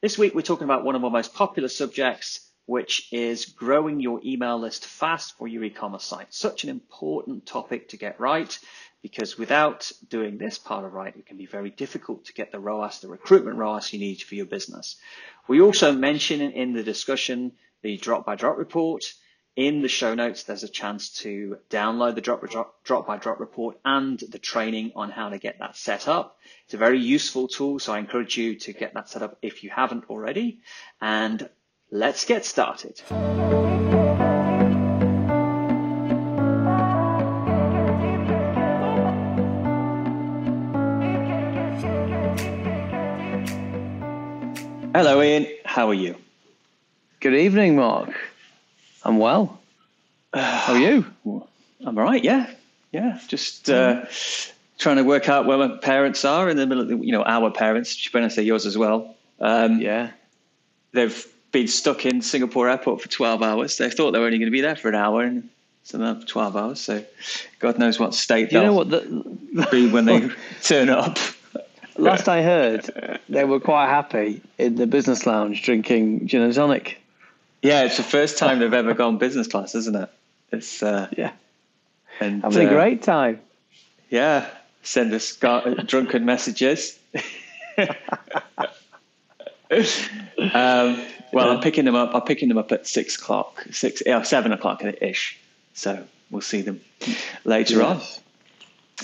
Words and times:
This 0.00 0.16
week, 0.16 0.32
we're 0.32 0.42
talking 0.42 0.66
about 0.66 0.84
one 0.84 0.94
of 0.94 1.02
our 1.02 1.10
most 1.10 1.34
popular 1.34 1.68
subjects, 1.68 2.52
which 2.66 3.08
is 3.12 3.46
growing 3.46 3.98
your 3.98 4.20
email 4.24 4.56
list 4.56 4.86
fast 4.86 5.36
for 5.36 5.48
your 5.48 5.64
e-commerce 5.64 6.04
site. 6.04 6.32
Such 6.32 6.62
an 6.62 6.70
important 6.70 7.46
topic 7.46 7.88
to 7.88 7.96
get 7.96 8.20
right 8.20 8.56
because 9.02 9.36
without 9.36 9.90
doing 10.08 10.38
this 10.38 10.56
part 10.56 10.84
of 10.84 10.92
right, 10.92 11.16
it 11.16 11.26
can 11.26 11.36
be 11.36 11.46
very 11.46 11.70
difficult 11.70 12.26
to 12.26 12.32
get 12.32 12.52
the 12.52 12.60
ROAS, 12.60 13.00
the 13.00 13.08
recruitment 13.08 13.56
ROAS 13.56 13.92
you 13.92 13.98
need 13.98 14.22
for 14.22 14.36
your 14.36 14.46
business. 14.46 14.94
We 15.48 15.60
also 15.60 15.90
mention 15.90 16.42
in 16.42 16.74
the 16.74 16.84
discussion 16.84 17.50
the 17.82 17.96
drop 17.96 18.24
by 18.24 18.36
drop 18.36 18.56
report 18.56 19.12
in 19.58 19.82
the 19.82 19.88
show 19.88 20.14
notes, 20.14 20.44
there's 20.44 20.62
a 20.62 20.68
chance 20.68 21.08
to 21.08 21.58
download 21.68 22.14
the 22.14 22.20
drop, 22.20 22.48
drop, 22.48 22.84
drop 22.84 23.08
by 23.08 23.16
drop 23.16 23.40
report 23.40 23.76
and 23.84 24.16
the 24.30 24.38
training 24.38 24.92
on 24.94 25.10
how 25.10 25.30
to 25.30 25.36
get 25.36 25.58
that 25.58 25.76
set 25.76 26.06
up. 26.06 26.38
It's 26.64 26.74
a 26.74 26.76
very 26.76 27.00
useful 27.00 27.48
tool, 27.48 27.80
so 27.80 27.92
I 27.92 27.98
encourage 27.98 28.36
you 28.36 28.54
to 28.54 28.72
get 28.72 28.94
that 28.94 29.08
set 29.08 29.20
up 29.20 29.36
if 29.42 29.64
you 29.64 29.70
haven't 29.70 30.04
already. 30.08 30.60
And 31.00 31.48
let's 31.90 32.24
get 32.24 32.44
started. 32.44 33.00
Hello, 44.94 45.20
Ian. 45.20 45.48
How 45.64 45.88
are 45.88 45.94
you? 45.94 46.14
Good 47.18 47.34
evening, 47.34 47.74
Mark. 47.74 48.14
I'm 49.08 49.16
well. 49.18 49.58
How 50.34 50.74
are 50.74 50.78
you? 50.78 51.06
I'm 51.24 51.96
all 51.98 52.04
right. 52.04 52.22
Yeah, 52.22 52.50
yeah. 52.92 53.18
Just 53.26 53.70
uh, 53.70 54.04
trying 54.76 54.96
to 54.96 55.02
work 55.02 55.30
out 55.30 55.46
where 55.46 55.56
my 55.56 55.78
parents 55.78 56.26
are 56.26 56.50
in 56.50 56.58
the 56.58 56.66
middle 56.66 56.82
of 56.82 56.88
the, 56.88 56.96
you 56.98 57.12
know 57.12 57.24
our 57.24 57.50
parents. 57.50 58.12
When 58.12 58.22
I 58.22 58.28
say 58.28 58.42
yours 58.42 58.66
as 58.66 58.76
well. 58.76 59.16
Um, 59.40 59.80
yeah, 59.80 60.10
they've 60.92 61.26
been 61.52 61.68
stuck 61.68 62.04
in 62.04 62.20
Singapore 62.20 62.68
airport 62.68 63.00
for 63.00 63.08
12 63.08 63.42
hours. 63.42 63.78
They 63.78 63.88
thought 63.88 64.10
they 64.10 64.18
were 64.18 64.26
only 64.26 64.36
going 64.36 64.48
to 64.48 64.52
be 64.52 64.60
there 64.60 64.76
for 64.76 64.90
an 64.90 64.94
hour, 64.94 65.22
and 65.22 65.48
so 65.84 65.96
now 65.96 66.20
12 66.26 66.54
hours. 66.54 66.78
So 66.78 67.02
God 67.60 67.78
knows 67.78 67.98
what 67.98 68.14
state 68.14 68.52
you 68.52 68.60
know 68.60 68.74
what 68.74 68.90
the, 68.90 69.68
be 69.70 69.90
when 69.90 70.04
they 70.04 70.28
turn 70.62 70.90
up. 70.90 71.16
Last 71.96 72.28
I 72.28 72.42
heard, 72.42 73.18
they 73.30 73.44
were 73.44 73.58
quite 73.58 73.88
happy 73.88 74.42
in 74.58 74.74
the 74.74 74.86
business 74.86 75.24
lounge 75.24 75.62
drinking 75.62 76.26
gin 76.26 76.42
and 76.42 76.52
tonic. 76.52 77.00
Yeah, 77.62 77.84
it's 77.84 77.96
the 77.96 78.02
first 78.02 78.38
time 78.42 78.58
they've 78.58 78.72
ever 78.72 78.94
gone 78.94 79.18
business 79.18 79.46
class, 79.46 79.74
isn't 79.74 79.96
it? 79.96 80.10
It's 80.52 80.82
uh, 80.82 81.08
yeah, 81.16 81.32
and 82.20 82.42
having 82.42 82.66
uh, 82.66 82.70
a 82.70 82.72
great 82.72 83.02
time. 83.02 83.40
Yeah, 84.10 84.48
send 84.82 85.12
us 85.12 85.36
drunken 85.36 86.24
messages. 86.24 86.98
um, 90.54 91.02
well, 91.32 91.50
I'm 91.50 91.60
picking 91.60 91.84
them 91.84 91.94
up. 91.94 92.14
I'm 92.14 92.22
picking 92.22 92.48
them 92.48 92.56
up 92.58 92.72
at 92.72 92.86
six 92.86 93.16
o'clock, 93.16 93.66
six, 93.70 94.02
or 94.06 94.24
seven 94.24 94.52
o'clock 94.52 94.82
ish. 94.82 95.38
So 95.74 96.02
we'll 96.30 96.40
see 96.40 96.62
them 96.62 96.80
later 97.44 97.76
yes. 97.78 97.82
on. 97.82 98.24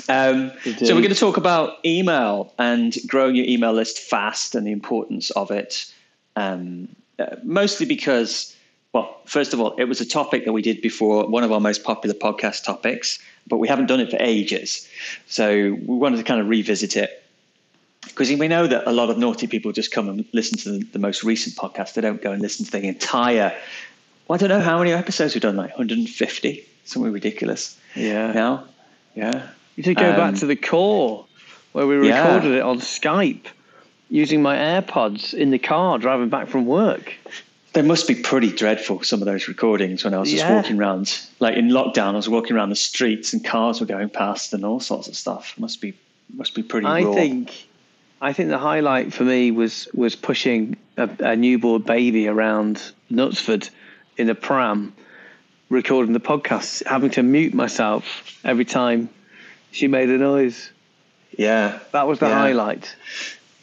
Um, 0.09 0.53
so 0.65 0.95
we're 0.95 1.03
going 1.03 1.11
to 1.11 1.15
talk 1.15 1.37
about 1.37 1.79
email 1.85 2.53
and 2.59 2.97
growing 3.07 3.37
your 3.37 3.47
email 3.47 3.73
list 3.73 3.99
fast 3.99 4.55
and 4.55 4.67
the 4.67 4.73
importance 4.73 5.31
of 5.33 5.51
it. 5.51 5.93
Um, 6.35 6.89
uh, 7.19 7.37
mostly 7.43 7.87
because, 7.87 8.55
well, 8.93 9.17
first 9.25 9.53
of 9.53 9.61
all, 9.61 9.75
it 9.77 9.85
was 9.85 10.01
a 10.01 10.07
topic 10.07 10.45
that 10.45 10.53
we 10.53 10.63
did 10.63 10.81
before, 10.81 11.27
one 11.27 11.45
of 11.45 11.53
our 11.53 11.61
most 11.61 11.85
popular 11.85 12.15
podcast 12.15 12.65
topics, 12.65 13.19
but 13.47 13.59
we 13.59 13.69
haven't 13.69 13.87
done 13.87 14.01
it 14.01 14.11
for 14.11 14.17
ages. 14.21 14.89
So 15.27 15.53
we 15.53 15.97
wanted 15.97 16.17
to 16.17 16.25
kind 16.25 16.41
of 16.41 16.49
revisit 16.49 16.97
it. 16.97 17.23
Because 18.03 18.29
we 18.31 18.49
know 18.49 18.67
that 18.67 18.87
a 18.87 18.93
lot 18.93 19.11
of 19.11 19.19
naughty 19.19 19.47
people 19.47 19.73
just 19.73 19.91
come 19.91 20.09
and 20.09 20.25
listen 20.33 20.59
to 20.59 20.73
the, 20.73 20.85
the 20.93 20.99
most 20.99 21.25
recent 21.25 21.57
podcast. 21.57 21.95
They 21.95 22.03
don't 22.03 22.23
go 22.23 22.33
and 22.33 22.43
listen 22.43 22.67
to 22.67 22.71
the 22.71 22.87
entire. 22.87 23.57
Well, 24.29 24.37
I 24.37 24.39
don't 24.39 24.51
know 24.51 24.61
how 24.61 24.79
many 24.79 24.93
episodes 24.93 25.35
we've 25.35 25.43
done, 25.43 25.57
like 25.57 25.71
150, 25.71 26.69
something 26.85 27.13
ridiculous. 27.13 27.79
Yeah. 27.97 28.33
Now, 28.33 28.65
yeah. 29.15 29.49
You 29.77 29.83
should 29.83 29.97
go 29.97 30.11
um, 30.11 30.17
back 30.17 30.35
to 30.37 30.47
the 30.47 30.55
core 30.55 31.27
where 31.73 31.87
we 31.87 31.97
recorded 31.97 32.51
yeah. 32.51 32.59
it 32.59 32.63
on 32.63 32.79
Skype 32.79 33.47
using 34.09 34.43
my 34.43 34.57
AirPods 34.57 35.35
in 35.35 35.51
the 35.51 35.59
car 35.59 35.99
driving 35.99 36.29
back 36.29 36.49
from 36.49 36.67
work. 36.67 37.15
They 37.73 37.83
must 37.83 38.07
be 38.07 38.15
pretty 38.15 38.53
dreadful, 38.53 39.03
some 39.03 39.21
of 39.21 39.27
those 39.27 39.49
recordings 39.49 40.05
when 40.05 40.15
I 40.15 40.19
was 40.19 40.31
just 40.31 40.45
yeah. 40.45 40.55
walking 40.55 40.79
around. 40.79 41.21
Like 41.41 41.57
in 41.57 41.71
lockdown, 41.71 42.13
I 42.13 42.17
was 42.17 42.29
walking 42.29 42.55
around 42.55 42.71
the 42.71 42.77
streets 42.77 43.33
and 43.33 43.45
cars 43.45 43.81
were 43.81 43.87
going 43.87 44.11
past 44.11 44.55
and 44.55 44.65
all 44.65 44.79
sorts 44.79 45.09
of 45.09 45.17
stuff. 45.17 45.55
Must 45.59 45.81
be 45.81 45.95
must 46.33 46.55
be 46.55 46.63
pretty 46.63 46.87
I 46.87 47.03
raw. 47.03 47.13
think 47.13 47.67
I 48.21 48.33
think 48.33 48.49
the 48.49 48.59
highlight 48.59 49.13
for 49.13 49.25
me 49.25 49.51
was 49.51 49.89
was 49.93 50.15
pushing 50.15 50.77
a, 50.97 51.11
a 51.19 51.37
newborn 51.37 51.83
baby 51.83 52.29
around 52.29 52.81
Knutsford 53.11 53.69
in 54.17 54.31
a 54.31 54.35
pram, 54.35 54.95
recording 55.69 56.13
the 56.13 56.21
podcast, 56.21 56.87
having 56.87 57.11
to 57.11 57.23
mute 57.23 57.55
myself 57.55 58.39
every 58.45 58.65
time 58.65 59.09
she 59.73 59.89
made 59.89 60.09
a 60.11 60.19
noise. 60.19 60.71
Yeah. 61.37 61.81
That 61.93 62.07
was 62.07 62.21
the 62.21 62.29
yeah. 62.29 62.39
highlight. 62.39 62.95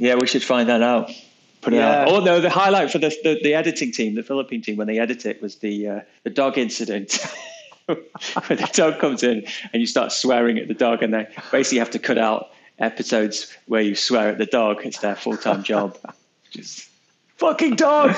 Yeah, 0.01 0.16
we 0.16 0.25
should 0.25 0.41
find 0.41 0.67
that 0.67 0.81
out. 0.81 1.12
Put 1.62 1.73
it 1.73 1.75
yeah. 1.75 2.01
out. 2.01 2.07
Oh 2.07 2.19
no, 2.22 2.41
the 2.41 2.50
highlight 2.50 2.89
for 2.89 2.97
the, 2.97 3.16
the, 3.23 3.39
the 3.44 3.53
editing 3.53 3.91
team, 3.91 4.16
the 4.16 4.23
Philippine 4.23 4.63
team, 4.63 4.75
when 4.75 4.88
they 4.88 4.97
edit 4.97 5.28
it, 5.28 5.39
was 5.44 5.57
the 5.57 5.88
uh, 5.88 6.00
the 6.23 6.31
dog 6.31 6.57
incident. 6.57 7.19
when 7.85 7.97
the 8.47 8.69
dog 8.73 8.97
comes 8.97 9.22
in 9.22 9.45
and 9.72 9.79
you 9.79 9.85
start 9.85 10.11
swearing 10.11 10.57
at 10.57 10.67
the 10.67 10.73
dog, 10.73 11.03
and 11.03 11.13
they 11.13 11.28
basically 11.51 11.78
have 11.78 11.91
to 11.91 12.00
cut 12.00 12.17
out 12.17 12.50
episodes 12.79 13.56
where 13.67 13.84
you 13.84 13.94
swear 13.94 14.29
at 14.29 14.40
the 14.40 14.47
dog. 14.47 14.84
It's 14.84 14.97
their 15.01 15.16
full 15.16 15.38
time 15.38 15.61
job. 15.61 15.95
Just 16.50 16.90
fucking 17.38 17.75
dog. 17.75 18.16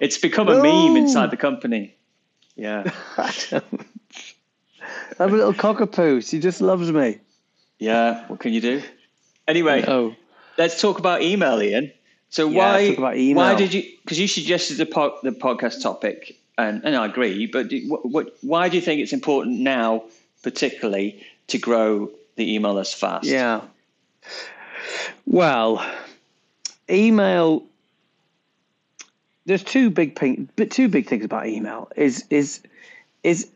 It's 0.00 0.16
become 0.16 0.48
a 0.48 0.54
no. 0.54 0.62
meme 0.62 0.96
inside 0.96 1.30
the 1.30 1.36
company. 1.36 1.94
Yeah. 2.54 2.90
I 3.18 3.30
have 5.18 5.32
a 5.32 5.36
little 5.36 5.52
cockapoo. 5.52 6.26
She 6.26 6.40
just 6.40 6.62
loves 6.62 6.90
me. 6.90 7.18
Yeah. 7.78 8.26
What 8.28 8.40
can 8.40 8.54
you 8.54 8.62
do? 8.62 8.82
Anyway. 9.46 9.84
Oh 9.86 10.16
let's 10.58 10.80
talk 10.80 10.98
about 10.98 11.22
email, 11.22 11.62
Ian. 11.62 11.92
So 12.30 12.48
yeah, 12.48 12.94
why 12.98 13.32
why 13.32 13.54
did 13.54 13.72
you? 13.72 13.84
Because 14.02 14.18
you 14.18 14.28
suggested 14.28 14.76
the 14.78 14.86
po- 14.86 15.18
the 15.22 15.30
podcast 15.30 15.82
topic, 15.82 16.38
and, 16.58 16.84
and 16.84 16.96
I 16.96 17.06
agree. 17.06 17.46
But 17.46 17.68
do, 17.68 17.88
what, 17.88 18.08
what, 18.08 18.36
why 18.42 18.68
do 18.68 18.76
you 18.76 18.82
think 18.82 19.00
it's 19.00 19.12
important 19.12 19.60
now, 19.60 20.04
particularly, 20.42 21.22
to 21.48 21.58
grow 21.58 22.10
the 22.36 22.54
email 22.54 22.74
list 22.74 22.96
fast? 22.96 23.26
Yeah. 23.26 23.62
Well, 25.24 25.84
email. 26.90 27.64
There's 29.44 29.62
two 29.62 29.90
big 29.90 30.18
thing, 30.18 30.48
two 30.70 30.88
big 30.88 31.06
things 31.08 31.24
about 31.24 31.46
email. 31.46 31.88
Is 31.94 32.24
is 32.30 32.60
is 33.22 33.48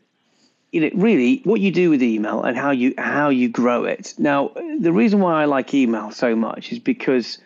you 0.71 0.81
know 0.81 0.89
really 0.93 1.41
what 1.43 1.59
you 1.59 1.71
do 1.71 1.89
with 1.89 2.01
email 2.01 2.43
and 2.43 2.57
how 2.57 2.71
you 2.71 2.93
how 2.97 3.29
you 3.29 3.49
grow 3.49 3.83
it 3.85 4.13
now 4.17 4.51
the 4.79 4.91
reason 4.91 5.19
why 5.19 5.41
i 5.41 5.45
like 5.45 5.73
email 5.73 6.11
so 6.11 6.35
much 6.35 6.71
is 6.71 6.79
because 6.79 7.37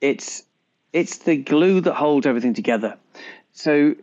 it's 0.00 0.42
it's 0.92 1.18
the 1.18 1.36
glue 1.36 1.80
that 1.80 1.94
holds 1.94 2.26
everything 2.26 2.54
together 2.54 2.96
so 3.52 3.94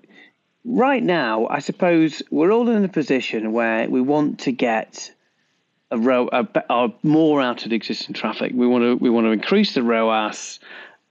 right 0.65 1.03
now 1.03 1.47
i 1.47 1.59
suppose 1.59 2.21
we're 2.31 2.51
all 2.51 2.69
in 2.69 2.83
a 2.83 2.89
position 2.89 3.51
where 3.51 3.89
we 3.89 4.01
want 4.01 4.39
to 4.39 4.51
get 4.51 5.11
a 5.91 5.97
row 5.97 6.29
a, 6.31 6.47
a 6.69 6.89
more 7.03 7.41
out 7.41 7.63
of 7.63 7.69
the 7.69 7.75
existing 7.75 8.15
traffic 8.15 8.53
we 8.55 8.65
want 8.65 8.83
to 8.83 8.95
we 8.95 9.09
want 9.09 9.25
to 9.25 9.31
increase 9.31 9.73
the 9.73 9.83
roas 9.83 10.59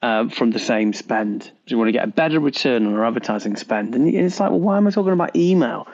uh, 0.00 0.28
from 0.28 0.50
the 0.50 0.58
same 0.58 0.92
spend. 0.92 1.52
we 1.70 1.76
want 1.76 1.86
to 1.86 1.92
get 1.92 2.02
a 2.02 2.10
better 2.10 2.40
return 2.40 2.86
on 2.86 2.94
our 2.94 3.06
advertising 3.06 3.54
spend. 3.54 3.94
And 3.94 4.12
it's 4.12 4.40
like, 4.40 4.50
well, 4.50 4.58
why 4.58 4.76
am 4.76 4.88
I 4.88 4.90
talking 4.90 5.12
about 5.12 5.36
email? 5.36 5.86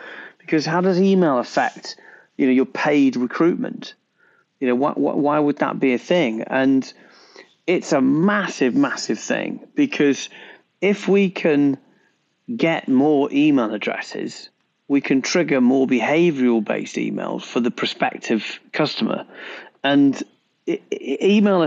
Because 0.48 0.64
how 0.64 0.80
does 0.80 0.98
email 0.98 1.38
affect 1.38 1.96
you 2.38 2.46
know 2.46 2.52
your 2.52 2.66
paid 2.66 3.16
recruitment? 3.16 3.94
You 4.60 4.68
know 4.68 4.74
why, 4.74 4.92
why 4.92 5.38
would 5.38 5.58
that 5.58 5.78
be 5.78 5.92
a 5.92 5.98
thing? 5.98 6.42
And 6.42 6.90
it's 7.66 7.92
a 7.92 8.00
massive 8.00 8.74
massive 8.74 9.18
thing 9.18 9.68
because 9.74 10.30
if 10.80 11.06
we 11.06 11.28
can 11.28 11.76
get 12.56 12.88
more 12.88 13.28
email 13.30 13.74
addresses 13.74 14.48
we 14.88 15.02
can 15.02 15.20
trigger 15.20 15.60
more 15.60 15.86
behavioral 15.86 16.64
based 16.64 16.96
emails 16.96 17.42
for 17.42 17.60
the 17.60 17.70
prospective 17.70 18.58
customer. 18.72 19.26
And 19.84 20.20
email 20.66 21.62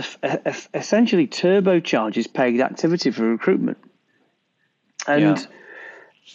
essentially 0.74 1.27
turbocharges 1.27 2.31
paid 2.34 2.60
activity 2.60 3.12
for 3.12 3.24
recruitment. 3.24 3.77
And 5.07 5.38
yeah. 5.38 5.45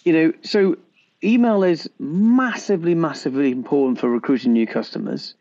you 0.05 0.13
know, 0.13 0.33
so 0.43 0.77
email 1.23 1.63
is 1.63 1.89
massively, 1.99 2.95
massively 2.95 3.51
important 3.51 3.99
for 3.99 4.11
recruiting 4.11 4.53
new 4.53 4.67
customers, 4.67 5.35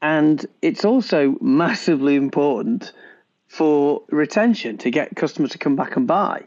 and 0.00 0.44
it's 0.62 0.84
also 0.84 1.36
massively 1.40 2.16
important 2.16 2.92
for 3.48 4.02
retention 4.08 4.78
to 4.78 4.90
get 4.90 5.14
customers 5.14 5.50
to 5.50 5.58
come 5.58 5.76
back 5.76 5.96
and 5.96 6.06
buy. 6.06 6.42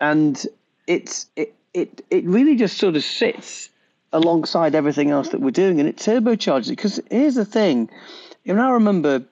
And 0.00 0.46
it's 0.86 1.26
it 1.36 1.54
it 1.74 2.04
it 2.10 2.24
really 2.24 2.56
just 2.56 2.78
sort 2.78 2.96
of 2.96 3.04
sits 3.04 3.70
alongside 4.12 4.74
everything 4.74 5.10
else 5.10 5.28
that 5.30 5.40
we're 5.40 5.50
doing, 5.50 5.80
and 5.80 5.88
it 5.88 5.96
turbocharges 5.96 6.66
it. 6.66 6.70
Because 6.70 7.00
here's 7.10 7.34
the 7.34 7.44
thing, 7.44 7.90
know, 8.54 8.68
I 8.68 8.72
remember, 8.72 9.22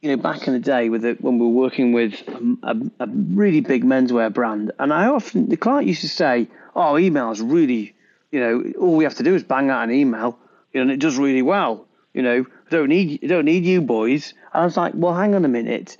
you 0.00 0.10
know, 0.10 0.16
back 0.16 0.46
in 0.46 0.52
the 0.52 0.60
day 0.60 0.88
with 0.88 1.04
it 1.04 1.20
when 1.20 1.38
we 1.38 1.46
were 1.46 1.52
working 1.52 1.92
with 1.92 2.22
a, 2.28 2.56
a, 2.62 3.04
a, 3.04 3.06
really 3.08 3.60
big 3.60 3.84
menswear 3.84 4.32
brand, 4.32 4.72
and 4.78 4.92
I 4.92 5.06
often 5.06 5.48
the 5.48 5.56
client 5.56 5.88
used 5.88 6.02
to 6.02 6.08
say, 6.08 6.48
"Oh, 6.76 6.98
email 6.98 7.30
is 7.30 7.40
really, 7.40 7.94
you 8.30 8.40
know, 8.40 8.72
all 8.80 8.96
we 8.96 9.04
have 9.04 9.16
to 9.16 9.22
do 9.22 9.34
is 9.34 9.42
bang 9.42 9.70
out 9.70 9.82
an 9.82 9.94
email, 9.94 10.38
you 10.72 10.78
know, 10.78 10.82
and 10.82 10.90
it 10.92 11.00
does 11.00 11.18
really 11.18 11.42
well. 11.42 11.86
You 12.14 12.22
know, 12.22 12.46
don't 12.70 12.88
need 12.88 13.20
don't 13.26 13.44
need 13.44 13.64
you 13.64 13.80
boys." 13.80 14.34
And 14.52 14.62
I 14.62 14.64
was 14.64 14.76
like, 14.76 14.92
"Well, 14.94 15.14
hang 15.14 15.34
on 15.34 15.44
a 15.44 15.48
minute." 15.48 15.96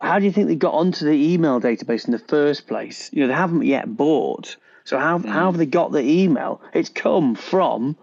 How 0.00 0.18
do 0.18 0.26
you 0.26 0.32
think 0.32 0.48
they 0.48 0.56
got 0.56 0.74
onto 0.74 1.06
the 1.06 1.32
email 1.32 1.60
database 1.60 2.04
in 2.04 2.12
the 2.12 2.18
first 2.18 2.66
place? 2.66 3.08
You 3.12 3.22
know, 3.22 3.28
they 3.28 3.34
haven't 3.34 3.62
yet 3.62 3.96
bought. 3.96 4.56
So 4.84 4.98
how, 4.98 5.18
mm. 5.18 5.26
how 5.26 5.46
have 5.46 5.56
they 5.56 5.66
got 5.66 5.92
the 5.92 6.02
email? 6.02 6.60
It's 6.74 6.90
come 6.90 7.34
from 7.34 7.96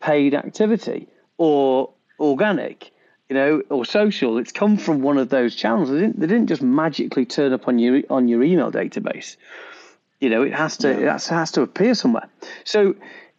paid 0.00 0.34
activity 0.34 1.06
or 1.38 1.90
organic, 2.18 2.90
you 3.28 3.34
know, 3.34 3.62
or 3.70 3.84
social. 3.84 4.38
It's 4.38 4.52
come 4.52 4.76
from 4.76 5.00
one 5.00 5.18
of 5.18 5.28
those 5.28 5.54
channels. 5.54 5.90
They 5.90 6.00
didn't, 6.00 6.20
they 6.20 6.26
didn't 6.26 6.46
just 6.46 6.62
magically 6.62 7.24
turn 7.24 7.52
up 7.52 7.68
on 7.68 7.78
your 7.78 8.02
on 8.10 8.28
your 8.28 8.42
email 8.42 8.70
database. 8.70 9.36
You 10.20 10.30
know, 10.30 10.42
it 10.42 10.54
has 10.54 10.76
to 10.78 10.88
yeah. 10.88 10.98
it 10.98 11.08
has, 11.12 11.26
has 11.28 11.52
to 11.52 11.62
appear 11.62 11.94
somewhere. 11.94 12.28
So 12.64 12.94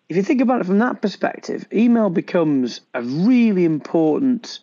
if 0.10 0.16
you 0.16 0.24
think 0.24 0.42
about 0.42 0.62
it 0.62 0.68
from 0.68 0.80
that 0.80 1.02
perspective, 1.02 1.66
email 1.74 2.10
becomes 2.10 2.82
a 2.94 3.02
really 3.02 3.66
important 3.66 4.60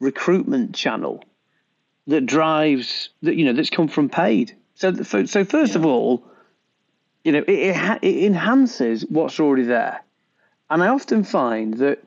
recruitment 0.00 0.74
channel 0.74 1.24
that 2.06 2.24
drives 2.24 3.10
that 3.22 3.36
you 3.36 3.44
know 3.44 3.52
that's 3.52 3.70
come 3.70 3.88
from 3.88 4.08
paid. 4.08 4.56
So 4.74 4.92
so 5.02 5.44
first 5.44 5.72
yeah. 5.72 5.78
of 5.78 5.86
all, 5.86 6.24
you 7.24 7.32
know, 7.32 7.44
it, 7.46 7.76
it, 7.76 7.98
it 8.02 8.24
enhances 8.24 9.04
what's 9.06 9.38
already 9.40 9.64
there. 9.64 10.02
And 10.70 10.82
I 10.82 10.88
often 10.88 11.24
find 11.24 11.74
that, 11.74 12.02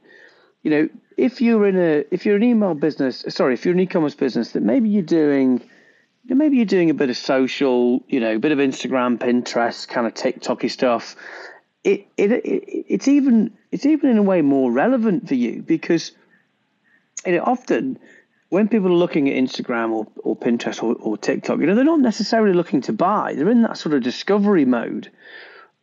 you 0.63 0.71
know, 0.71 0.89
if 1.21 1.39
you're 1.39 1.67
in 1.67 1.77
a 1.77 2.03
if 2.09 2.25
you're 2.25 2.35
an 2.35 2.43
email 2.43 2.73
business, 2.73 3.23
sorry, 3.29 3.53
if 3.53 3.63
you're 3.63 3.75
an 3.75 3.79
e-commerce 3.79 4.15
business, 4.15 4.53
that 4.53 4.63
maybe 4.63 4.89
you're 4.89 5.03
doing, 5.03 5.61
maybe 6.25 6.57
you're 6.57 6.65
doing 6.65 6.89
a 6.89 6.95
bit 6.95 7.11
of 7.11 7.17
social, 7.17 8.03
you 8.07 8.19
know, 8.19 8.35
a 8.35 8.39
bit 8.39 8.51
of 8.51 8.57
Instagram, 8.57 9.19
Pinterest, 9.19 9.87
kind 9.87 10.07
of 10.07 10.15
TikToky 10.15 10.71
stuff. 10.71 11.15
It, 11.83 12.07
it, 12.17 12.31
it 12.31 12.43
it's 12.43 13.07
even 13.07 13.55
it's 13.71 13.85
even 13.85 14.09
in 14.09 14.17
a 14.17 14.23
way 14.23 14.41
more 14.41 14.71
relevant 14.71 15.27
for 15.27 15.35
you 15.35 15.61
because, 15.61 16.11
you 17.23 17.33
know, 17.33 17.43
often 17.43 17.99
when 18.49 18.67
people 18.67 18.89
are 18.89 18.95
looking 18.95 19.29
at 19.29 19.35
Instagram 19.35 19.91
or, 19.91 20.07
or 20.23 20.35
Pinterest 20.35 20.81
or, 20.81 20.95
or 20.95 21.17
TikTok, 21.19 21.59
you 21.59 21.67
know, 21.67 21.75
they're 21.75 21.85
not 21.85 21.99
necessarily 21.99 22.53
looking 22.53 22.81
to 22.81 22.93
buy. 22.93 23.35
They're 23.35 23.51
in 23.51 23.61
that 23.61 23.77
sort 23.77 23.93
of 23.93 24.01
discovery 24.01 24.65
mode, 24.65 25.11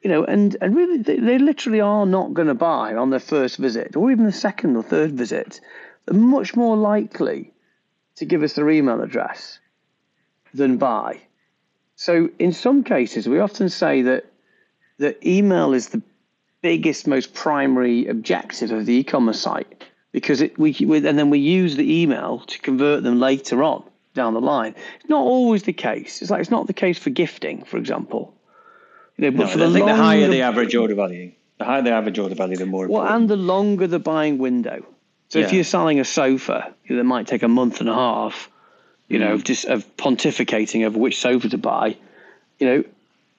you 0.02 0.10
know, 0.10 0.24
and, 0.24 0.56
and 0.60 0.76
really 0.76 0.98
they, 0.98 1.16
they 1.16 1.38
literally 1.38 1.80
are 1.80 2.06
not 2.06 2.34
going 2.34 2.48
to 2.48 2.54
buy 2.54 2.94
on 2.94 3.10
their 3.10 3.20
first 3.20 3.56
visit 3.56 3.96
or 3.96 4.10
even 4.10 4.24
the 4.24 4.32
second 4.32 4.76
or 4.76 4.82
third 4.82 5.12
visit. 5.12 5.60
They're 6.06 6.18
much 6.18 6.54
more 6.54 6.76
likely 6.76 7.52
to 8.16 8.24
give 8.24 8.42
us 8.42 8.54
their 8.54 8.70
email 8.70 9.00
address 9.00 9.58
than 10.54 10.78
buy. 10.78 11.20
So 11.96 12.30
in 12.38 12.52
some 12.52 12.84
cases, 12.84 13.28
we 13.28 13.40
often 13.40 13.68
say 13.68 14.02
that 14.02 14.26
that 14.98 15.24
email 15.26 15.74
is 15.74 15.88
the 15.88 16.02
biggest, 16.62 17.06
most 17.06 17.34
primary 17.34 18.06
objective 18.06 18.70
of 18.70 18.86
the 18.86 18.94
e-commerce 18.94 19.40
site 19.40 19.84
because 20.12 20.40
it, 20.40 20.58
we, 20.58 20.76
we 20.80 21.06
and 21.06 21.18
then 21.18 21.30
we 21.30 21.38
use 21.38 21.76
the 21.76 22.00
email 22.02 22.40
to 22.40 22.58
convert 22.60 23.02
them 23.02 23.20
later 23.20 23.62
on 23.62 23.84
down 24.14 24.34
the 24.34 24.40
line. 24.40 24.74
It's 25.00 25.08
not 25.08 25.20
always 25.20 25.64
the 25.64 25.72
case. 25.72 26.22
It's 26.22 26.30
like 26.30 26.40
it's 26.40 26.50
not 26.50 26.66
the 26.66 26.72
case 26.72 26.98
for 26.98 27.10
gifting, 27.10 27.64
for 27.64 27.76
example. 27.76 28.34
You 29.18 29.30
know, 29.30 29.36
but 29.36 29.46
no, 29.46 29.52
for 29.52 29.62
I 29.62 29.66
the 29.66 29.72
think 29.72 29.86
the 29.86 29.94
higher 29.96 30.28
the 30.28 30.42
average 30.42 30.74
order 30.74 30.94
value, 30.94 31.32
the 31.58 31.64
higher 31.64 31.82
the 31.82 31.90
average 31.90 32.18
order 32.18 32.34
value, 32.34 32.56
the 32.56 32.66
more. 32.66 32.86
Well, 32.86 33.02
important. 33.02 33.22
and 33.22 33.30
the 33.30 33.36
longer 33.36 33.86
the 33.86 33.98
buying 33.98 34.38
window. 34.38 34.86
So 35.28 35.40
yeah. 35.40 35.46
if 35.46 35.52
you're 35.52 35.64
selling 35.64 36.00
a 36.00 36.04
sofa, 36.04 36.72
you 36.84 36.96
that 36.96 37.04
might 37.04 37.26
take 37.26 37.42
a 37.42 37.48
month 37.48 37.80
and 37.80 37.88
a 37.88 37.94
half. 37.94 38.48
You 39.08 39.18
know, 39.18 39.30
mm. 39.30 39.34
of 39.34 39.44
just 39.44 39.64
of 39.64 39.96
pontificating 39.96 40.86
over 40.86 40.98
which 40.98 41.18
sofa 41.18 41.48
to 41.48 41.58
buy. 41.58 41.96
You 42.58 42.66
know, 42.66 42.84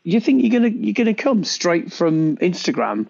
you 0.04 0.20
think 0.20 0.44
you're 0.44 0.52
gonna 0.52 0.76
you're 0.76 0.94
gonna 0.94 1.14
come 1.14 1.44
straight 1.44 1.94
from 1.94 2.38
Instagram 2.38 3.08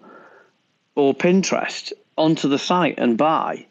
or 0.94 1.14
Pinterest 1.14 1.92
onto 2.16 2.48
the 2.48 2.58
site 2.58 2.98
and 2.98 3.16
buy 3.16 3.66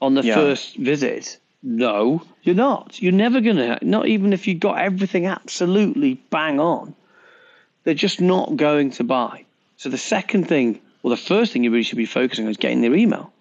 on 0.00 0.14
the 0.14 0.22
yeah. 0.22 0.34
first 0.34 0.76
visit. 0.76 1.38
No, 1.62 2.22
you're 2.42 2.54
not. 2.54 3.00
You're 3.02 3.12
never 3.12 3.40
going 3.40 3.56
to, 3.56 3.78
not 3.82 4.06
even 4.06 4.32
if 4.32 4.46
you 4.46 4.54
got 4.54 4.78
everything 4.78 5.26
absolutely 5.26 6.14
bang 6.30 6.58
on, 6.58 6.94
they're 7.84 7.94
just 7.94 8.20
not 8.20 8.56
going 8.56 8.90
to 8.92 9.04
buy. 9.04 9.44
So 9.76 9.88
the 9.88 9.98
second 9.98 10.48
thing, 10.48 10.80
well, 11.02 11.10
the 11.10 11.16
first 11.16 11.52
thing 11.52 11.64
you 11.64 11.70
really 11.70 11.82
should 11.82 11.96
be 11.96 12.06
focusing 12.06 12.44
on 12.44 12.50
is 12.50 12.56
getting 12.56 12.80
their 12.82 12.94
email. 12.94 13.32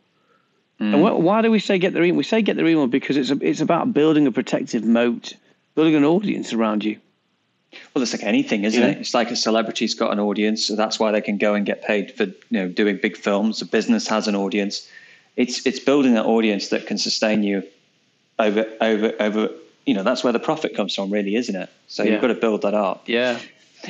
Mm. 0.79 0.93
And 0.93 1.03
wh- 1.03 1.19
why 1.19 1.41
do 1.41 1.51
we 1.51 1.59
say 1.59 1.77
get 1.77 1.93
their 1.93 2.03
email? 2.03 2.17
We 2.17 2.23
say 2.23 2.41
get 2.41 2.55
their 2.55 2.67
email 2.67 2.87
because 2.87 3.17
it's, 3.17 3.31
a, 3.31 3.37
it's 3.41 3.61
about 3.61 3.93
building 3.93 4.27
a 4.27 4.31
protective 4.31 4.83
moat, 4.83 5.33
building 5.75 5.95
an 5.95 6.05
audience 6.05 6.53
around 6.53 6.83
you. 6.83 6.99
Well, 7.93 8.01
it's 8.01 8.13
like 8.13 8.23
anything, 8.23 8.63
isn't 8.63 8.81
yeah. 8.81 8.89
it? 8.89 8.97
It's 8.97 9.13
like 9.13 9.29
a 9.29 9.35
celebrity's 9.35 9.93
got 9.93 10.11
an 10.11 10.19
audience, 10.19 10.65
so 10.65 10.75
that's 10.75 10.99
why 10.99 11.11
they 11.11 11.21
can 11.21 11.37
go 11.37 11.53
and 11.53 11.65
get 11.65 11.83
paid 11.83 12.11
for 12.11 12.23
you 12.23 12.35
know 12.51 12.67
doing 12.67 12.97
big 12.99 13.15
films. 13.15 13.61
A 13.61 13.65
business 13.65 14.07
has 14.07 14.27
an 14.27 14.35
audience. 14.35 14.89
It's 15.35 15.65
it's 15.67 15.79
building 15.79 16.15
that 16.15 16.25
audience 16.25 16.69
that 16.69 16.87
can 16.87 16.97
sustain 16.97 17.43
you 17.43 17.63
over 18.39 18.65
over 18.81 19.13
over. 19.19 19.49
You 19.85 19.93
know, 19.93 20.03
that's 20.03 20.23
where 20.23 20.33
the 20.33 20.39
profit 20.39 20.75
comes 20.75 20.95
from, 20.95 21.11
really, 21.11 21.35
isn't 21.35 21.55
it? 21.55 21.69
So 21.87 22.03
yeah. 22.03 22.13
you've 22.13 22.21
got 22.21 22.27
to 22.27 22.35
build 22.35 22.63
that 22.63 22.73
up. 22.73 23.03
Yeah. 23.07 23.39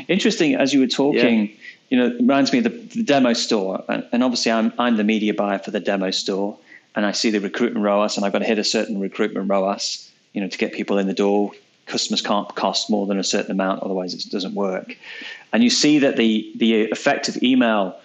Interesting. 0.07 0.55
As 0.55 0.73
you 0.73 0.79
were 0.79 0.87
talking, 0.87 1.47
yeah. 1.47 1.55
you 1.89 1.97
know, 1.97 2.07
it 2.07 2.15
reminds 2.19 2.51
me 2.51 2.59
of 2.59 2.65
the, 2.65 2.69
the 2.69 3.03
demo 3.03 3.33
store, 3.33 3.83
and, 3.87 4.05
and 4.11 4.23
obviously 4.23 4.51
I'm 4.51 4.73
I'm 4.77 4.97
the 4.97 5.03
media 5.03 5.33
buyer 5.33 5.59
for 5.59 5.71
the 5.71 5.79
demo 5.79 6.11
store, 6.11 6.57
and 6.95 7.05
I 7.05 7.11
see 7.11 7.29
the 7.29 7.39
recruitment 7.39 7.83
ROAS, 7.83 8.17
and 8.17 8.25
I've 8.25 8.31
got 8.31 8.39
to 8.39 8.45
hit 8.45 8.59
a 8.59 8.63
certain 8.63 8.99
recruitment 8.99 9.49
ROAS, 9.49 10.09
you 10.33 10.41
know, 10.41 10.47
to 10.47 10.57
get 10.57 10.73
people 10.73 10.97
in 10.97 11.07
the 11.07 11.13
door, 11.13 11.51
customers 11.89 12.21
can't 12.21 12.53
cost 12.55 12.89
more 12.89 13.05
than 13.07 13.19
a 13.19 13.23
certain 13.23 13.51
amount, 13.51 13.83
otherwise 13.83 14.13
it 14.13 14.31
doesn't 14.31 14.53
work. 14.53 14.95
And 15.51 15.63
you 15.63 15.69
see 15.69 15.99
that 15.99 16.15
the 16.15 16.51
the 16.55 16.89
effect 16.91 17.27
of 17.27 17.41
email, 17.44 17.99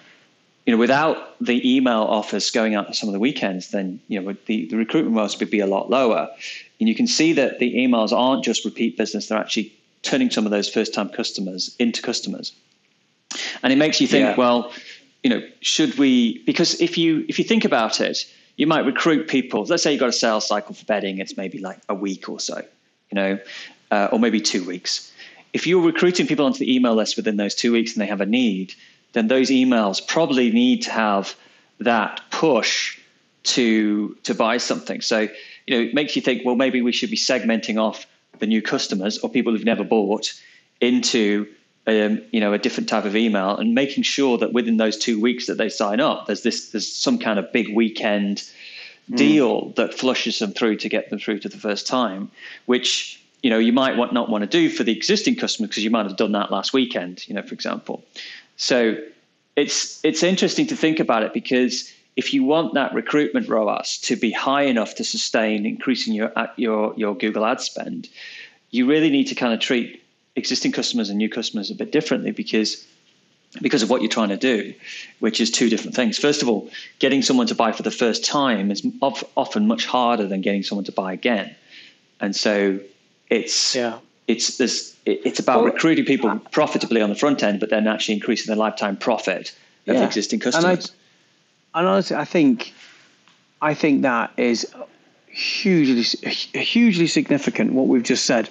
you 0.67 0.73
know, 0.73 0.79
without 0.79 1.37
the 1.41 1.77
email 1.77 2.03
offers 2.03 2.51
going 2.51 2.75
out 2.75 2.97
some 2.97 3.09
of 3.09 3.13
the 3.13 3.21
weekends, 3.21 3.71
then 3.71 4.01
you 4.09 4.21
know 4.21 4.35
the, 4.47 4.67
the 4.67 4.77
recruitment 4.77 5.17
rates 5.17 5.39
would 5.39 5.51
be 5.51 5.61
a 5.61 5.67
lot 5.67 5.91
lower. 5.91 6.29
And 6.81 6.89
you 6.89 6.95
can 6.95 7.07
see 7.07 7.33
that 7.35 7.61
the 7.61 7.75
emails 7.75 8.13
aren't 8.13 8.45
just 8.45 8.65
repeat 8.65 8.97
business; 8.97 9.29
they're 9.29 9.39
actually 9.39 9.73
turning 10.05 10.31
some 10.31 10.45
of 10.45 10.51
those 10.51 10.69
first 10.69 10.95
time 10.95 11.09
customers 11.09 11.75
into 11.79 12.03
customers. 12.03 12.53
And 13.63 13.73
it 13.73 13.77
makes 13.77 14.01
you 14.01 14.07
think, 14.07 14.29
yeah. 14.29 14.37
well, 14.37 14.73
you 15.23 15.31
know, 15.31 15.43
should 15.61 15.99
we? 15.99 16.43
Because 16.45 16.81
if 16.81 16.97
you 16.97 17.25
if 17.29 17.39
you 17.39 17.45
think 17.45 17.65
about 17.65 18.01
it, 18.01 18.27
you 18.57 18.67
might 18.67 18.85
recruit 18.85 19.27
people. 19.27 19.65
Let's 19.65 19.83
say 19.83 19.93
you've 19.93 20.01
got 20.01 20.11
a 20.11 20.13
sales 20.13 20.47
cycle 20.47 20.75
for 20.75 20.85
bedding; 20.85 21.19
it's 21.19 21.37
maybe 21.37 21.59
like 21.59 21.79
a 21.89 21.95
week 21.95 22.29
or 22.29 22.39
so 22.39 22.63
you 23.15 23.17
know, 23.17 23.39
uh, 23.91 24.09
or 24.13 24.19
maybe 24.19 24.41
two 24.41 24.65
weeks. 24.65 25.13
If 25.53 25.67
you're 25.67 25.85
recruiting 25.85 26.27
people 26.27 26.47
onto 26.47 26.59
the 26.59 26.75
email 26.75 26.95
list 26.95 27.17
within 27.17 27.37
those 27.37 27.55
two 27.55 27.73
weeks 27.73 27.93
and 27.93 28.03
they 28.03 28.07
have 28.07 28.21
a 28.21 28.27
need, 28.27 28.75
then 29.13 29.29
those 29.29 29.51
emails 29.51 30.05
probably 30.05 30.51
need 30.51 30.83
to 30.83 30.91
have 30.91 31.37
that 31.81 32.21
push 32.31 32.99
to 33.45 34.17
to 34.25 34.35
buy 34.35 34.57
something. 34.57 35.01
So 35.01 35.29
you 35.67 35.77
know, 35.77 35.81
it 35.81 35.95
makes 35.95 36.17
you 36.17 36.23
think, 36.23 36.45
well, 36.45 36.57
maybe 36.57 36.83
we 36.83 36.93
should 36.93 37.11
be 37.11 37.17
segmenting 37.17 37.81
off 37.81 38.07
the 38.39 38.47
new 38.47 38.63
customers 38.63 39.19
or 39.19 39.29
people 39.29 39.53
who've 39.53 39.65
never 39.65 39.85
bought 39.85 40.33
into 40.81 41.47
um, 41.87 42.23
you 42.31 42.41
know 42.41 42.53
a 42.53 42.59
different 42.59 42.89
type 42.89 43.05
of 43.05 43.15
email 43.17 43.57
and 43.57 43.75
making 43.75 44.03
sure 44.03 44.39
that 44.39 44.53
within 44.53 44.79
those 44.79 44.97
two 44.97 45.21
weeks 45.21 45.47
that 45.47 45.59
they 45.59 45.69
sign 45.69 46.01
up, 46.01 46.27
there's 46.27 46.43
this 46.43 46.71
there's 46.71 46.91
some 46.91 47.19
kind 47.19 47.39
of 47.39 47.53
big 47.53 47.75
weekend 47.75 48.39
mm. 49.11 49.17
deal 49.17 49.71
that 49.71 49.95
flushes 49.95 50.39
them 50.39 50.53
through 50.53 50.77
to 50.77 50.89
get 50.89 51.11
them 51.11 51.19
through 51.19 51.41
to 51.41 51.49
the 51.49 51.59
first 51.59 51.87
time, 51.87 52.31
which 52.67 53.23
you 53.43 53.51
know 53.51 53.59
you 53.59 53.73
might 53.73 53.97
want, 53.97 54.13
not 54.13 54.31
want 54.31 54.43
to 54.43 54.49
do 54.49 54.71
for 54.71 54.83
the 54.83 54.97
existing 54.97 55.37
customers 55.37 55.69
because 55.69 55.85
you 55.85 55.91
might 55.91 56.07
have 56.07 56.17
done 56.17 56.33
that 56.33 56.51
last 56.51 56.73
weekend, 56.73 57.27
you 57.29 57.35
know, 57.35 57.43
for 57.43 57.55
example. 57.55 58.03
So 58.57 58.97
it's 59.57 60.03
it's 60.05 60.23
interesting 60.23 60.67
to 60.69 60.77
think 60.77 61.01
about 61.01 61.23
it 61.23 61.33
because 61.33 61.93
if 62.17 62.33
you 62.33 62.45
want 62.45 62.75
that 62.75 62.95
recruitment 62.95 63.49
ROAS 63.49 63.99
to 63.99 64.17
be 64.17 64.31
high 64.31 64.63
enough 64.63 64.95
to 64.97 65.05
sustain 65.05 65.67
increasing 65.67 66.15
your 66.15 66.33
uh, 66.37 66.49
your 66.57 66.95
your 66.97 67.15
Google 67.17 67.45
ad 67.45 67.61
spend, 67.61 68.09
you 68.71 68.87
really 68.87 69.11
need 69.11 69.25
to 69.25 69.35
kind 69.35 69.53
of 69.53 69.61
treat 69.61 70.03
existing 70.37 70.73
customers 70.73 71.11
and 71.11 71.19
new 71.19 71.29
customers 71.29 71.71
a 71.71 71.75
bit 71.75 71.93
differently 71.93 72.31
because 72.31 72.85
because 73.63 73.83
of 73.83 73.91
what 73.91 74.03
you're 74.03 74.11
trying 74.11 74.31
to 74.31 74.37
do, 74.37 74.75
which 75.21 75.41
is 75.41 75.51
two 75.51 75.69
different 75.69 75.95
things. 75.95 76.19
First 76.19 76.43
of 76.43 76.49
all, 76.49 76.69
getting 76.99 77.23
someone 77.23 77.47
to 77.47 77.55
buy 77.55 77.71
for 77.71 77.83
the 77.83 77.91
first 77.91 78.25
time 78.25 78.71
is 78.71 78.85
often 79.01 79.69
much 79.69 79.87
harder 79.87 80.27
than 80.27 80.41
getting 80.41 80.63
someone 80.63 80.85
to 80.85 80.93
buy 80.93 81.13
again, 81.13 81.55
and 82.21 82.35
so 82.35 82.79
it's 83.29 83.75
yeah. 83.75 83.99
it's 84.29 84.57
this 84.57 84.97
it's 85.05 85.41
about 85.41 85.63
well, 85.63 85.73
recruiting 85.73 86.05
people 86.05 86.39
profitably 86.51 87.01
on 87.01 87.11
the 87.11 87.17
front 87.17 87.43
end, 87.43 87.59
but 87.59 87.71
then 87.71 87.87
actually 87.89 88.15
increasing 88.15 88.55
the 88.55 88.59
lifetime 88.59 88.97
profit 88.97 89.55
of 89.87 89.97
yeah. 89.97 90.05
existing 90.05 90.41
customers. 90.41 90.93
And, 91.75 91.87
honestly, 91.87 92.17
I 92.17 92.25
think 92.25 92.73
I 93.61 93.75
think 93.75 94.03
that 94.03 94.33
is 94.37 94.73
hugely 95.27 96.03
hugely 96.03 97.07
significant. 97.07 97.73
What 97.73 97.89
we've 97.89 98.03
just 98.03 98.25
said, 98.25 98.49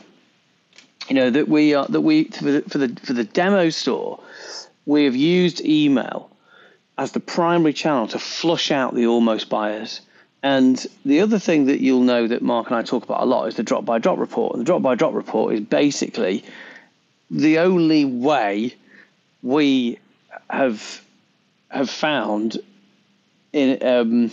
you 1.08 1.16
know, 1.16 1.30
that 1.30 1.48
we 1.48 1.74
are 1.74 1.88
that 1.88 2.02
we 2.02 2.26
for 2.26 2.44
the 2.44 2.62
for 2.64 2.78
the 2.78 3.00
for 3.04 3.14
the 3.14 3.24
demo 3.24 3.70
store, 3.70 4.20
we 4.86 5.06
have 5.06 5.16
used 5.16 5.62
email 5.62 6.30
as 6.98 7.14
the 7.14 7.20
primary 7.20 7.74
channel 7.74 8.08
to 8.08 8.20
flush 8.20 8.72
out 8.72 8.94
the 8.94 9.08
almost 9.08 9.50
buyers 9.50 10.02
and 10.44 10.86
the 11.06 11.22
other 11.22 11.40
thing 11.40 11.68
that 11.68 11.80
you'll 11.80 12.02
know 12.02 12.28
that 12.28 12.42
Mark 12.42 12.68
and 12.68 12.76
I 12.76 12.84
talk 12.84 13.06
about 13.06 13.24
a 13.24 13.26
lot 13.26 13.48
is 13.48 13.56
the 13.56 13.64
drop 13.64 13.86
by 13.86 13.98
drop 13.98 14.20
report. 14.20 14.54
And 14.54 14.62
the 14.62 14.66
drop 14.66 14.82
by 14.82 14.94
drop 14.94 15.14
report 15.14 15.54
is 15.54 15.62
basically 15.62 16.44
the 17.32 17.60
only 17.60 18.04
way 18.04 18.76
we 19.42 20.00
have 20.50 21.02
have 21.70 21.90
found 21.90 22.58
in 23.54 23.82
um, 23.86 24.32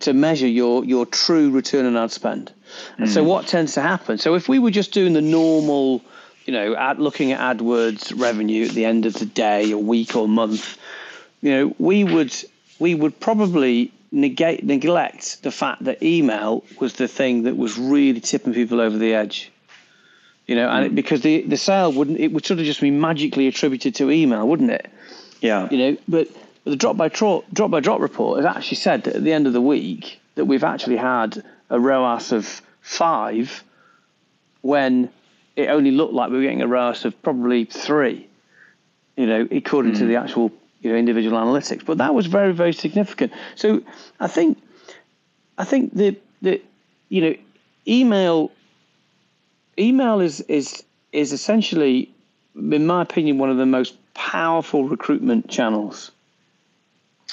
to 0.00 0.12
measure 0.12 0.46
your 0.46 0.84
your 0.84 1.06
true 1.06 1.50
return 1.50 1.86
on 1.86 1.96
ad 1.96 2.10
spend. 2.10 2.52
Mm. 2.96 2.98
And 2.98 3.10
so 3.10 3.22
hmm. 3.22 3.28
what 3.28 3.46
tends 3.46 3.74
to 3.74 3.80
happen? 3.80 4.18
So 4.18 4.34
if 4.34 4.48
we 4.48 4.58
were 4.58 4.70
just 4.70 4.92
doing 4.92 5.14
the 5.14 5.22
normal, 5.22 6.02
you 6.44 6.52
know, 6.52 6.74
ad, 6.74 6.98
looking 6.98 7.32
at 7.32 7.56
AdWords 7.56 8.18
revenue 8.20 8.66
at 8.66 8.72
the 8.72 8.84
end 8.84 9.06
of 9.06 9.14
the 9.14 9.26
day, 9.26 9.72
or 9.72 9.82
week, 9.82 10.14
or 10.14 10.28
month, 10.28 10.78
you 11.40 11.50
know, 11.50 11.74
we 11.78 12.04
would 12.04 12.34
we 12.78 12.94
would 12.94 13.18
probably 13.18 13.92
negate 14.10 14.64
neglect 14.64 15.42
the 15.42 15.50
fact 15.50 15.84
that 15.84 16.02
email 16.02 16.64
was 16.80 16.94
the 16.94 17.08
thing 17.08 17.42
that 17.44 17.56
was 17.56 17.78
really 17.78 18.20
tipping 18.20 18.54
people 18.54 18.80
over 18.80 18.96
the 18.96 19.14
edge. 19.14 19.50
You 20.46 20.56
know, 20.56 20.68
and 20.70 20.86
it, 20.86 20.92
mm. 20.92 20.94
because 20.94 21.22
the 21.22 21.42
the 21.42 21.56
sale 21.56 21.92
wouldn't 21.92 22.18
it 22.18 22.32
would 22.32 22.44
sort 22.44 22.60
of 22.60 22.66
just 22.66 22.80
be 22.80 22.90
magically 22.90 23.48
attributed 23.48 23.94
to 23.96 24.10
email, 24.10 24.46
wouldn't 24.46 24.70
it? 24.70 24.90
Yeah. 25.40 25.68
You 25.70 25.78
know, 25.78 25.96
but 26.08 26.28
the 26.70 26.76
drop 26.76 26.96
by 26.96 27.08
drop 27.08 27.44
drop 27.52 27.70
by 27.70 27.80
drop 27.80 28.00
report 28.00 28.38
has 28.38 28.46
actually 28.46 28.76
said 28.76 29.04
that 29.04 29.16
at 29.16 29.24
the 29.24 29.32
end 29.32 29.46
of 29.46 29.52
the 29.52 29.60
week 29.60 30.20
that 30.34 30.44
we've 30.44 30.64
actually 30.64 30.96
had 30.96 31.42
a 31.70 31.80
ROAS 31.80 32.32
of 32.32 32.62
five 32.80 33.62
when 34.62 35.10
it 35.56 35.68
only 35.68 35.90
looked 35.90 36.14
like 36.14 36.30
we 36.30 36.36
were 36.36 36.42
getting 36.42 36.62
a 36.62 36.66
ROAS 36.66 37.04
of 37.04 37.20
probably 37.22 37.64
three. 37.64 38.26
You 39.16 39.26
know, 39.26 39.48
according 39.50 39.92
mm. 39.92 39.98
to 39.98 40.06
the 40.06 40.16
actual 40.16 40.52
you 40.80 40.92
know 40.92 40.96
individual 40.96 41.38
analytics. 41.38 41.84
But 41.84 41.98
that 41.98 42.14
was 42.14 42.26
very 42.26 42.52
very 42.52 42.72
significant. 42.72 43.32
So 43.56 43.82
I 44.20 44.28
think 44.28 44.58
I 45.56 45.64
think 45.64 45.94
the 45.94 46.16
the 46.42 46.62
you 47.08 47.22
know 47.22 47.34
email 47.86 48.52
email 49.78 50.20
is 50.20 50.40
is 50.42 50.84
is 51.12 51.32
essentially 51.32 52.10
in 52.54 52.86
my 52.86 53.02
opinion 53.02 53.38
one 53.38 53.50
of 53.50 53.56
the 53.56 53.66
most 53.66 53.94
powerful 54.14 54.88
recruitment 54.88 55.48
channels. 55.48 56.10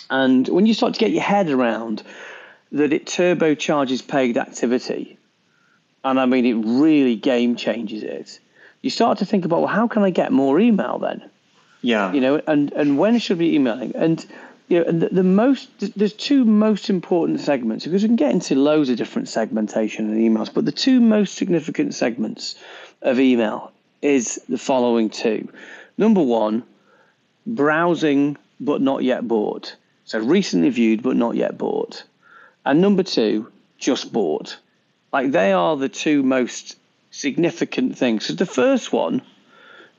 And 0.09 0.47
when 0.47 0.65
you 0.65 0.73
start 0.73 0.93
to 0.93 0.99
get 0.99 1.11
your 1.11 1.23
head 1.23 1.49
around 1.49 2.03
that 2.71 2.93
it 2.93 3.05
turbocharges 3.05 4.07
paid 4.07 4.37
activity, 4.37 5.17
and 6.03 6.19
I 6.19 6.25
mean 6.25 6.45
it 6.45 6.53
really 6.53 7.15
game 7.15 7.55
changes 7.55 8.03
it, 8.03 8.39
you 8.81 8.89
start 8.89 9.17
to 9.19 9.25
think 9.25 9.45
about 9.45 9.61
well, 9.61 9.67
how 9.67 9.87
can 9.87 10.03
I 10.03 10.09
get 10.09 10.31
more 10.31 10.59
email 10.59 10.99
then? 10.99 11.29
Yeah. 11.81 12.13
You 12.13 12.21
know, 12.21 12.41
and, 12.47 12.71
and 12.73 12.97
when 12.97 13.19
should 13.19 13.37
we 13.37 13.49
be 13.49 13.55
emailing? 13.55 13.95
And 13.95 14.25
you 14.67 14.83
know, 14.83 14.91
the, 14.91 15.09
the 15.09 15.23
most 15.23 15.69
there's 15.95 16.13
two 16.13 16.45
most 16.45 16.89
important 16.89 17.39
segments 17.39 17.85
because 17.85 18.01
we 18.01 18.09
can 18.09 18.15
get 18.15 18.31
into 18.31 18.55
loads 18.55 18.89
of 18.89 18.97
different 18.97 19.29
segmentation 19.29 20.09
in 20.11 20.33
emails, 20.33 20.51
but 20.53 20.65
the 20.65 20.71
two 20.71 20.99
most 20.99 21.35
significant 21.35 21.93
segments 21.93 22.55
of 23.01 23.19
email 23.19 23.71
is 24.01 24.41
the 24.49 24.57
following 24.57 25.09
two. 25.09 25.47
Number 25.97 26.21
one, 26.21 26.63
browsing 27.45 28.37
but 28.59 28.81
not 28.81 29.03
yet 29.03 29.27
bought. 29.27 29.75
So 30.05 30.19
recently 30.19 30.69
viewed 30.69 31.03
but 31.03 31.15
not 31.15 31.35
yet 31.35 31.57
bought. 31.57 32.03
And 32.65 32.81
number 32.81 33.03
two, 33.03 33.51
just 33.77 34.13
bought. 34.13 34.57
Like 35.11 35.31
they 35.31 35.51
are 35.51 35.75
the 35.75 35.89
two 35.89 36.23
most 36.23 36.77
significant 37.11 37.97
things. 37.97 38.25
So 38.25 38.33
the 38.33 38.45
first 38.45 38.91
one 38.91 39.21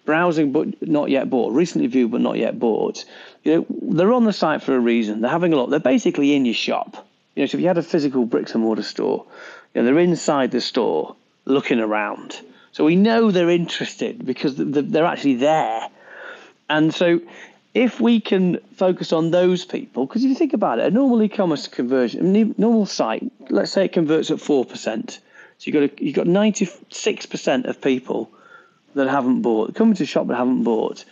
browsing 0.04 0.52
but 0.52 0.86
not 0.86 1.10
yet 1.10 1.28
bought, 1.28 1.52
recently 1.52 1.88
viewed 1.88 2.12
but 2.12 2.20
not 2.20 2.38
yet 2.38 2.58
bought, 2.58 3.04
you 3.42 3.56
know, 3.56 3.66
they're 3.94 4.12
on 4.12 4.24
the 4.24 4.32
site 4.32 4.62
for 4.62 4.74
a 4.74 4.80
reason. 4.80 5.20
They're 5.20 5.30
having 5.30 5.52
a 5.52 5.56
look. 5.56 5.70
They're 5.70 5.80
basically 5.80 6.34
in 6.34 6.46
your 6.46 6.54
shop. 6.54 7.06
You 7.34 7.42
know, 7.42 7.46
so 7.46 7.58
if 7.58 7.62
you 7.62 7.68
had 7.68 7.78
a 7.78 7.82
physical 7.82 8.24
bricks 8.24 8.54
and 8.54 8.62
mortar 8.62 8.82
store, 8.82 9.26
you 9.74 9.82
know, 9.82 9.84
they're 9.84 9.98
inside 9.98 10.52
the 10.52 10.60
store 10.60 11.16
looking 11.44 11.80
around. 11.80 12.40
So 12.72 12.84
we 12.84 12.96
know 12.96 13.30
they're 13.30 13.50
interested 13.50 14.24
because 14.24 14.54
they're 14.56 15.04
actually 15.04 15.36
there. 15.36 15.88
And 16.68 16.94
so 16.94 17.20
if 17.76 18.00
we 18.00 18.20
can 18.20 18.58
focus 18.76 19.12
on 19.12 19.30
those 19.30 19.66
people, 19.66 20.06
because 20.06 20.24
if 20.24 20.30
you 20.30 20.34
think 20.34 20.54
about 20.54 20.78
it, 20.78 20.86
a 20.86 20.90
normal 20.90 21.22
e-commerce 21.22 21.68
conversion, 21.68 22.34
a 22.34 22.44
normal 22.58 22.86
site, 22.86 23.30
let's 23.50 23.70
say 23.70 23.84
it 23.84 23.92
converts 23.92 24.30
at 24.30 24.40
four 24.40 24.64
percent. 24.64 25.20
So 25.58 25.70
you've 25.70 25.74
got 25.74 25.82
a, 25.82 26.04
you've 26.04 26.14
got 26.14 26.26
ninety 26.26 26.66
six 26.90 27.26
percent 27.26 27.66
of 27.66 27.82
people 27.82 28.30
that 28.94 29.08
haven't 29.08 29.42
bought, 29.42 29.74
coming 29.74 29.94
to 29.96 30.06
shop 30.06 30.26
but 30.26 30.38
haven't 30.38 30.64
bought. 30.64 31.04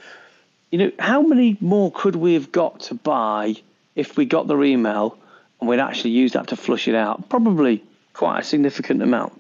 You 0.71 0.79
know, 0.79 0.93
how 0.99 1.21
many 1.21 1.59
more 1.61 1.93
could 1.93 2.17
we 2.17 2.33
have 2.33 2.51
got 2.51 2.81
to 2.81 2.95
buy 2.95 3.57
if 3.95 4.17
we 4.17 4.25
got 4.25 4.49
their 4.49 4.65
email 4.65 5.19
and 5.61 5.69
we'd 5.69 5.81
actually 5.81 6.13
use 6.13 6.33
that 6.33 6.47
to 6.49 6.57
flush 6.57 6.89
it 6.89 6.95
out? 6.95 7.29
Probably 7.29 7.85
quite 8.15 8.39
a 8.41 8.43
significant 8.43 9.03
amount. 9.03 9.39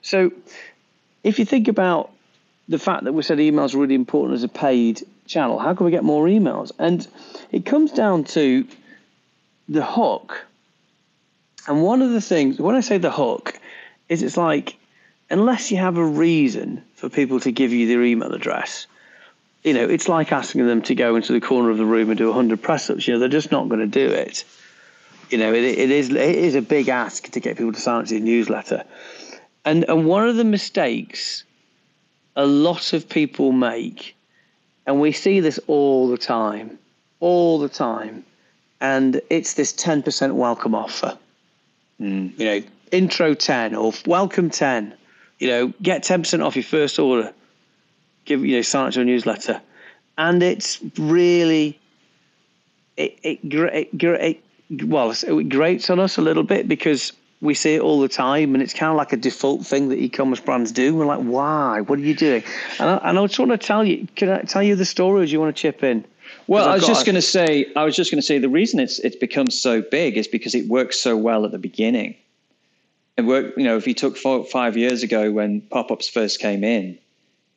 So 0.00 0.32
if 1.22 1.38
you 1.38 1.44
think 1.44 1.68
about 1.68 2.10
the 2.66 2.78
fact 2.78 3.04
that 3.04 3.12
we 3.12 3.22
said 3.22 3.36
emails 3.38 3.74
are 3.74 3.78
really 3.78 3.94
important 3.94 4.36
as 4.36 4.42
a 4.42 4.48
paid 4.48 5.02
channel, 5.32 5.58
how 5.58 5.74
can 5.74 5.84
we 5.86 5.90
get 5.90 6.04
more 6.04 6.26
emails? 6.26 6.72
And 6.78 7.06
it 7.50 7.64
comes 7.64 7.92
down 7.92 8.24
to 8.24 8.66
the 9.68 9.84
hook. 9.84 10.46
And 11.66 11.82
one 11.82 12.02
of 12.02 12.10
the 12.10 12.20
things, 12.20 12.58
when 12.58 12.74
I 12.74 12.80
say 12.80 12.98
the 12.98 13.10
hook, 13.10 13.58
is 14.08 14.22
it's 14.22 14.36
like 14.36 14.76
unless 15.30 15.70
you 15.70 15.78
have 15.78 15.96
a 15.96 16.04
reason 16.04 16.84
for 16.94 17.08
people 17.08 17.40
to 17.40 17.50
give 17.50 17.72
you 17.72 17.88
their 17.88 18.02
email 18.04 18.32
address, 18.34 18.86
you 19.64 19.72
know, 19.72 19.84
it's 19.88 20.08
like 20.08 20.30
asking 20.30 20.66
them 20.66 20.82
to 20.82 20.94
go 20.94 21.16
into 21.16 21.32
the 21.32 21.40
corner 21.40 21.70
of 21.70 21.78
the 21.78 21.86
room 21.86 22.10
and 22.10 22.18
do 22.18 22.26
100 22.26 22.60
press 22.60 22.90
ups. 22.90 23.08
You 23.08 23.14
know, 23.14 23.20
they're 23.20 23.28
just 23.28 23.50
not 23.50 23.68
going 23.68 23.80
to 23.80 23.86
do 23.86 24.12
it. 24.12 24.44
You 25.30 25.38
know, 25.38 25.52
it, 25.54 25.64
it 25.64 25.90
is 25.90 26.10
it 26.10 26.16
is 26.16 26.54
a 26.54 26.62
big 26.62 26.88
ask 26.88 27.30
to 27.30 27.40
get 27.40 27.56
people 27.56 27.72
to 27.72 27.80
sign 27.80 28.02
up 28.02 28.06
to 28.08 28.14
your 28.14 28.24
newsletter. 28.24 28.84
And, 29.64 29.84
and 29.88 30.04
one 30.04 30.28
of 30.28 30.36
the 30.36 30.44
mistakes 30.44 31.44
a 32.36 32.46
lot 32.46 32.92
of 32.92 33.08
people 33.08 33.52
make, 33.52 34.14
and 34.86 35.00
we 35.00 35.12
see 35.12 35.40
this 35.40 35.58
all 35.66 36.08
the 36.08 36.18
time, 36.18 36.78
all 37.20 37.58
the 37.58 37.68
time, 37.68 38.24
and 38.80 39.20
it's 39.30 39.54
this 39.54 39.72
10% 39.72 40.34
welcome 40.34 40.74
offer. 40.74 41.16
Mm. 42.00 42.38
You 42.38 42.44
know, 42.44 42.62
intro 42.90 43.34
10 43.34 43.74
or 43.74 43.92
welcome 44.06 44.50
10 44.50 44.94
you 45.42 45.48
know, 45.48 45.72
get 45.82 46.04
10% 46.04 46.46
off 46.46 46.54
your 46.54 46.62
first 46.62 47.00
order. 47.00 47.32
Give, 48.26 48.44
you 48.44 48.54
know, 48.54 48.62
sign 48.62 48.86
up 48.86 48.92
to 48.92 49.00
a 49.00 49.04
newsletter. 49.04 49.60
And 50.16 50.40
it's 50.40 50.78
really, 50.96 51.80
it, 52.96 53.18
it, 53.24 53.40
it, 53.42 53.88
it 54.70 54.86
well, 54.86 55.10
it 55.10 55.48
grates 55.48 55.90
on 55.90 55.98
us 55.98 56.18
a 56.18 56.22
little 56.22 56.44
bit 56.44 56.68
because 56.68 57.12
we 57.42 57.52
see 57.52 57.74
it 57.74 57.82
all 57.82 58.00
the 58.00 58.08
time 58.08 58.54
and 58.54 58.62
it's 58.62 58.72
kind 58.72 58.90
of 58.90 58.96
like 58.96 59.12
a 59.12 59.18
default 59.18 59.66
thing 59.66 59.90
that 59.90 59.98
e-commerce 59.98 60.40
brands 60.40 60.72
do. 60.72 60.94
We're 60.94 61.04
like, 61.04 61.20
why? 61.20 61.82
What 61.82 61.98
are 61.98 62.02
you 62.02 62.14
doing? 62.14 62.42
And 62.78 62.88
I, 62.88 62.96
and 63.08 63.18
I 63.18 63.26
just 63.26 63.38
want 63.38 63.50
to 63.50 63.58
tell 63.58 63.84
you, 63.84 64.08
can 64.16 64.30
I 64.30 64.42
tell 64.42 64.62
you 64.62 64.76
the 64.76 64.86
story 64.86 65.22
or 65.22 65.26
do 65.26 65.32
you 65.32 65.40
want 65.40 65.54
to 65.54 65.60
chip 65.60 65.82
in? 65.82 66.04
Well, 66.46 66.66
I 66.66 66.74
was 66.74 66.86
just 66.86 67.04
going 67.04 67.16
to 67.16 67.22
say, 67.22 67.66
I 67.76 67.84
was 67.84 67.94
just 67.94 68.10
going 68.10 68.20
to 68.20 68.26
say 68.26 68.38
the 68.38 68.48
reason 68.48 68.80
it's 68.80 68.98
it's 69.00 69.16
become 69.16 69.50
so 69.50 69.82
big 69.82 70.16
is 70.16 70.26
because 70.26 70.54
it 70.54 70.66
works 70.66 70.98
so 70.98 71.16
well 71.16 71.44
at 71.44 71.52
the 71.52 71.58
beginning 71.58 72.14
it 73.16 73.22
worked. 73.22 73.58
You 73.58 73.64
know, 73.64 73.76
if 73.76 73.86
you 73.86 73.94
took 73.94 74.16
four, 74.16 74.44
five 74.44 74.76
years 74.76 75.02
ago 75.02 75.30
when 75.30 75.60
pop-ups 75.62 76.08
first 76.08 76.40
came 76.40 76.64
in, 76.64 76.98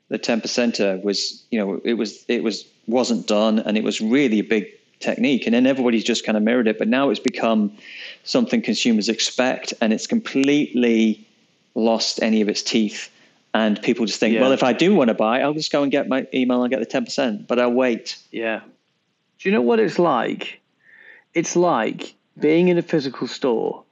the 0.10 0.18
ten 0.18 0.42
percenter 0.42 1.02
was, 1.02 1.44
you 1.50 1.60
know, 1.60 1.82
it 1.84 1.94
was 1.94 2.26
it 2.28 2.44
was 2.44 2.66
wasn't 2.88 3.28
done, 3.28 3.60
and 3.60 3.78
it 3.78 3.84
was 3.84 4.02
really 4.02 4.40
a 4.40 4.44
big 4.44 4.68
technique. 5.00 5.46
And 5.46 5.54
then 5.54 5.66
everybody's 5.66 6.04
just 6.04 6.26
kind 6.26 6.38
of 6.38 6.44
mirrored 6.44 6.68
it. 6.68 6.78
But 6.78 6.88
now 6.88 7.10
it's 7.10 7.20
become 7.20 7.78
something 8.24 8.62
consumers 8.62 9.10
expect, 9.10 9.74
and 9.82 9.94
it's 9.94 10.08
completely 10.08 11.28
lost 11.76 12.22
any 12.22 12.42
of 12.42 12.50
its 12.50 12.64
teeth. 12.64 13.12
And 13.54 13.82
people 13.82 14.06
just 14.06 14.20
think, 14.20 14.36
yeah. 14.36 14.42
well, 14.42 14.52
if 14.52 14.64
I 14.64 14.74
do 14.74 14.94
want 14.94 15.08
to 15.08 15.14
buy, 15.14 15.42
I'll 15.42 15.54
just 15.54 15.72
go 15.72 15.84
and 15.84 15.92
get 15.92 16.10
my 16.10 16.28
email 16.34 16.64
and 16.64 16.70
get 16.70 16.80
the 16.80 16.86
ten 16.86 17.06
percent. 17.06 17.48
But 17.48 17.60
I'll 17.60 17.72
wait. 17.72 18.18
Yeah. 18.32 18.62
Do 19.40 19.50
you 19.50 19.56
know 19.56 19.62
what 19.62 19.80
it's 19.80 20.00
like? 20.00 20.62
It's 21.34 21.56
like 21.56 22.16
being 22.40 22.68
in 22.68 22.78
a 22.78 22.82
physical 22.82 23.28
store 23.28 23.84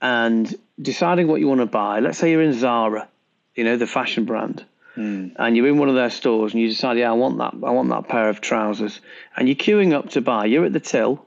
and 0.00 0.54
deciding 0.80 1.28
what 1.28 1.40
you 1.40 1.48
want 1.48 1.60
to 1.60 1.66
buy. 1.66 2.00
Let's 2.00 2.18
say 2.18 2.30
you're 2.30 2.42
in 2.42 2.58
Zara, 2.58 3.08
you 3.54 3.64
know, 3.64 3.76
the 3.76 3.86
fashion 3.86 4.24
brand. 4.24 4.64
Mm. 4.98 5.32
And 5.36 5.56
you're 5.56 5.68
in 5.68 5.78
one 5.78 5.88
of 5.88 5.94
their 5.94 6.10
stores 6.10 6.52
and 6.52 6.60
you 6.62 6.68
decide, 6.68 6.98
yeah, 6.98 7.10
I 7.10 7.14
want 7.14 7.38
that. 7.38 7.54
I 7.66 7.70
want 7.70 7.88
that 7.90 8.08
pair 8.08 8.28
of 8.28 8.40
trousers. 8.40 9.00
And 9.36 9.48
you're 9.48 9.54
queuing 9.56 9.92
up 9.92 10.10
to 10.10 10.20
buy. 10.20 10.46
You're 10.46 10.64
at 10.64 10.72
the 10.72 10.80
till, 10.80 11.24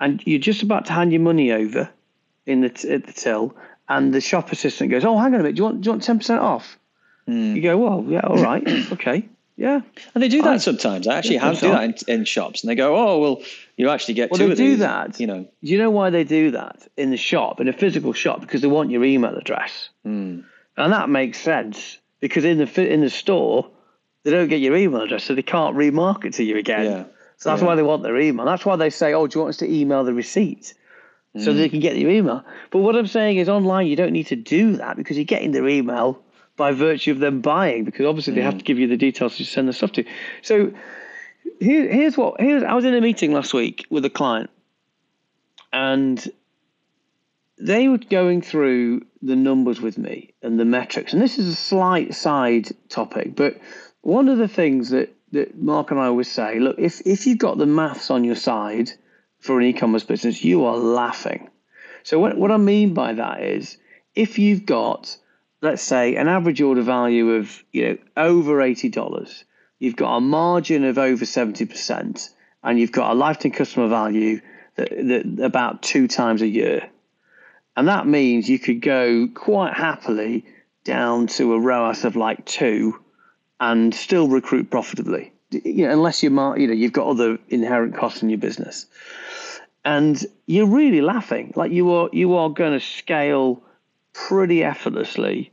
and 0.00 0.22
you're 0.26 0.38
just 0.40 0.62
about 0.62 0.86
to 0.86 0.92
hand 0.92 1.12
your 1.12 1.20
money 1.22 1.52
over 1.52 1.90
in 2.46 2.60
the 2.62 2.70
t- 2.70 2.90
at 2.90 3.06
the 3.06 3.12
till, 3.12 3.54
and 3.88 4.12
the 4.14 4.20
shop 4.20 4.50
assistant 4.52 4.90
goes, 4.90 5.04
"Oh, 5.04 5.16
hang 5.18 5.34
on 5.34 5.40
a 5.40 5.42
minute. 5.44 5.54
Do 5.56 5.60
you 5.60 5.64
want 5.64 5.80
do 5.82 5.86
you 5.88 5.92
want 5.92 6.02
ten 6.02 6.18
percent 6.18 6.40
off?" 6.40 6.78
You 7.26 7.62
go, 7.62 7.78
well, 7.78 8.04
yeah, 8.06 8.20
all 8.20 8.36
right, 8.36 8.62
okay, 8.92 9.26
yeah. 9.56 9.80
And 10.14 10.22
they 10.22 10.28
do 10.28 10.42
that 10.42 10.52
I- 10.54 10.56
sometimes. 10.58 11.06
I 11.06 11.16
actually 11.16 11.38
have 11.38 11.58
do 11.58 11.68
that 11.70 12.02
in, 12.08 12.20
in 12.20 12.24
shops, 12.26 12.62
and 12.62 12.70
they 12.70 12.74
go, 12.74 12.94
"Oh, 12.96 13.18
well, 13.18 13.42
you 13.78 13.88
actually 13.88 14.14
get 14.14 14.30
Well, 14.30 14.38
two 14.38 14.46
they 14.48 14.52
of 14.52 14.58
do 14.58 14.70
these," 14.70 14.78
that. 14.80 15.20
You 15.20 15.26
know, 15.26 15.40
Do 15.62 15.70
you 15.72 15.78
know 15.78 15.90
why 15.90 16.10
they 16.10 16.24
do 16.24 16.50
that 16.50 16.86
in 16.98 17.10
the 17.10 17.16
shop, 17.16 17.60
in 17.60 17.68
a 17.68 17.72
physical 17.72 18.12
shop? 18.12 18.40
Because 18.42 18.60
they 18.60 18.68
want 18.68 18.90
your 18.90 19.04
email 19.04 19.34
address, 19.36 19.88
Hmm. 20.04 20.40
and 20.76 20.92
that 20.92 21.08
makes 21.08 21.38
sense. 21.40 21.98
Because 22.24 22.46
in 22.46 22.56
the 22.56 22.92
in 22.94 23.02
the 23.02 23.10
store, 23.10 23.68
they 24.22 24.30
don't 24.30 24.48
get 24.48 24.60
your 24.60 24.74
email 24.74 25.02
address, 25.02 25.24
so 25.24 25.34
they 25.34 25.42
can't 25.42 25.76
remarket 25.76 26.32
to 26.36 26.42
you 26.42 26.56
again. 26.56 26.86
Yeah. 26.86 27.04
So 27.36 27.50
that's 27.50 27.60
Yeah. 27.60 27.68
why 27.68 27.74
they 27.74 27.82
want 27.82 28.02
their 28.02 28.18
email. 28.18 28.46
That's 28.46 28.64
why 28.64 28.76
they 28.76 28.88
say, 28.88 29.12
"Oh, 29.12 29.26
do 29.26 29.36
you 29.38 29.40
want 29.42 29.50
us 29.50 29.58
to 29.58 29.70
email 29.70 30.04
the 30.04 30.14
receipt?" 30.14 30.72
So 31.36 31.52
Hmm. 31.52 31.58
they 31.58 31.68
can 31.68 31.80
get 31.80 31.98
your 31.98 32.10
email. 32.10 32.42
But 32.70 32.78
what 32.78 32.96
I'm 32.96 33.08
saying 33.08 33.36
is, 33.36 33.50
online 33.50 33.88
you 33.88 33.96
don't 33.96 34.12
need 34.12 34.28
to 34.28 34.36
do 34.36 34.76
that 34.76 34.96
because 34.96 35.18
you're 35.18 35.26
getting 35.26 35.52
their 35.52 35.68
email 35.68 36.18
by 36.56 36.72
virtue 36.72 37.12
of 37.12 37.18
them 37.18 37.42
buying. 37.42 37.84
Because 37.84 38.06
obviously 38.06 38.32
they 38.32 38.40
Hmm. 38.40 38.46
have 38.52 38.58
to 38.58 38.64
give 38.64 38.78
you 38.78 38.86
the 38.86 38.96
details 38.96 39.36
to 39.36 39.44
send 39.44 39.68
the 39.68 39.74
stuff 39.74 39.92
to. 39.92 40.04
So 40.40 40.72
here, 41.60 41.86
here's 41.92 42.16
what 42.16 42.40
here's 42.40 42.62
I 42.62 42.72
was 42.72 42.86
in 42.86 42.94
a 42.94 43.02
meeting 43.02 43.34
last 43.34 43.52
week 43.52 43.84
with 43.90 44.04
a 44.06 44.10
client, 44.20 44.48
and 45.74 46.26
they 47.58 47.88
were 47.88 47.98
going 47.98 48.42
through 48.42 49.02
the 49.22 49.36
numbers 49.36 49.80
with 49.80 49.96
me 49.96 50.34
and 50.42 50.58
the 50.58 50.64
metrics. 50.64 51.12
And 51.12 51.22
this 51.22 51.38
is 51.38 51.48
a 51.48 51.54
slight 51.54 52.14
side 52.14 52.68
topic, 52.88 53.36
but 53.36 53.58
one 54.00 54.28
of 54.28 54.38
the 54.38 54.48
things 54.48 54.90
that, 54.90 55.14
that 55.32 55.56
Mark 55.56 55.90
and 55.90 56.00
I 56.00 56.06
always 56.06 56.30
say, 56.30 56.58
look, 56.58 56.78
if 56.78 57.00
if 57.06 57.26
you've 57.26 57.38
got 57.38 57.58
the 57.58 57.66
maths 57.66 58.10
on 58.10 58.24
your 58.24 58.36
side 58.36 58.90
for 59.38 59.58
an 59.58 59.66
e-commerce 59.66 60.04
business, 60.04 60.44
you 60.44 60.64
are 60.64 60.76
laughing. 60.76 61.48
So 62.02 62.18
what 62.18 62.36
what 62.36 62.50
I 62.50 62.56
mean 62.56 62.94
by 62.94 63.14
that 63.14 63.42
is 63.42 63.78
if 64.14 64.38
you've 64.38 64.66
got 64.66 65.16
let's 65.62 65.82
say 65.82 66.16
an 66.16 66.28
average 66.28 66.60
order 66.60 66.82
value 66.82 67.30
of 67.30 67.64
you 67.72 67.88
know 67.88 67.98
over 68.16 68.60
eighty 68.60 68.90
dollars, 68.90 69.44
you've 69.78 69.96
got 69.96 70.16
a 70.16 70.20
margin 70.20 70.84
of 70.84 70.98
over 70.98 71.24
seventy 71.24 71.64
percent, 71.64 72.28
and 72.62 72.78
you've 72.78 72.92
got 72.92 73.12
a 73.12 73.14
lifetime 73.14 73.52
customer 73.52 73.88
value 73.88 74.40
that, 74.76 74.90
that 74.90 75.44
about 75.44 75.82
two 75.82 76.06
times 76.06 76.42
a 76.42 76.46
year, 76.46 76.90
and 77.76 77.88
that 77.88 78.06
means 78.06 78.48
you 78.48 78.58
could 78.58 78.80
go 78.80 79.28
quite 79.34 79.74
happily 79.74 80.44
down 80.84 81.26
to 81.26 81.54
a 81.54 81.60
ROAS 81.60 82.04
of 82.04 82.16
like 82.16 82.44
two, 82.44 82.98
and 83.60 83.94
still 83.94 84.28
recruit 84.28 84.70
profitably. 84.70 85.32
You 85.50 85.86
know, 85.86 85.92
unless 85.92 86.22
you're 86.22 86.32
mar- 86.32 86.58
you 86.58 86.66
know 86.66 86.74
you've 86.74 86.92
got 86.92 87.06
other 87.06 87.38
inherent 87.48 87.96
costs 87.96 88.22
in 88.22 88.30
your 88.30 88.38
business, 88.38 88.86
and 89.84 90.24
you're 90.46 90.66
really 90.66 91.00
laughing 91.00 91.52
like 91.56 91.72
you 91.72 91.90
are 91.92 92.08
you 92.12 92.34
are 92.36 92.50
going 92.50 92.78
to 92.78 92.84
scale 92.84 93.62
pretty 94.12 94.62
effortlessly 94.62 95.52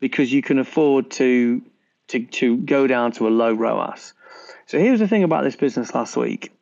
because 0.00 0.32
you 0.32 0.42
can 0.42 0.58
afford 0.58 1.10
to 1.12 1.62
to 2.08 2.24
to 2.26 2.56
go 2.58 2.86
down 2.86 3.12
to 3.12 3.28
a 3.28 3.30
low 3.30 3.52
ROAS. 3.52 4.12
So 4.66 4.78
here's 4.78 5.00
the 5.00 5.08
thing 5.08 5.22
about 5.22 5.44
this 5.44 5.56
business 5.56 5.94
last 5.94 6.16
week. 6.16 6.52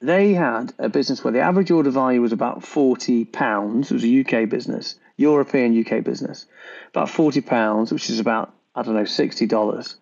They 0.00 0.32
had 0.32 0.72
a 0.78 0.88
business 0.88 1.22
where 1.22 1.32
the 1.32 1.40
average 1.40 1.70
order 1.70 1.90
value 1.90 2.22
was 2.22 2.32
about 2.32 2.64
forty 2.64 3.24
pounds. 3.24 3.90
It 3.90 3.94
was 3.94 4.04
a 4.04 4.20
UK 4.20 4.48
business, 4.48 4.94
European 5.16 5.78
UK 5.78 6.02
business, 6.02 6.46
about 6.88 7.10
forty 7.10 7.40
pounds, 7.40 7.92
which 7.92 8.08
is 8.08 8.20
about 8.20 8.52
I 8.74 8.82
don't 8.82 8.94
know 8.94 9.04
sixty 9.04 9.46
dollars. 9.46 9.96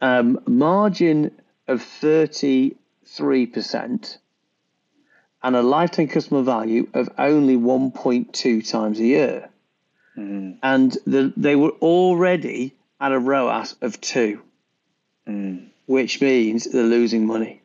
Um, 0.00 0.40
margin 0.46 1.32
of 1.68 1.82
thirty 1.82 2.76
three 3.04 3.46
percent, 3.46 4.18
and 5.42 5.54
a 5.54 5.62
lifetime 5.62 6.08
customer 6.08 6.42
value 6.42 6.88
of 6.94 7.10
only 7.18 7.56
one 7.56 7.90
point 7.90 8.32
two 8.32 8.62
times 8.62 9.00
a 9.00 9.04
year 9.04 9.50
hmm. 10.14 10.52
and 10.62 10.96
the, 11.06 11.32
they 11.36 11.56
were 11.56 11.70
already 11.82 12.74
at 13.00 13.12
a 13.12 13.18
ROAS 13.18 13.76
of 13.80 14.00
two, 14.00 14.42
hmm. 15.26 15.56
which 15.86 16.20
means 16.20 16.64
they're 16.64 16.82
losing 16.84 17.26
money. 17.26 17.60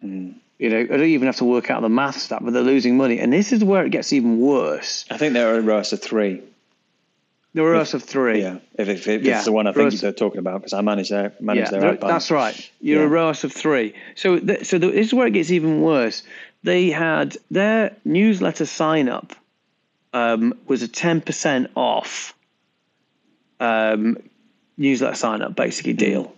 Hmm. 0.00 0.32
You 0.58 0.70
know, 0.70 0.80
I 0.80 0.84
don't 0.86 1.02
even 1.04 1.26
have 1.26 1.36
to 1.36 1.44
work 1.44 1.70
out 1.70 1.82
the 1.82 1.88
maths 1.88 2.28
that, 2.28 2.42
but 2.42 2.52
they're 2.52 2.62
losing 2.62 2.96
money. 2.96 3.18
And 3.18 3.32
this 3.32 3.52
is 3.52 3.62
where 3.62 3.84
it 3.84 3.90
gets 3.90 4.12
even 4.12 4.38
worse. 4.38 5.04
I 5.10 5.18
think 5.18 5.34
they're 5.34 5.54
a 5.58 5.60
ROAS 5.60 5.92
of 5.92 6.00
three. 6.00 6.42
The 7.52 7.62
ROAS 7.62 7.92
of 7.94 8.02
three. 8.02 8.40
Yeah, 8.42 8.58
if, 8.78 8.88
if, 8.88 9.06
if 9.08 9.22
Yeah, 9.22 9.36
it's 9.36 9.44
the 9.46 9.52
one 9.52 9.66
I 9.66 9.72
think 9.72 9.90
ROAS 9.90 10.00
they're 10.00 10.12
talking 10.12 10.38
about, 10.38 10.60
because 10.60 10.72
I 10.72 10.80
manage 10.80 11.10
their 11.10 11.32
manage 11.40 11.64
Yeah, 11.64 11.70
their 11.70 11.80
th- 11.80 11.92
outbound. 11.94 12.12
that's 12.14 12.30
right. 12.30 12.70
You're 12.80 13.02
a 13.02 13.08
Yeah. 13.08 13.12
ROAS 13.14 13.44
of 13.44 13.52
three. 13.52 13.94
So, 14.14 14.38
th- 14.38 14.64
so 14.66 14.78
th- 14.78 14.92
this 14.92 15.06
is 15.08 15.14
where 15.14 15.26
it 15.26 15.32
gets 15.32 15.50
even 15.50 15.80
worse. 15.82 16.22
They 16.62 16.90
had 16.90 17.36
their 17.50 17.94
newsletter 18.04 18.66
sign 18.66 19.08
up 19.08 19.34
um, 20.12 20.54
was 20.66 20.82
a 20.82 20.88
ten 20.88 21.20
percent 21.20 21.70
off 21.76 22.34
um, 23.60 24.16
newsletter 24.76 25.14
sign 25.16 25.42
up 25.42 25.54
basically 25.54 25.92
deal, 25.92 26.32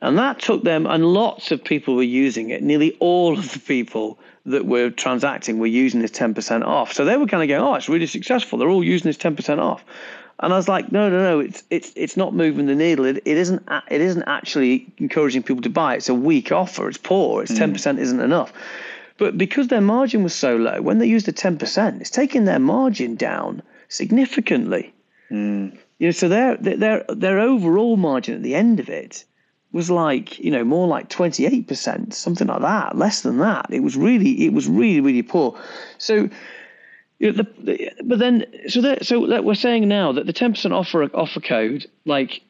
and 0.00 0.18
that 0.18 0.40
took 0.40 0.64
them. 0.64 0.86
And 0.86 1.04
lots 1.04 1.50
of 1.50 1.62
people 1.62 1.96
were 1.96 2.02
using 2.02 2.50
it. 2.50 2.62
Nearly 2.62 2.96
all 3.00 3.38
of 3.38 3.52
the 3.52 3.58
people 3.58 4.18
that 4.46 4.66
were 4.66 4.90
transacting 4.90 5.58
were 5.58 5.66
using 5.66 6.00
this 6.00 6.10
ten 6.10 6.34
percent 6.34 6.64
off. 6.64 6.92
So 6.92 7.04
they 7.04 7.16
were 7.16 7.26
kind 7.26 7.42
of 7.42 7.48
going, 7.48 7.62
"Oh, 7.62 7.74
it's 7.74 7.88
really 7.88 8.06
successful. 8.06 8.58
They're 8.58 8.68
all 8.68 8.84
using 8.84 9.08
this 9.08 9.16
ten 9.16 9.36
percent 9.36 9.60
off." 9.60 9.84
And 10.42 10.52
I 10.52 10.56
was 10.56 10.68
like, 10.68 10.90
no, 10.90 11.08
no, 11.08 11.22
no, 11.22 11.40
it's 11.40 11.62
it's 11.70 11.92
it's 11.94 12.16
not 12.16 12.34
moving 12.34 12.66
the 12.66 12.74
needle. 12.74 13.04
It, 13.04 13.18
it 13.24 13.36
isn't 13.36 13.62
it 13.88 14.00
isn't 14.00 14.24
actually 14.24 14.92
encouraging 14.98 15.44
people 15.44 15.62
to 15.62 15.70
buy. 15.70 15.94
It's 15.94 16.08
a 16.08 16.14
weak 16.14 16.50
offer. 16.50 16.88
It's 16.88 16.98
poor. 16.98 17.42
It's 17.42 17.56
ten 17.56 17.70
mm. 17.70 17.74
percent 17.74 18.00
isn't 18.00 18.20
enough. 18.20 18.52
But 19.18 19.38
because 19.38 19.68
their 19.68 19.80
margin 19.80 20.24
was 20.24 20.34
so 20.34 20.56
low, 20.56 20.82
when 20.82 20.98
they 20.98 21.06
used 21.06 21.26
the 21.26 21.32
ten 21.32 21.58
percent, 21.58 22.00
it's 22.00 22.10
taking 22.10 22.44
their 22.44 22.58
margin 22.58 23.14
down 23.14 23.62
significantly. 23.88 24.92
Mm. 25.30 25.78
You 26.00 26.08
know, 26.08 26.12
so 26.12 26.28
their 26.28 26.56
their 26.56 27.04
their 27.08 27.38
overall 27.38 27.96
margin 27.96 28.34
at 28.34 28.42
the 28.42 28.56
end 28.56 28.80
of 28.80 28.88
it 28.88 29.24
was 29.72 29.90
like 29.90 30.38
you 30.38 30.50
know 30.50 30.64
more 30.64 30.86
like 30.86 31.08
twenty 31.08 31.46
eight 31.46 31.66
percent, 31.66 32.14
something 32.14 32.46
like 32.46 32.60
that, 32.60 32.96
less 32.96 33.22
than 33.22 33.38
that. 33.38 33.66
It 33.70 33.80
was 33.80 33.96
really 33.96 34.44
it 34.44 34.52
was 34.52 34.68
really 34.68 35.00
really 35.00 35.22
poor. 35.22 35.58
So 35.98 36.28
you 37.18 37.30
know, 37.32 37.42
the, 37.42 37.46
the, 37.62 37.92
but 38.02 38.18
then, 38.18 38.44
so 38.66 38.80
that, 38.80 39.06
so 39.06 39.28
that 39.28 39.44
we're 39.44 39.54
saying 39.54 39.86
now 39.86 40.10
that 40.10 40.26
the 40.26 40.32
ten 40.32 40.52
percent 40.52 40.74
offer 40.74 41.04
offer 41.14 41.40
code 41.40 41.86
like 42.04 42.42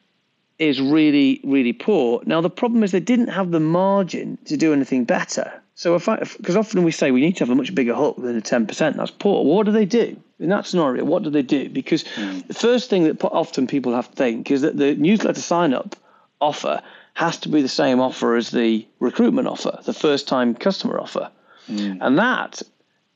is 0.57 0.81
really 0.81 1.39
really 1.43 1.73
poor. 1.73 2.21
Now 2.25 2.41
the 2.41 2.49
problem 2.49 2.83
is 2.83 2.91
they 2.91 2.99
didn't 2.99 3.27
have 3.27 3.51
the 3.51 3.59
margin 3.59 4.37
to 4.45 4.57
do 4.57 4.73
anything 4.73 5.05
better. 5.05 5.51
So 5.75 5.95
if 5.95 6.09
I 6.09 6.17
because 6.17 6.55
often 6.55 6.83
we 6.83 6.91
say 6.91 7.11
we 7.11 7.21
need 7.21 7.37
to 7.37 7.45
have 7.45 7.49
a 7.49 7.55
much 7.55 7.73
bigger 7.73 7.95
hook 7.95 8.17
than 8.17 8.35
a 8.35 8.41
ten 8.41 8.65
percent, 8.65 8.97
that's 8.97 9.11
poor. 9.11 9.45
What 9.45 9.65
do 9.65 9.71
they 9.71 9.85
do 9.85 10.17
in 10.39 10.49
that 10.49 10.65
scenario? 10.65 11.03
What 11.03 11.23
do 11.23 11.29
they 11.29 11.41
do? 11.41 11.69
Because 11.69 12.03
hmm. 12.07 12.39
the 12.47 12.53
first 12.53 12.89
thing 12.89 13.03
that 13.03 13.23
often 13.23 13.67
people 13.67 13.93
have 13.93 14.09
to 14.09 14.15
think 14.15 14.49
is 14.49 14.61
that 14.61 14.77
the 14.77 14.95
newsletter 14.95 15.41
sign 15.41 15.73
up 15.73 15.95
offer 16.41 16.81
has 17.13 17.37
to 17.39 17.49
be 17.49 17.61
the 17.61 17.67
same 17.67 17.99
offer 17.99 18.35
as 18.35 18.51
the 18.51 18.87
recruitment 18.99 19.47
offer, 19.47 19.79
the 19.85 19.93
first 19.93 20.27
time 20.27 20.55
customer 20.55 20.99
offer, 20.99 21.29
mm. 21.69 21.97
and 22.01 22.17
that 22.17 22.61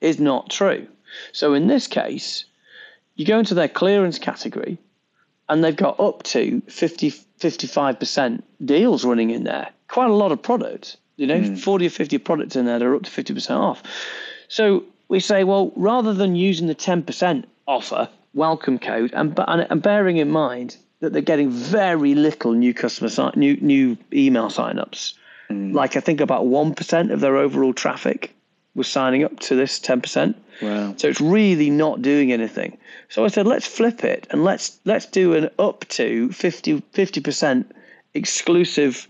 is 0.02 0.20
not 0.20 0.50
true. 0.50 0.88
So 1.32 1.54
in 1.54 1.68
this 1.68 1.88
case, 1.88 2.46
you 3.16 3.26
go 3.26 3.40
into 3.40 3.56
their 3.56 3.68
clearance 3.68 4.20
category 4.20 4.78
and 5.50 5.64
they've 5.64 5.76
got 5.76 6.00
up 6.00 6.24
to 6.24 6.62
50, 6.68 7.12
55% 7.40 8.44
deals 8.64 9.06
running 9.06 9.32
in 9.32 9.44
there. 9.44 9.70
Quite 9.88 10.10
a 10.10 10.14
lot 10.14 10.32
of 10.32 10.42
products, 10.42 10.98
you 11.16 11.26
know, 11.26 11.40
mm. 11.40 11.60
40 11.60 11.88
or 11.88 11.90
50 11.90 12.18
products 12.20 12.56
in 12.56 12.66
there 12.66 12.80
that 12.80 12.86
are 12.86 12.96
up 12.96 13.04
to 13.04 13.12
50% 13.12 13.58
off. 13.58 13.82
So 14.48 14.84
we 15.08 15.20
say, 15.20 15.44
well, 15.44 15.72
rather 15.76 16.14
than 16.14 16.36
using 16.36 16.68
the 16.68 16.76
10% 16.76 17.46
offer, 17.68 18.10
welcome 18.34 18.78
code, 18.78 19.12
and, 19.14 19.38
and, 19.48 19.68
and 19.70 19.82
bearing 19.82 20.18
in 20.18 20.30
mind 20.30 20.78
that 21.00 21.14
they're 21.14 21.22
getting 21.22 21.50
very 21.50 22.16
little 22.16 22.54
new 22.54 22.74
customer 22.74 23.10
sign, 23.10 23.34
new 23.36 23.58
new 23.58 23.98
email 24.12 24.48
signups. 24.48 25.14
Like 25.50 25.96
I 25.96 26.02
think 26.02 26.20
about 26.20 26.48
one 26.48 26.74
percent 26.74 27.12
of 27.12 27.20
their 27.20 27.38
overall 27.38 27.74
traffic 27.74 28.34
was 28.76 28.88
signing 28.88 29.24
up 29.24 29.40
to 29.42 29.56
this 29.56 29.80
ten 29.80 30.02
percent. 30.02 30.38
Wow. 30.62 30.96
So 30.98 31.08
it's 31.08 31.22
really 31.22 31.70
not 31.70 32.02
doing 32.02 32.32
anything. 32.32 32.78
So 33.10 33.24
I 33.24 33.28
said, 33.28 33.48
let's 33.48 33.68
flip 33.68 34.04
it 34.04 34.28
and 34.32 34.44
let's 34.44 34.80
let's 34.86 35.06
do 35.06 35.34
an 35.36 35.50
up 35.60 35.88
to 35.90 36.32
50 36.32 36.82
percent 37.22 37.72
exclusive 38.14 39.08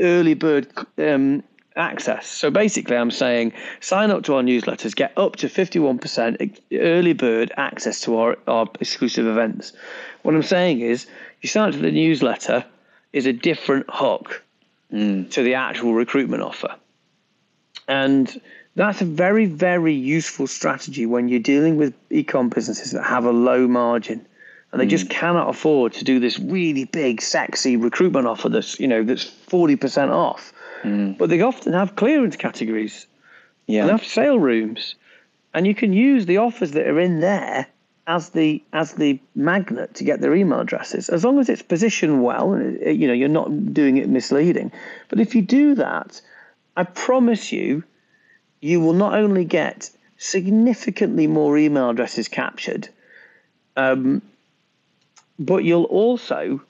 early 0.00 0.34
bird 0.34 0.68
um, 0.98 1.42
access. 1.76 2.26
So 2.26 2.50
basically, 2.50 2.96
I'm 2.96 3.10
saying 3.10 3.52
sign 3.80 4.10
up 4.10 4.22
to 4.24 4.34
our 4.34 4.42
newsletters, 4.42 4.94
get 4.94 5.12
up 5.16 5.36
to 5.36 5.48
51% 5.48 6.60
early 6.72 7.12
bird 7.12 7.52
access 7.56 8.00
to 8.02 8.16
our, 8.18 8.36
our 8.46 8.68
exclusive 8.80 9.26
events. 9.26 9.72
What 10.24 10.34
I'm 10.34 10.42
saying 10.42 10.80
is, 10.80 11.06
you 11.42 11.50
sign 11.50 11.68
up 11.68 11.74
to 11.74 11.80
the 11.80 11.90
newsletter 11.90 12.64
is 13.12 13.26
a 13.26 13.32
different 13.32 13.84
hook 13.90 14.42
hmm. 14.90 15.24
to 15.24 15.42
the 15.42 15.52
actual 15.54 15.92
recruitment 15.92 16.42
offer. 16.42 16.74
And 17.86 18.40
that's 18.74 19.02
a 19.02 19.04
very, 19.04 19.44
very 19.44 19.92
useful 19.92 20.46
strategy 20.46 21.04
when 21.04 21.28
you're 21.28 21.40
dealing 21.40 21.76
with 21.76 21.92
e-com 22.08 22.48
businesses 22.48 22.92
that 22.92 23.04
have 23.04 23.26
a 23.26 23.32
low 23.32 23.68
margin 23.68 24.26
and 24.72 24.80
they 24.80 24.86
hmm. 24.86 24.96
just 24.96 25.10
cannot 25.10 25.50
afford 25.50 25.92
to 25.92 26.04
do 26.04 26.18
this 26.18 26.38
really 26.38 26.86
big, 26.86 27.20
sexy 27.20 27.76
recruitment 27.76 28.26
offer 28.26 28.48
that's 28.48 28.80
you 28.80 28.88
know 28.88 29.04
that's 29.04 29.24
forty 29.24 29.76
percent 29.76 30.10
off. 30.10 30.54
Hmm. 30.80 31.12
But 31.12 31.28
they 31.28 31.42
often 31.42 31.74
have 31.74 31.96
clearance 31.96 32.36
categories 32.36 33.06
Yeah. 33.66 33.80
and 33.82 33.88
they 33.90 33.92
have 33.92 34.06
sale 34.06 34.38
rooms, 34.38 34.94
and 35.52 35.66
you 35.66 35.74
can 35.74 35.92
use 35.92 36.24
the 36.24 36.38
offers 36.38 36.70
that 36.72 36.86
are 36.86 36.98
in 36.98 37.20
there 37.20 37.66
as 38.06 38.30
the 38.30 38.62
as 38.72 38.92
the 38.94 39.18
magnet 39.34 39.94
to 39.94 40.04
get 40.04 40.20
their 40.20 40.34
email 40.34 40.60
addresses, 40.60 41.08
as 41.08 41.24
long 41.24 41.38
as 41.38 41.48
it's 41.48 41.62
positioned 41.62 42.22
well, 42.22 42.52
and 42.52 43.00
you 43.00 43.06
know, 43.06 43.14
you're 43.14 43.28
not 43.28 43.72
doing 43.72 43.96
it 43.96 44.08
misleading. 44.08 44.70
But 45.08 45.20
if 45.20 45.34
you 45.34 45.42
do 45.42 45.74
that, 45.76 46.20
I 46.76 46.84
promise 46.84 47.50
you, 47.52 47.84
you 48.60 48.80
will 48.80 48.92
not 48.92 49.14
only 49.14 49.44
get 49.44 49.90
significantly 50.18 51.26
more 51.26 51.56
email 51.56 51.90
addresses 51.90 52.28
captured, 52.28 52.88
um, 53.76 54.20
but 55.38 55.64
you'll 55.64 55.84
also 55.84 56.60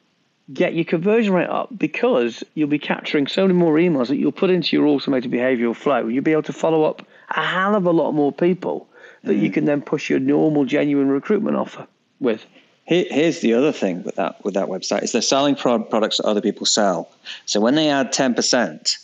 get 0.53 0.75
your 0.75 0.85
conversion 0.85 1.33
rate 1.33 1.49
up 1.49 1.71
because 1.77 2.45
you'll 2.55 2.69
be 2.69 2.79
capturing 2.79 3.27
so 3.27 3.43
many 3.43 3.55
more 3.55 3.75
emails 3.75 4.09
that 4.09 4.17
you'll 4.17 4.31
put 4.31 4.51
into 4.51 4.77
your 4.77 4.87
automated 4.87 5.31
behavioral 5.31 5.75
flow. 5.75 6.07
You'll 6.07 6.23
be 6.23 6.33
able 6.33 6.43
to 6.45 6.53
follow 6.53 6.85
up 6.85 7.07
a 7.31 7.45
hell 7.45 7.75
of 7.75 7.87
a 7.87 7.91
lot 7.91 8.13
more 8.13 8.31
people 8.31 8.87
that 9.25 9.35
mm. 9.35 9.43
you 9.43 9.51
can 9.51 9.65
then 9.65 9.83
push 9.83 10.09
your 10.09 10.21
normal 10.21 10.65
genuine 10.65 11.09
recruitment 11.09 11.57
offer 11.57 11.87
with. 12.21 12.45
here's 12.87 13.41
the 13.41 13.55
other 13.55 13.73
thing 13.73 14.03
with 14.03 14.15
that 14.17 14.43
with 14.45 14.55
that 14.55 14.69
website 14.69 15.03
is 15.03 15.13
they're 15.13 15.23
selling 15.23 15.55
pro- 15.55 15.83
products 15.83 16.19
that 16.19 16.27
other 16.27 16.41
people 16.41 16.67
sell. 16.67 17.11
So 17.47 17.61
when 17.61 17.75
they 17.75 17.91
add 17.91 18.13
ten 18.13 18.35
percent, 18.35 18.99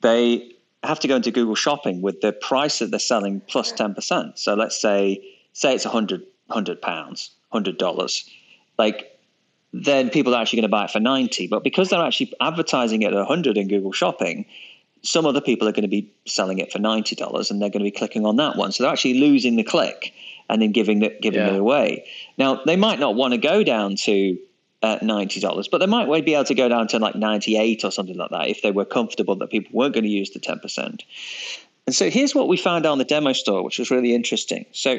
they 0.00 0.52
have 0.82 1.00
to 1.00 1.08
go 1.08 1.16
into 1.16 1.30
Google 1.30 1.54
Shopping 1.54 2.02
with 2.02 2.20
the 2.20 2.32
price 2.32 2.80
that 2.80 2.90
they're 2.90 2.98
selling 2.98 3.40
plus 3.48 3.72
ten 3.72 3.94
percent. 3.94 4.38
So 4.38 4.54
let's 4.54 4.80
say 4.80 5.22
say 5.52 5.74
it's 5.74 5.84
a 5.84 5.90
hundred 5.90 6.22
hundred 6.50 6.82
pounds, 6.82 7.30
hundred 7.50 7.78
dollars. 7.78 8.28
Like 8.78 9.12
then 9.72 10.10
people 10.10 10.34
are 10.34 10.40
actually 10.40 10.58
going 10.58 10.70
to 10.70 10.76
buy 10.76 10.84
it 10.84 10.90
for 10.90 11.00
90. 11.00 11.46
But 11.46 11.64
because 11.64 11.88
they're 11.88 12.04
actually 12.04 12.32
advertising 12.40 13.02
it 13.02 13.12
at 13.12 13.14
100 13.14 13.56
in 13.56 13.68
Google 13.68 13.92
Shopping, 13.92 14.44
some 15.02 15.26
other 15.26 15.40
people 15.40 15.68
are 15.68 15.72
going 15.72 15.82
to 15.82 15.88
be 15.88 16.10
selling 16.26 16.58
it 16.58 16.72
for 16.72 16.78
$90 16.78 17.50
and 17.50 17.60
they're 17.60 17.70
going 17.70 17.84
to 17.84 17.90
be 17.90 17.96
clicking 17.96 18.24
on 18.24 18.36
that 18.36 18.56
one. 18.56 18.72
So 18.72 18.84
they're 18.84 18.92
actually 18.92 19.20
losing 19.20 19.56
the 19.56 19.64
click 19.64 20.14
and 20.48 20.62
then 20.62 20.72
giving 20.72 21.02
it, 21.02 21.20
giving 21.20 21.40
yeah. 21.40 21.54
it 21.54 21.58
away. 21.58 22.06
Now, 22.38 22.62
they 22.64 22.76
might 22.76 23.00
not 23.00 23.14
want 23.14 23.32
to 23.32 23.38
go 23.38 23.64
down 23.64 23.96
to 23.96 24.38
uh, 24.82 24.98
$90, 24.98 25.70
but 25.70 25.78
they 25.78 25.86
might 25.86 26.24
be 26.24 26.34
able 26.34 26.44
to 26.44 26.54
go 26.54 26.68
down 26.68 26.88
to 26.88 26.98
like 26.98 27.14
98 27.14 27.84
or 27.84 27.90
something 27.90 28.16
like 28.16 28.30
that 28.30 28.48
if 28.48 28.62
they 28.62 28.70
were 28.70 28.84
comfortable 28.84 29.34
that 29.36 29.50
people 29.50 29.70
weren't 29.72 29.94
going 29.94 30.04
to 30.04 30.10
use 30.10 30.30
the 30.30 30.40
10%. 30.40 31.00
And 31.86 31.94
so 31.94 32.10
here's 32.10 32.34
what 32.34 32.48
we 32.48 32.56
found 32.56 32.86
on 32.86 32.98
the 32.98 33.04
demo 33.04 33.32
store, 33.32 33.64
which 33.64 33.78
was 33.78 33.90
really 33.90 34.14
interesting. 34.14 34.66
So 34.72 34.98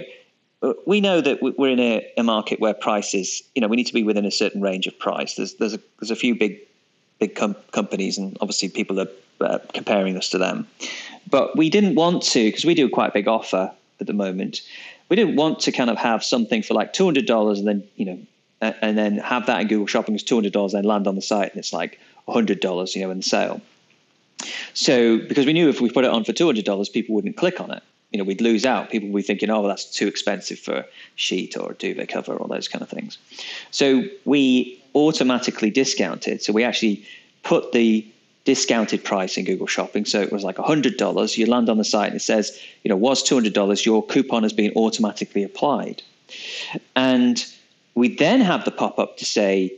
we 0.85 1.01
know 1.01 1.21
that 1.21 1.41
we're 1.41 1.71
in 1.71 1.79
a, 1.79 2.11
a, 2.17 2.23
market 2.23 2.59
where 2.59 2.73
prices, 2.73 3.43
you 3.55 3.61
know, 3.61 3.67
we 3.67 3.75
need 3.75 3.87
to 3.87 3.93
be 3.93 4.03
within 4.03 4.25
a 4.25 4.31
certain 4.31 4.61
range 4.61 4.87
of 4.87 4.97
price. 4.97 5.35
There's 5.35 5.55
there's 5.55 5.73
a, 5.73 5.79
there's 5.99 6.11
a 6.11 6.15
few 6.15 6.35
big 6.35 6.59
big 7.19 7.35
com- 7.35 7.55
companies, 7.71 8.17
and 8.17 8.37
obviously 8.39 8.69
people 8.69 8.99
are 8.99 9.07
uh, 9.43 9.59
comparing 9.73 10.17
us 10.17 10.29
to 10.29 10.37
them. 10.37 10.67
But 11.29 11.57
we 11.57 11.69
didn't 11.69 11.95
want 11.95 12.23
to 12.23 12.45
because 12.45 12.65
we 12.65 12.75
do 12.75 12.85
a 12.85 12.89
quite 12.89 13.13
big 13.13 13.27
offer 13.27 13.71
at 13.99 14.07
the 14.07 14.13
moment. 14.13 14.61
We 15.09 15.15
didn't 15.15 15.35
want 15.35 15.59
to 15.61 15.71
kind 15.71 15.89
of 15.89 15.97
have 15.97 16.23
something 16.23 16.63
for 16.63 16.73
like 16.73 16.93
two 16.93 17.05
hundred 17.05 17.25
dollars, 17.25 17.59
and 17.59 17.67
then 17.67 17.83
you 17.95 18.05
know, 18.05 18.19
and 18.61 18.97
then 18.97 19.17
have 19.17 19.45
that 19.47 19.61
in 19.61 19.67
Google 19.67 19.87
Shopping 19.87 20.15
as 20.15 20.23
two 20.23 20.35
hundred 20.35 20.53
dollars, 20.53 20.73
and 20.73 20.85
land 20.85 21.07
on 21.07 21.15
the 21.15 21.21
site 21.21 21.51
and 21.51 21.59
it's 21.59 21.73
like 21.73 21.99
hundred 22.27 22.59
dollars, 22.59 22.95
you 22.95 23.01
know, 23.01 23.11
in 23.11 23.21
sale. 23.21 23.61
So 24.73 25.19
because 25.19 25.45
we 25.45 25.53
knew 25.53 25.69
if 25.69 25.81
we 25.81 25.89
put 25.89 26.05
it 26.05 26.11
on 26.11 26.23
for 26.23 26.33
two 26.33 26.45
hundred 26.45 26.65
dollars, 26.65 26.89
people 26.89 27.15
wouldn't 27.15 27.37
click 27.37 27.59
on 27.59 27.71
it 27.71 27.83
you 28.13 28.19
know, 28.19 28.23
we'd 28.23 28.41
lose 28.41 28.63
out. 28.63 28.91
People 28.91 29.09
would 29.09 29.21
be 29.21 29.23
thinking, 29.23 29.49
oh, 29.49 29.61
well, 29.61 29.69
that's 29.69 29.85
too 29.85 30.07
expensive 30.07 30.59
for 30.59 30.85
sheet 31.15 31.57
or 31.57 31.73
duvet 31.73 32.09
cover, 32.09 32.37
all 32.37 32.47
those 32.47 32.67
kind 32.67 32.83
of 32.83 32.89
things. 32.89 33.17
So 33.71 34.03
we 34.23 34.81
automatically 34.93 35.71
discounted. 35.71 36.43
So 36.43 36.53
we 36.53 36.63
actually 36.63 37.03
put 37.41 37.71
the 37.71 38.05
discounted 38.45 39.03
price 39.03 39.37
in 39.37 39.45
Google 39.45 39.67
Shopping. 39.67 40.05
So 40.05 40.21
it 40.21 40.31
was 40.31 40.43
like 40.43 40.57
$100. 40.57 41.37
You 41.37 41.45
land 41.45 41.69
on 41.69 41.77
the 41.77 41.85
site 41.85 42.07
and 42.07 42.17
it 42.17 42.23
says, 42.23 42.59
you 42.83 42.89
know, 42.89 42.97
was 42.97 43.23
$200. 43.23 43.85
Your 43.85 44.05
coupon 44.05 44.43
has 44.43 44.53
been 44.53 44.73
automatically 44.75 45.43
applied. 45.43 46.01
And 46.95 47.45
we 47.95 48.15
then 48.15 48.41
have 48.41 48.65
the 48.65 48.71
pop 48.71 48.99
up 48.99 49.17
to 49.17 49.25
say, 49.25 49.73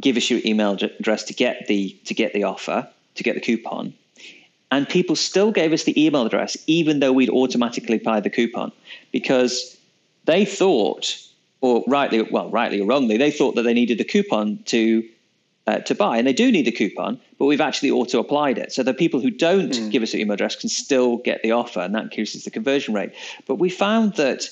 give 0.00 0.16
us 0.16 0.28
your 0.28 0.40
email 0.44 0.72
address 0.72 1.22
to 1.24 1.34
get 1.34 1.66
the 1.68 1.96
to 2.04 2.14
get 2.14 2.32
the 2.32 2.44
offer, 2.44 2.88
to 3.14 3.22
get 3.22 3.34
the 3.34 3.40
coupon 3.40 3.94
and 4.74 4.88
people 4.88 5.14
still 5.14 5.52
gave 5.52 5.72
us 5.72 5.84
the 5.84 6.04
email 6.04 6.26
address 6.26 6.56
even 6.66 6.98
though 6.98 7.12
we'd 7.12 7.30
automatically 7.30 7.96
applied 7.96 8.24
the 8.24 8.30
coupon 8.30 8.72
because 9.12 9.76
they 10.24 10.44
thought 10.44 11.16
or 11.60 11.84
rightly 11.86 12.20
well 12.22 12.50
rightly 12.50 12.80
or 12.80 12.86
wrongly 12.86 13.16
they 13.16 13.30
thought 13.30 13.54
that 13.54 13.62
they 13.62 13.72
needed 13.72 13.98
the 13.98 14.04
coupon 14.04 14.58
to 14.64 15.04
uh, 15.66 15.78
to 15.78 15.94
buy 15.94 16.18
and 16.18 16.26
they 16.26 16.32
do 16.32 16.52
need 16.52 16.66
the 16.66 16.72
coupon 16.72 17.20
but 17.38 17.46
we've 17.46 17.60
actually 17.60 17.90
auto 17.90 18.20
applied 18.20 18.58
it. 18.58 18.72
So 18.72 18.82
the 18.82 18.94
people 18.94 19.20
who 19.20 19.30
don't 19.30 19.72
mm. 19.72 19.90
give 19.90 20.02
us 20.02 20.14
an 20.14 20.20
email 20.20 20.34
address 20.34 20.56
can 20.56 20.68
still 20.68 21.16
get 21.18 21.42
the 21.42 21.52
offer 21.52 21.80
and 21.80 21.94
that 21.94 22.04
increases 22.04 22.44
the 22.44 22.50
conversion 22.50 22.94
rate. 22.94 23.12
But 23.46 23.56
we 23.56 23.70
found 23.70 24.14
that 24.14 24.44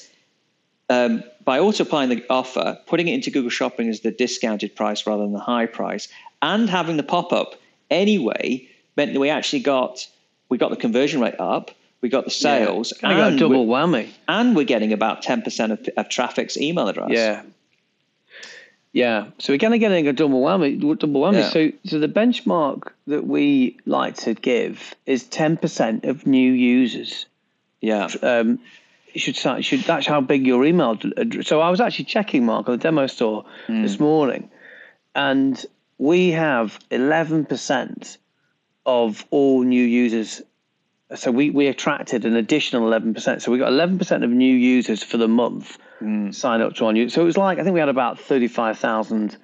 um, 0.89 1.23
by 1.45 1.59
auto 1.59 1.85
applying 1.85 2.09
the 2.09 2.25
offer 2.29 2.79
putting 2.87 3.09
it 3.09 3.15
into 3.15 3.31
google 3.31 3.51
shopping 3.51 3.89
as 3.89 4.01
the 4.01 4.11
discounted 4.11 4.75
price 4.75 5.07
rather 5.07 5.23
than 5.23 5.33
the 5.33 5.39
high 5.39 5.67
price 5.67 6.09
and 6.43 6.69
having 6.69 6.97
the 6.97 7.03
pop-up 7.03 7.55
anyway 7.91 8.69
meant 8.97 9.13
that 9.13 9.21
we 9.21 9.31
actually 9.31 9.61
got 9.61 10.07
we 10.49 10.59
got 10.59 10.71
the 10.71 10.77
conversion 10.77 11.21
rate 11.21 11.39
up, 11.39 11.71
we 12.03 12.11
got 12.11 12.25
the 12.25 12.31
sales, 12.31 12.93
yeah, 13.03 13.09
and 13.09 13.19
got 13.19 13.33
a 13.33 13.37
double 13.37 13.67
whammy, 13.67 14.11
and 14.29 14.55
we're 14.55 14.65
getting 14.65 14.93
about 14.93 15.23
ten 15.23 15.41
percent 15.41 15.73
of, 15.73 15.89
of 15.97 16.09
traffic's 16.11 16.59
email 16.59 16.89
address. 16.89 17.09
Yeah, 17.11 17.43
yeah. 18.93 19.29
So 19.39 19.53
we're 19.53 19.59
kind 19.59 19.75
of 19.75 19.81
getting 19.81 20.07
a 20.07 20.13
double 20.13 20.43
whammy. 20.43 20.79
Double 20.81 21.23
whammy. 21.23 21.35
Yeah. 21.35 21.49
So 21.49 21.71
so 21.85 21.99
the 21.99 22.09
benchmark 22.09 22.93
that 23.07 23.27
we 23.27 23.79
like 23.87 24.17
to 24.19 24.35
give 24.35 24.95
is 25.07 25.25
ten 25.25 25.57
percent 25.57 26.05
of 26.05 26.27
new 26.27 26.53
users. 26.53 27.27
Yeah. 27.81 28.09
Um, 28.23 28.59
should 29.17 29.37
start. 29.37 29.65
Should 29.65 29.81
that's 29.81 30.07
how 30.07 30.21
big 30.21 30.47
your 30.47 30.65
email. 30.65 30.99
So 31.43 31.61
I 31.61 31.71
was 31.71 31.81
actually 31.81 32.07
checking 32.07 32.45
Mark 32.47 32.69
on 32.69 32.73
the 32.73 32.83
demo 32.83 33.07
store 33.07 33.45
mm. 33.67 33.83
this 33.83 33.99
morning, 33.99 34.51
and 35.15 35.65
we 35.99 36.31
have 36.31 36.79
eleven 36.91 37.47
percent 37.47 38.19
of 38.85 39.25
all 39.31 39.63
new 39.63 39.85
users. 39.85 40.43
So 41.15 41.31
we, 41.31 41.51
we 41.51 41.67
attracted 41.67 42.25
an 42.25 42.37
additional 42.37 42.89
11%. 42.89 43.43
So 43.43 43.53
we 43.53 43.59
got 43.59 43.71
11% 43.71 44.25
of 44.25 44.31
new 44.31 44.55
users 44.55 45.03
for 45.03 45.19
the 45.19 45.29
month 45.29 45.77
mm. 46.03 46.35
sign 46.35 46.61
up 46.61 46.75
to 46.75 46.87
our 46.87 46.93
new. 46.93 47.09
So 47.09 47.23
it 47.23 47.25
was 47.25 47.37
like, 47.37 47.59
I 47.59 47.65
think 47.65 47.75
we 47.75 47.81
had 47.81 47.89
about 47.89 48.19
35,000 48.21 49.37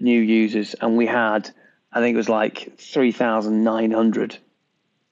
new 0.00 0.20
users 0.20 0.74
and 0.80 0.96
we 0.96 1.06
had, 1.06 1.50
I 1.92 2.00
think 2.00 2.14
it 2.14 2.18
was 2.18 2.28
like 2.28 2.78
3,900 2.78 4.38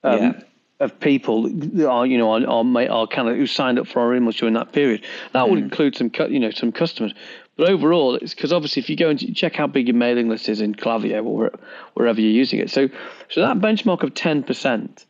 um, 0.03 0.19
yeah. 0.19 0.41
of 0.79 0.99
people 0.99 1.49
that 1.49 1.89
are, 1.89 2.05
you 2.05 2.17
know, 2.17 2.31
our, 2.31 2.45
our, 2.45 2.89
our 2.89 3.07
kind 3.07 3.29
of 3.29 3.35
who 3.35 3.47
signed 3.47 3.79
up 3.79 3.87
for 3.87 3.99
our 3.99 4.19
emails 4.19 4.37
during 4.37 4.53
that 4.53 4.71
period. 4.71 5.03
That 5.33 5.45
mm. 5.45 5.49
would 5.51 5.59
include 5.59 5.95
some, 5.95 6.11
you 6.29 6.39
know, 6.39 6.51
some 6.51 6.71
customers. 6.71 7.13
But 7.57 7.69
overall, 7.69 8.15
it's 8.15 8.33
because 8.33 8.51
obviously 8.51 8.81
if 8.81 8.89
you 8.89 8.97
go 8.97 9.09
and 9.09 9.35
check 9.35 9.55
how 9.55 9.67
big 9.67 9.87
your 9.87 9.95
mailing 9.95 10.27
list 10.27 10.49
is 10.49 10.59
in 10.59 10.75
Klaviyo 10.75 11.23
or 11.23 11.51
wherever 11.93 12.19
you're 12.19 12.31
using 12.31 12.59
it, 12.59 12.69
so 12.69 12.89
so 13.29 13.41
that 13.41 13.59
benchmark 13.59 14.03
of 14.03 14.13
ten 14.13 14.43
percent 14.43 15.05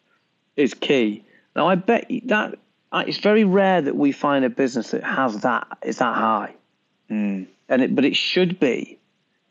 is 0.56 0.76
key. 0.76 1.24
Now 1.56 1.68
I 1.68 1.76
bet 1.76 2.08
that 2.26 2.60
it's 2.94 3.18
very 3.18 3.44
rare 3.44 3.82
that 3.82 3.96
we 3.96 4.12
find 4.12 4.46
a 4.46 4.50
business 4.50 4.92
that 4.92 5.04
has 5.04 5.42
that 5.42 5.68
is 5.84 5.98
that 5.98 6.16
high, 6.16 6.54
mm. 7.10 7.48
and 7.70 7.82
it, 7.82 7.96
but 7.96 8.06
it 8.06 8.16
should 8.16 8.60
be. 8.60 9.00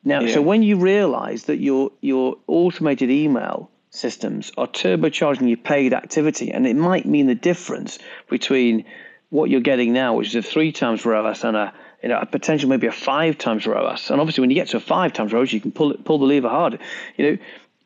Now, 0.04 0.20
yeah. 0.20 0.34
so 0.34 0.42
when 0.42 0.62
you 0.62 0.76
realise 0.76 1.44
that 1.44 1.58
your 1.58 1.90
your 2.00 2.36
automated 2.46 3.10
email 3.10 3.70
systems 3.90 4.52
are 4.56 4.66
turbocharging 4.66 5.48
your 5.48 5.56
paid 5.56 5.92
activity, 5.92 6.52
and 6.52 6.66
it 6.66 6.76
might 6.76 7.06
mean 7.06 7.26
the 7.26 7.34
difference 7.34 7.98
between 8.28 8.84
what 9.30 9.50
you're 9.50 9.60
getting 9.60 9.92
now, 9.92 10.14
which 10.14 10.28
is 10.28 10.34
a 10.36 10.42
three 10.42 10.72
times 10.72 11.04
ROAS 11.04 11.44
and 11.44 11.56
a 11.56 11.72
you 12.04 12.10
know, 12.10 12.18
a 12.18 12.26
potential 12.26 12.68
maybe 12.68 12.86
a 12.86 12.92
five 12.92 13.38
times 13.38 13.66
ROAS. 13.66 14.10
And 14.10 14.20
obviously, 14.20 14.42
when 14.42 14.50
you 14.50 14.56
get 14.56 14.68
to 14.68 14.76
a 14.76 14.80
five 14.80 15.14
times 15.14 15.32
ROAS, 15.32 15.50
you 15.54 15.60
can 15.60 15.72
pull 15.72 15.92
it, 15.92 16.04
pull 16.04 16.18
the 16.18 16.26
lever 16.26 16.50
harder. 16.50 16.78
You 17.16 17.30
know, 17.30 17.38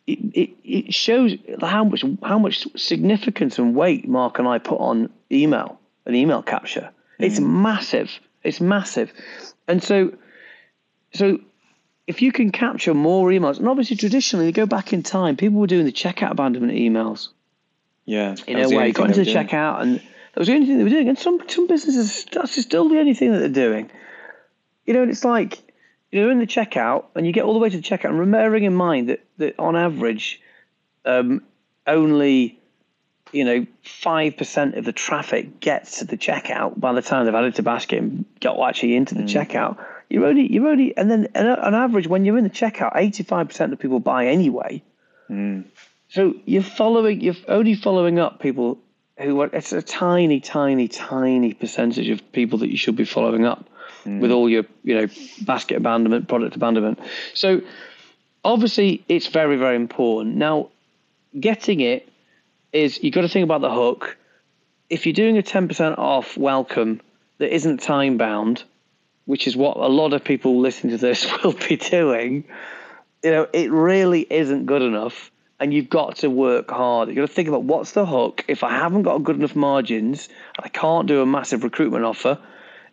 it, 0.09 0.19
it, 0.35 0.51
it 0.65 0.95
shows 0.95 1.35
how 1.61 1.85
much 1.85 2.03
how 2.23 2.39
much 2.39 2.67
significance 2.77 3.59
and 3.59 3.77
weight 3.77 4.09
Mark 4.09 4.39
and 4.39 4.49
I 4.49 4.59
put 4.59 4.81
on 4.81 5.11
email 5.31 5.79
and 6.07 6.17
email 6.17 6.43
capture. 6.43 6.91
It's 7.19 7.39
mm. 7.39 7.47
massive. 7.47 8.11
It's 8.43 8.61
massive. 8.61 9.13
And 9.67 9.83
so, 9.83 10.17
so 11.13 11.41
if 12.07 12.23
you 12.23 12.33
can 12.33 12.53
capture 12.53 12.95
more 12.95 13.29
emails, 13.29 13.59
and 13.59 13.69
obviously 13.69 13.97
traditionally, 13.97 14.47
you 14.47 14.53
go 14.53 14.65
back 14.65 14.95
in 14.95 15.03
time, 15.03 15.37
people 15.37 15.61
were 15.61 15.67
doing 15.67 15.85
the 15.85 15.93
checkout 15.93 16.31
abandonment 16.31 16.73
emails. 16.73 17.29
Yeah, 18.07 18.37
in 18.47 18.59
a 18.59 18.75
way, 18.75 18.93
got 18.93 19.11
into 19.11 19.25
the 19.25 19.31
checkout, 19.31 19.83
and 19.83 19.97
that 19.99 20.39
was 20.39 20.49
the 20.49 20.55
only 20.55 20.67
thing 20.67 20.79
they 20.79 20.85
were 20.85 20.91
doing. 20.91 21.11
And 21.11 21.19
some 21.19 21.47
some 21.49 21.67
businesses 21.67 22.25
that's 22.33 22.59
still 22.59 22.89
the 22.89 22.99
only 22.99 23.13
thing 23.13 23.33
that 23.33 23.41
they're 23.41 23.49
doing. 23.71 23.91
You 24.87 24.95
know, 24.95 25.03
and 25.03 25.11
it's 25.11 25.27
like 25.27 25.59
you're 26.11 26.31
in 26.31 26.39
the 26.39 26.47
checkout 26.47 27.05
and 27.15 27.27
you 27.27 27.33
get 27.33 27.45
all 27.45 27.53
the 27.53 27.59
way 27.59 27.69
to 27.69 27.77
the 27.77 27.83
checkout, 27.83 28.07
and 28.07 28.19
remembering 28.19 28.65
in 28.65 28.75
mind 28.75 29.09
that, 29.09 29.25
that 29.39 29.59
on 29.59 29.77
average, 29.77 30.41
um, 31.05 31.43
only 31.87 32.59
you 33.33 33.45
know 33.45 33.67
five 33.83 34.37
percent 34.37 34.75
of 34.75 34.85
the 34.85 34.93
traffic 34.93 35.61
gets 35.61 35.99
to 35.99 36.05
the 36.05 36.17
checkout 36.17 36.79
by 36.79 36.93
the 36.93 37.03
time 37.03 37.27
they've 37.27 37.35
added 37.35 37.55
to 37.57 37.63
basket 37.63 37.99
and 37.99 38.25
got 38.41 38.59
actually 38.67 38.97
into 38.97 39.15
the 39.15 39.23
mm. 39.23 39.29
checkout. 39.29 39.85
You're 40.09 40.27
only 40.27 40.51
you're 40.51 40.69
only 40.69 40.97
and 40.97 41.11
then 41.11 41.29
on 41.35 41.75
average 41.75 42.07
when 42.07 42.25
you're 42.25 42.39
in 42.39 42.45
the 42.45 42.51
checkout, 42.51 42.93
eighty 42.95 43.23
five 43.23 43.49
percent 43.49 43.73
of 43.73 43.79
people 43.79 44.01
buy 44.01 44.27
anyway. 44.27 44.83
Mm. 45.29 45.65
So 46.09 46.35
you're 46.47 46.63
following 46.63 47.21
you're 47.21 47.37
only 47.49 47.75
following 47.75 48.19
up 48.19 48.41
people 48.41 48.79
who 49.19 49.41
are 49.43 49.51
it's 49.53 49.73
a 49.73 49.83
tiny, 49.83 50.41
tiny, 50.41 50.89
tiny 50.89 51.53
percentage 51.53 52.09
of 52.09 52.33
people 52.33 52.61
that 52.61 52.71
you 52.71 52.79
should 52.79 52.97
be 52.97 53.05
following 53.05 53.45
up. 53.45 53.68
Mm. 54.05 54.21
with 54.21 54.31
all 54.31 54.49
your 54.49 54.65
you 54.85 54.95
know 54.95 55.07
basket 55.43 55.77
abandonment, 55.77 56.29
product 56.29 56.57
abandonment. 56.57 56.99
So 57.35 57.61
obviously 58.45 59.05
it's 59.09 59.27
very 59.29 59.57
very 59.57 59.77
important. 59.77 60.37
Now 60.37 60.69
getting 61.39 61.81
it 61.81 62.09
is 62.73 63.03
you've 63.03 63.15
got 63.15 63.23
to 63.23 63.29
think 63.29 63.45
about 63.45 63.61
the 63.61 63.71
hook. 63.71 64.17
If 64.91 65.05
you're 65.05 65.13
doing 65.13 65.37
a 65.37 65.43
10% 65.43 65.99
off 65.99 66.37
welcome 66.37 67.01
that 67.39 67.55
isn't 67.55 67.83
time 67.83 68.17
bound, 68.17 68.65
which 69.27 69.47
is 69.47 69.57
what 69.57 69.77
a 69.77 69.89
lot 69.89 70.13
of 70.13 70.25
people 70.25 70.59
listening 70.61 70.93
to 70.93 70.99
this 70.99 71.27
will 71.45 71.53
be 71.53 71.77
doing, 71.77 72.45
you 73.23 73.31
know, 73.31 73.47
it 73.53 73.71
really 73.71 74.27
isn't 74.31 74.67
good 74.67 74.83
enough. 74.83 75.31
And 75.61 75.75
you've 75.75 75.91
got 75.91 76.17
to 76.19 76.31
work 76.31 76.71
hard. 76.71 77.09
You've 77.09 77.17
got 77.17 77.27
to 77.27 77.33
think 77.33 77.49
about 77.49 77.65
what's 77.65 77.91
the 77.93 78.07
hook. 78.07 78.45
If 78.47 78.63
I 78.63 78.71
haven't 78.71 79.03
got 79.03 79.25
good 79.25 79.37
enough 79.37 79.57
margins, 79.57 80.29
I 80.57 80.69
can't 80.69 81.09
do 81.09 81.21
a 81.21 81.27
massive 81.27 81.65
recruitment 81.65 82.05
offer. 82.05 82.39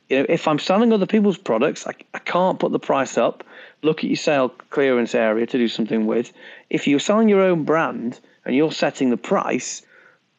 You 0.10 0.20
know, 0.20 0.26
if 0.30 0.48
I'm 0.48 0.60
selling 0.60 0.94
other 0.94 1.06
people's 1.06 1.38
products, 1.38 1.88
I, 1.88 1.94
I 2.14 2.20
can't 2.20 2.60
put 2.60 2.72
the 2.72 2.80
price 2.80 3.18
up. 3.18 3.44
Look 3.82 4.00
at 4.00 4.06
your 4.06 4.18
sale 4.18 4.50
clearance 4.70 5.16
area 5.16 5.46
to 5.46 5.58
do 5.58 5.68
something 5.68 6.06
with. 6.06 6.32
If 6.70 6.88
you're 6.88 7.00
selling 7.00 7.30
your 7.30 7.42
own 7.42 7.64
brand 7.64 8.20
and 8.46 8.56
you're 8.56 8.72
setting 8.72 9.10
the 9.10 9.18
price, 9.18 9.82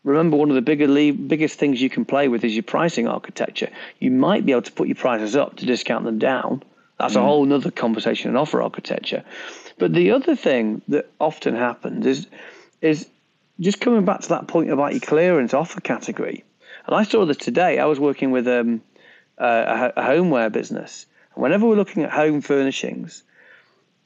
remember 0.04 0.36
one 0.36 0.50
of 0.50 0.54
the 0.54 0.62
bigger 0.62 0.86
biggest 1.12 1.58
things 1.58 1.82
you 1.82 1.90
can 1.90 2.04
play 2.04 2.28
with 2.28 2.44
is 2.44 2.54
your 2.54 2.62
pricing 2.62 3.08
architecture. 3.08 3.68
You 3.98 4.10
might 4.10 4.46
be 4.46 4.52
able 4.52 4.62
to 4.62 4.72
put 4.72 4.88
your 4.88 4.96
prices 4.96 5.34
up 5.34 5.56
to 5.56 5.66
discount 5.66 6.04
them 6.04 6.18
down. 6.18 6.62
That's 6.98 7.14
mm. 7.14 7.20
a 7.20 7.22
whole 7.22 7.52
other 7.52 7.70
conversation 7.70 8.30
in 8.30 8.36
offer 8.36 8.62
architecture. 8.62 9.24
But 9.78 9.92
the 9.92 10.12
other 10.12 10.36
thing 10.36 10.82
that 10.88 11.10
often 11.20 11.54
happens 11.54 12.06
is 12.06 12.26
is 12.80 13.08
just 13.58 13.80
coming 13.80 14.04
back 14.04 14.20
to 14.20 14.28
that 14.30 14.48
point 14.48 14.70
about 14.70 14.92
your 14.92 15.00
clearance 15.00 15.54
offer 15.54 15.80
category. 15.80 16.44
And 16.86 16.94
I 16.94 17.02
saw 17.02 17.24
this 17.24 17.38
today. 17.38 17.78
I 17.78 17.86
was 17.86 17.98
working 17.98 18.30
with 18.30 18.46
um, 18.46 18.82
a, 19.38 19.92
a 19.96 20.02
homeware 20.02 20.50
business. 20.50 21.06
And 21.34 21.42
whenever 21.42 21.66
we're 21.66 21.76
looking 21.76 22.02
at 22.02 22.10
home 22.10 22.40
furnishings 22.40 23.22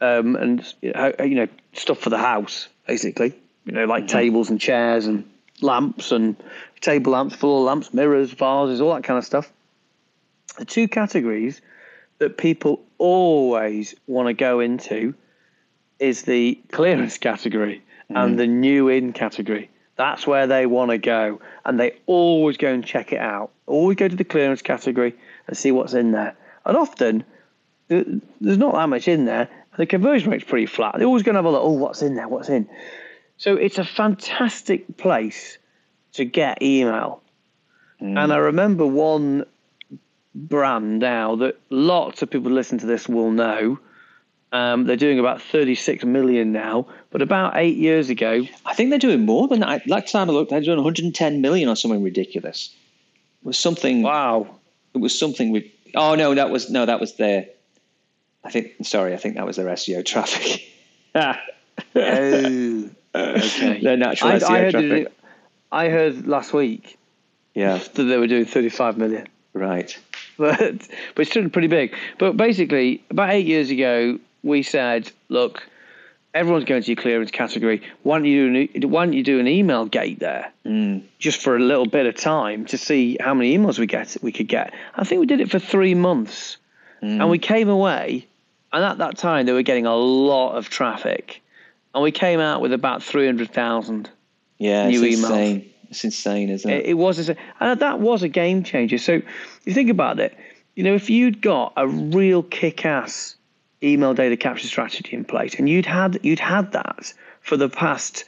um, 0.01 0.37
and 0.37 0.75
you 0.83 1.35
know 1.35 1.49
stuff 1.73 1.99
for 1.99 2.11
the 2.11 2.19
house, 2.19 2.69
basically, 2.87 3.35
you 3.65 3.73
know 3.73 3.85
like 3.85 4.05
mm-hmm. 4.05 4.19
tables 4.19 4.51
and 4.51 4.61
chairs 4.61 5.07
and 5.07 5.29
lamps 5.61 6.13
and 6.13 6.37
table 6.81 7.13
lamps, 7.13 7.35
floor 7.35 7.63
lamps, 7.63 7.93
mirrors, 7.93 8.31
vases, 8.31 8.81
all 8.81 8.95
that 8.95 9.05
kind 9.05 9.19
of 9.19 9.25
stuff. 9.25 9.53
The 10.59 10.65
two 10.65 10.89
categories 10.89 11.61
that 12.19 12.37
people 12.37 12.83
always 12.99 13.95
want 14.07 14.29
to 14.29 14.35
go 14.35 14.61
into 14.61 15.15
is 15.99 16.23
the 16.23 16.59
clearance 16.73 17.19
category 17.19 17.83
mm. 18.11 18.17
and 18.17 18.39
the 18.39 18.47
new 18.47 18.89
in 18.89 19.13
category. 19.13 19.71
That's 20.01 20.27
where 20.27 20.47
they 20.47 20.65
want 20.65 20.93
to 20.93 20.97
go. 20.97 21.43
And 21.63 21.79
they 21.79 21.93
always 22.07 22.57
go 22.57 22.73
and 22.73 22.83
check 22.83 23.13
it 23.13 23.21
out. 23.21 23.51
Always 23.67 23.97
go 23.97 24.09
to 24.09 24.17
the 24.17 24.25
clearance 24.25 24.63
category 24.63 25.15
and 25.47 25.55
see 25.55 25.73
what's 25.73 25.93
in 25.93 26.13
there. 26.13 26.35
And 26.65 26.75
often, 26.75 27.23
there's 27.89 28.57
not 28.57 28.73
that 28.73 28.89
much 28.89 29.09
in 29.09 29.27
there. 29.27 29.51
The 29.77 29.85
conversion 29.85 30.31
rate's 30.31 30.45
pretty 30.45 30.65
flat. 30.65 30.95
They're 30.97 31.07
always 31.07 31.23
going 31.23 31.35
to 31.35 31.41
have 31.41 31.45
a 31.45 31.51
look, 31.51 31.63
oh, 31.63 31.73
what's 31.73 32.01
in 32.01 32.15
there? 32.15 32.29
What's 32.29 32.49
in? 32.49 32.67
So 33.37 33.57
it's 33.57 33.77
a 33.77 33.85
fantastic 33.85 34.97
place 34.97 35.59
to 36.15 36.25
get 36.25 36.63
email. 36.63 37.21
Mm. 38.01 38.25
And 38.25 38.33
I 38.33 38.39
remember 38.39 38.87
one 38.87 39.45
brand 40.35 41.01
now 41.01 41.37
that 41.37 41.61
lots 41.69 42.23
of 42.23 42.31
people 42.31 42.53
listen 42.53 42.79
to 42.79 42.87
this 42.87 43.07
will 43.07 43.33
know. 43.33 43.79
Um, 44.53 44.85
they're 44.85 44.97
doing 44.97 45.21
about 45.21 45.41
36 45.41 46.05
million 46.05 46.51
now, 46.51 46.87
but 47.11 47.23
about 47.23 47.57
eight 47.57 47.77
years 47.77 48.11
ago, 48.11 48.45
I 48.67 48.75
think 48.75 48.91
they're 48.91 48.99
doing 48.99 49.25
more 49.25 49.47
than 49.47 49.61
that. 49.61 49.87
Last 49.87 50.11
time 50.11 50.29
I 50.29 50.33
looked, 50.33 50.51
they're 50.51 50.61
doing 50.61 50.79
110 50.79 51.41
million 51.41 51.69
or 51.69 51.77
something 51.77 52.03
ridiculous. 52.03 52.75
It 53.43 53.47
was 53.47 53.59
something. 53.59 54.03
Wow. 54.03 54.57
It 54.93 54.99
was 54.99 55.17
something. 55.17 55.53
With, 55.53 55.65
oh 55.95 56.17
no, 56.17 56.35
that 56.35 56.51
was 56.51 56.69
no, 56.69 56.85
that 56.85 56.99
was 56.99 57.15
their. 57.15 57.47
I 58.43 58.51
think. 58.51 58.73
Sorry, 58.83 59.15
I 59.15 59.19
think 59.19 59.37
that 59.37 59.47
was 59.47 59.57
their 59.57 59.67
SEO 59.67 60.05
traffic. 60.05 60.63
oh. 61.15 62.91
Okay. 63.15 63.81
Their 63.83 63.97
natural 63.97 64.31
I, 64.31 64.35
SEO 64.37 64.51
I 64.51 64.59
heard 64.59 64.71
traffic. 64.71 65.07
It, 65.07 65.13
I 65.73 65.89
heard 65.89 66.27
last 66.27 66.53
week. 66.53 66.99
Yeah. 67.55 67.79
That 67.79 68.03
they 68.03 68.17
were 68.17 68.27
doing 68.27 68.45
35 68.45 68.99
million. 68.99 69.29
Right. 69.53 69.97
But 70.39 70.59
but 70.59 71.21
it's 71.21 71.31
still 71.33 71.47
pretty 71.51 71.69
big. 71.69 71.95
But 72.17 72.35
basically, 72.35 73.05
about 73.11 73.29
eight 73.29 73.45
years 73.45 73.69
ago, 73.69 74.19
we 74.43 74.63
said, 74.63 75.11
look, 75.29 75.67
everyone's 76.35 76.65
going 76.65 76.83
to 76.83 76.89
your 76.89 77.01
clearance 77.01 77.31
category. 77.31 77.83
Why 78.03 78.19
don't 78.19 78.27
you 78.27 78.67
do 78.67 78.69
an, 78.75 78.91
why 78.91 79.05
don't 79.05 79.15
you 79.15 79.23
do 79.23 79.41
an 79.41 79.49
email 79.49 79.87
gate 79.87 80.19
there, 80.19 80.53
mm. 80.65 81.03
just 81.19 81.41
for 81.41 81.57
a 81.57 81.61
little 81.61 81.87
bit 81.87 82.07
of 82.07 82.17
time 82.17 82.67
to 82.67 82.79
see 82.79 83.17
how 83.21 83.35
many 83.35 83.57
emails 83.57 83.79
we 83.79 83.87
get 83.87 84.17
we 84.23 84.33
could 84.33 84.49
get. 84.49 84.73
I 84.95 85.05
think 85.05 85.21
we 85.21 85.27
did 85.27 85.41
it 85.41 85.51
for 85.51 85.59
three 85.59 85.95
months, 85.95 86.57
mm. 87.03 87.21
and 87.21 87.31
we 87.31 87.39
came 87.39 87.69
away, 87.69 88.27
and 88.73 88.85
at 88.85 88.99
that 88.99 89.19
time 89.19 89.47
they 89.47 89.53
were 89.53 89.63
getting 89.63 89.87
a 89.87 89.97
lot 89.97 90.57
of 90.57 90.69
traffic 90.69 91.43
and 91.95 92.03
we 92.03 92.13
came 92.13 92.41
out 92.41 92.61
with 92.61 92.73
about 92.73 93.03
three 93.03 93.27
hundred 93.27 93.51
thousand. 93.51 94.11
Yeah, 94.59 94.89
new 94.89 95.03
it's 95.03 95.21
emails. 95.21 95.31
insane. 95.31 95.71
It's 95.89 96.05
insane, 96.05 96.51
isn't 96.51 96.71
it? 96.71 96.85
It, 96.85 96.91
it 96.91 96.95
was, 96.95 97.19
insane. 97.19 97.37
and 97.59 97.81
that 97.81 97.99
was 97.99 98.23
a 98.23 98.29
game 98.29 98.63
changer. 98.63 98.99
So 98.99 99.23
you 99.65 99.75
think 99.75 99.91
about 99.91 100.21
it. 100.21 100.37
You 100.77 100.85
know, 100.85 100.95
if 100.95 101.11
you'd 101.11 101.43
got 101.43 101.73
a 101.77 101.89
real 101.89 102.45
kick-ass 102.45 103.35
email 103.83 104.15
data 104.15 104.37
capture 104.37 104.67
strategy 104.67 105.15
in 105.15 105.25
place, 105.25 105.55
and 105.55 105.69
you'd 105.69 105.87
had 105.87 106.19
you'd 106.23 106.39
had 106.39 106.73
that 106.73 107.13
for 107.41 107.57
the 107.57 107.69
past, 107.69 108.25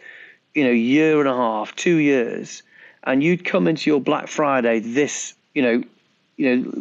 you 0.55 0.65
know, 0.65 0.71
year 0.71 1.21
and 1.21 1.29
a 1.29 1.35
half, 1.35 1.75
two 1.77 1.97
years, 1.97 2.62
and 3.05 3.23
you'd 3.23 3.45
come 3.45 3.69
into 3.69 3.91
your 3.91 4.01
Black 4.01 4.29
Friday 4.29 4.81
this, 4.81 5.35
you 5.55 5.62
know, 5.62 5.83
you 6.37 6.57
know, 6.57 6.73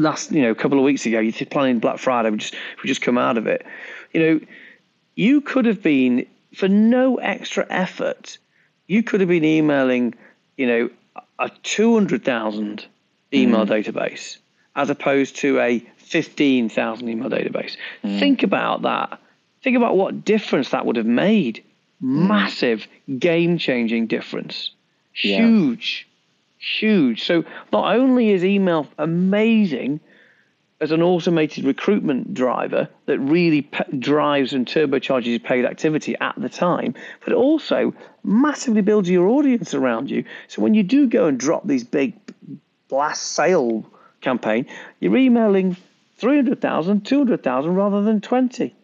last, 0.00 0.30
you 0.30 0.42
know, 0.42 0.50
a 0.50 0.54
couple 0.54 0.78
of 0.78 0.84
weeks 0.84 1.04
ago, 1.06 1.18
you're 1.18 1.46
planning 1.46 1.80
Black 1.80 1.98
Friday, 1.98 2.30
we 2.30 2.38
just 2.38 2.54
we 2.82 2.88
just 2.88 3.02
come 3.02 3.18
out 3.18 3.36
of 3.36 3.46
it, 3.46 3.66
you 4.12 4.20
know 4.20 4.40
you 5.14 5.40
could 5.40 5.64
have 5.64 5.82
been 5.82 6.26
for 6.54 6.68
no 6.68 7.16
extra 7.16 7.66
effort 7.70 8.38
you 8.86 9.02
could 9.02 9.20
have 9.20 9.28
been 9.28 9.44
emailing 9.44 10.14
you 10.56 10.66
know 10.66 10.90
a 11.38 11.50
200,000 11.62 12.86
email 13.32 13.66
mm. 13.66 13.68
database 13.68 14.38
as 14.76 14.90
opposed 14.90 15.36
to 15.36 15.58
a 15.60 15.78
15,000 15.98 17.08
email 17.08 17.30
database 17.30 17.76
mm. 18.04 18.18
think 18.18 18.42
about 18.42 18.82
that 18.82 19.18
think 19.62 19.76
about 19.76 19.96
what 19.96 20.24
difference 20.24 20.70
that 20.70 20.86
would 20.86 20.96
have 20.96 21.06
made 21.06 21.62
mm. 22.02 22.28
massive 22.28 22.86
game 23.18 23.58
changing 23.58 24.06
difference 24.06 24.70
huge 25.12 26.06
yeah. 26.58 26.78
huge 26.80 27.24
so 27.24 27.44
not 27.72 27.94
only 27.94 28.30
is 28.30 28.44
email 28.44 28.86
amazing 28.98 30.00
as 30.80 30.92
an 30.92 31.02
automated 31.02 31.64
recruitment 31.64 32.32
driver 32.32 32.88
that 33.06 33.18
really 33.18 33.62
p- 33.62 33.98
drives 33.98 34.52
and 34.52 34.66
turbocharges 34.66 35.42
paid 35.42 35.64
activity 35.66 36.16
at 36.20 36.34
the 36.38 36.48
time, 36.48 36.94
but 37.24 37.34
also 37.34 37.92
massively 38.24 38.80
builds 38.80 39.08
your 39.08 39.28
audience 39.28 39.74
around 39.74 40.10
you. 40.10 40.24
So 40.48 40.62
when 40.62 40.72
you 40.72 40.82
do 40.82 41.06
go 41.06 41.26
and 41.26 41.38
drop 41.38 41.66
these 41.66 41.84
big 41.84 42.14
blast 42.88 43.22
sale 43.22 43.84
campaign, 44.20 44.66
you're 45.00 45.16
emailing 45.16 45.76
300,000, 46.18 47.04
200,000 47.04 47.74
rather 47.74 48.02
than 48.02 48.20
20. 48.20 48.74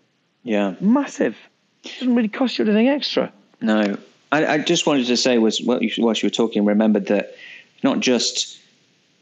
Yeah. 0.42 0.74
Massive. 0.80 1.36
It 1.84 1.92
doesn't 1.98 2.14
really 2.14 2.28
cost 2.28 2.58
you 2.58 2.64
anything 2.64 2.88
extra. 2.88 3.32
No. 3.60 3.96
I, 4.32 4.46
I 4.46 4.58
just 4.58 4.86
wanted 4.86 5.06
to 5.06 5.16
say 5.16 5.38
was 5.38 5.60
whilst 5.60 5.82
you, 5.82 6.04
whilst 6.04 6.22
you 6.22 6.26
were 6.26 6.30
talking, 6.30 6.64
remembered 6.64 7.06
that 7.06 7.36
not 7.82 8.00
just 8.00 8.58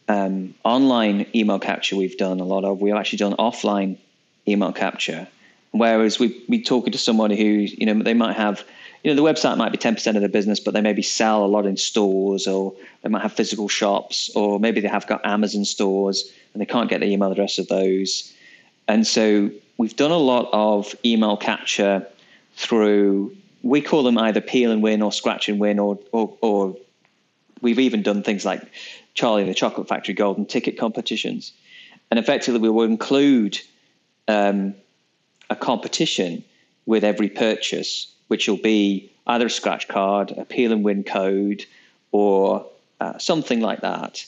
um, 0.08 0.54
online 0.64 1.26
email 1.34 1.58
capture 1.58 1.96
we've 1.96 2.16
done 2.16 2.40
a 2.40 2.44
lot 2.44 2.64
of. 2.64 2.80
We've 2.80 2.94
actually 2.94 3.18
done 3.18 3.34
offline 3.34 3.98
email 4.46 4.72
capture. 4.72 5.26
Whereas 5.72 6.18
we 6.18 6.44
we 6.48 6.62
talking 6.62 6.92
to 6.92 6.98
somebody 6.98 7.36
who 7.36 7.44
you 7.44 7.86
know 7.86 8.02
they 8.02 8.14
might 8.14 8.36
have 8.36 8.64
you 9.04 9.14
know 9.14 9.22
the 9.22 9.22
website 9.32 9.56
might 9.58 9.70
be 9.70 9.78
ten 9.78 9.94
percent 9.94 10.16
of 10.16 10.22
their 10.22 10.30
business, 10.30 10.58
but 10.58 10.74
they 10.74 10.80
maybe 10.80 11.02
sell 11.02 11.44
a 11.44 11.46
lot 11.46 11.66
in 11.66 11.76
stores, 11.76 12.46
or 12.46 12.74
they 13.02 13.10
might 13.10 13.22
have 13.22 13.34
physical 13.34 13.68
shops, 13.68 14.30
or 14.34 14.58
maybe 14.58 14.80
they 14.80 14.88
have 14.88 15.06
got 15.06 15.24
Amazon 15.24 15.64
stores 15.64 16.32
and 16.52 16.60
they 16.60 16.66
can't 16.66 16.88
get 16.88 17.00
the 17.00 17.06
email 17.06 17.30
address 17.30 17.58
of 17.58 17.68
those. 17.68 18.32
And 18.88 19.06
so 19.06 19.50
we've 19.76 19.94
done 19.94 20.10
a 20.10 20.16
lot 20.16 20.48
of 20.52 20.94
email 21.04 21.36
capture 21.36 22.06
through 22.56 23.36
we 23.62 23.80
call 23.80 24.02
them 24.02 24.18
either 24.18 24.40
peel 24.40 24.70
and 24.70 24.82
win 24.82 25.02
or 25.02 25.12
scratch 25.12 25.48
and 25.48 25.60
win, 25.60 25.78
or 25.78 25.98
or, 26.12 26.36
or 26.40 26.76
we've 27.60 27.78
even 27.78 28.02
done 28.02 28.22
things 28.22 28.44
like 28.44 28.62
Charlie 29.14 29.44
the 29.44 29.54
Chocolate 29.54 29.88
Factory 29.88 30.14
golden 30.14 30.46
ticket 30.46 30.78
competitions. 30.78 31.52
And 32.10 32.18
effectively, 32.18 32.60
we 32.60 32.70
will 32.70 32.84
include 32.84 33.58
um, 34.28 34.74
a 35.50 35.56
competition 35.56 36.44
with 36.86 37.04
every 37.04 37.28
purchase, 37.28 38.13
which 38.28 38.48
will 38.48 38.56
be 38.56 39.10
either 39.26 39.46
a 39.46 39.50
scratch 39.50 39.88
card, 39.88 40.32
a 40.32 40.44
peel 40.44 40.72
and 40.72 40.84
win 40.84 41.04
code, 41.04 41.64
or 42.12 42.66
uh, 43.00 43.18
something 43.18 43.60
like 43.60 43.80
that, 43.80 44.24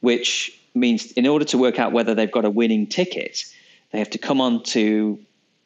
which 0.00 0.58
means 0.74 1.12
in 1.12 1.26
order 1.26 1.44
to 1.44 1.58
work 1.58 1.78
out 1.78 1.92
whether 1.92 2.14
they've 2.14 2.30
got 2.30 2.44
a 2.44 2.50
winning 2.50 2.86
ticket, 2.86 3.44
they 3.92 3.98
have 3.98 4.10
to 4.10 4.18
come 4.18 4.40
on 4.40 4.62
to 4.62 5.18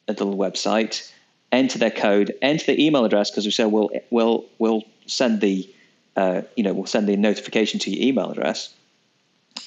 a 0.07 0.11
little 0.11 0.35
website, 0.35 1.11
enter 1.51 1.77
their 1.77 1.91
code, 1.91 2.33
enter 2.41 2.65
the 2.67 2.85
email 2.85 3.05
address 3.05 3.29
because 3.29 3.45
we 3.45 3.51
say 3.51 3.65
we'll 3.65 3.89
we'll 4.09 4.45
we'll 4.59 4.83
send 5.05 5.41
the 5.41 5.69
uh, 6.15 6.41
you 6.55 6.63
know, 6.63 6.73
we'll 6.73 6.85
send 6.85 7.07
the 7.07 7.17
notification 7.17 7.79
to 7.81 7.91
your 7.91 8.07
email 8.07 8.31
address. 8.31 8.73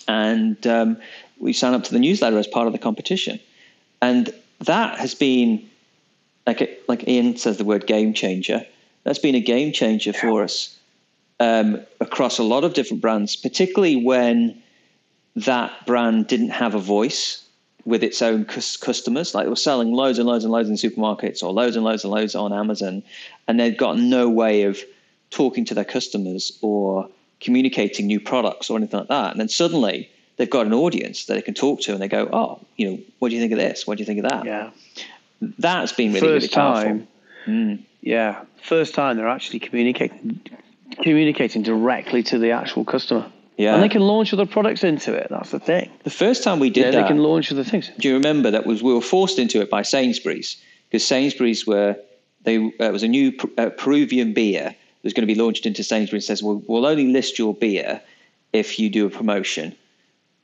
And 0.07 0.67
um, 0.67 0.97
we 1.39 1.53
sign 1.53 1.75
up 1.75 1.85
to 1.85 1.93
the 1.93 1.99
newsletter 1.99 2.39
as 2.39 2.47
part 2.47 2.67
of 2.67 2.73
the 2.73 2.79
competition, 2.79 3.39
and 4.01 4.33
that 4.61 4.99
has 4.99 5.15
been 5.15 5.69
like 6.49 6.83
like 6.89 7.07
Ian 7.07 7.37
says 7.37 7.59
the 7.59 7.65
word 7.65 7.87
game 7.87 8.15
changer. 8.15 8.65
That's 9.05 9.19
been 9.19 9.35
a 9.35 9.41
game 9.41 9.73
changer 9.73 10.11
yeah. 10.11 10.21
for 10.21 10.43
us 10.43 10.77
um, 11.41 11.81
across 12.01 12.39
a 12.39 12.43
lot 12.43 12.65
of 12.65 12.73
different 12.75 13.03
brands, 13.03 13.37
particularly 13.37 13.97
when 13.97 14.63
that 15.37 15.87
brand 15.87 16.27
didn't 16.27 16.51
have 16.51 16.75
a 16.75 16.79
voice 16.79 17.45
with 17.85 18.03
its 18.03 18.23
own 18.23 18.45
customers. 18.47 19.35
Like 19.35 19.47
it 19.47 19.51
was 19.51 19.63
selling 19.63 19.93
loads 19.93 20.19
and 20.19 20.27
loads 20.27 20.45
and 20.45 20.53
loads 20.53 20.69
in 20.69 20.77
supermarkets 20.77 21.43
or 21.43 21.53
loads 21.53 21.77
and 21.77 21.85
loads 21.85 22.03
and 22.05 22.13
loads 22.13 22.35
on 22.35 22.53
Amazon, 22.53 23.03
and 23.47 23.61
they'd 23.61 23.77
got 23.77 23.99
no 23.99 24.29
way 24.29 24.63
of 24.63 24.81
talking 25.31 25.67
to 25.67 25.75
their 25.75 25.85
customers 25.85 26.59
or 26.63 27.09
communicating 27.41 28.07
new 28.07 28.19
products 28.19 28.71
or 28.71 28.79
anything 28.79 29.01
like 29.01 29.09
that. 29.09 29.33
And 29.33 29.41
then 29.41 29.51
suddenly 29.51 30.11
they've 30.39 30.49
got 30.49 30.67
an 30.67 30.73
audience 30.73 31.27
that 31.27 31.35
they 31.35 31.43
can 31.43 31.55
talk 31.55 31.83
to, 31.83 31.93
and 31.93 32.01
they 32.01 32.09
go, 32.09 32.29
"Oh, 32.33 32.61
you 32.77 32.91
know, 32.91 32.99
what 33.19 33.29
do 33.29 33.35
you 33.35 33.41
think 33.41 33.53
of 33.53 33.59
this? 33.59 33.87
What 33.87 33.99
do 33.99 34.03
you 34.03 34.07
think 34.07 34.25
of 34.25 34.31
that?" 34.31 34.47
Yeah, 34.47 34.71
that's 35.41 35.93
been 35.93 36.13
really 36.13 36.27
first 36.27 36.45
really 36.45 36.55
powerful. 36.55 36.83
time. 36.83 37.09
Mm. 37.47 37.85
Yeah, 38.01 38.45
first 38.63 38.95
time 38.95 39.17
they're 39.17 39.29
actually 39.29 39.61
communicating 39.61 40.41
communicating 41.03 41.63
directly 41.63 42.23
to 42.25 42.39
the 42.39 42.51
actual 42.51 42.85
customer. 42.85 43.31
Yeah. 43.57 43.75
And 43.75 43.83
they 43.83 43.89
can 43.89 44.03
launch 44.03 44.33
other 44.33 44.47
products 44.47 44.85
into 44.85 45.13
it. 45.15 45.27
That's 45.31 45.51
the 45.51 45.59
thing. 45.59 45.91
The 46.05 46.11
first 46.11 46.45
time 46.45 46.61
we 46.61 46.71
did 46.71 46.85
yeah, 46.85 46.91
that, 46.93 47.03
they 47.03 47.09
can 47.09 47.19
launch 47.19 47.51
other 47.51 47.65
things. 47.65 47.91
Do 47.99 48.09
you 48.09 48.15
remember 48.15 48.53
that 48.53 48.67
was 48.67 48.83
we 48.83 48.95
were 48.95 49.01
forced 49.01 49.39
into 49.39 49.61
it 49.61 49.69
by 49.69 49.83
Sainsbury's 49.83 50.63
because 50.89 51.05
Sainsbury's 51.05 51.67
were 51.67 51.97
they 52.45 52.59
uh, 52.59 52.71
it 52.85 52.93
was 52.93 53.03
a 53.03 53.09
new 53.09 53.33
uh, 53.59 53.71
Peruvian 53.71 54.33
beer 54.33 54.65
that 54.65 55.05
was 55.05 55.13
going 55.13 55.27
to 55.27 55.33
be 55.33 55.39
launched 55.39 55.67
into 55.67 55.83
Sainsbury's. 55.83 56.27
Says 56.27 56.43
well, 56.43 56.63
we'll 56.67 56.87
only 56.87 57.09
list 57.09 57.39
your 57.39 57.53
beer 57.53 58.01
if 58.53 58.79
you 58.79 58.89
do 58.89 59.07
a 59.07 59.11
promotion, 59.11 59.75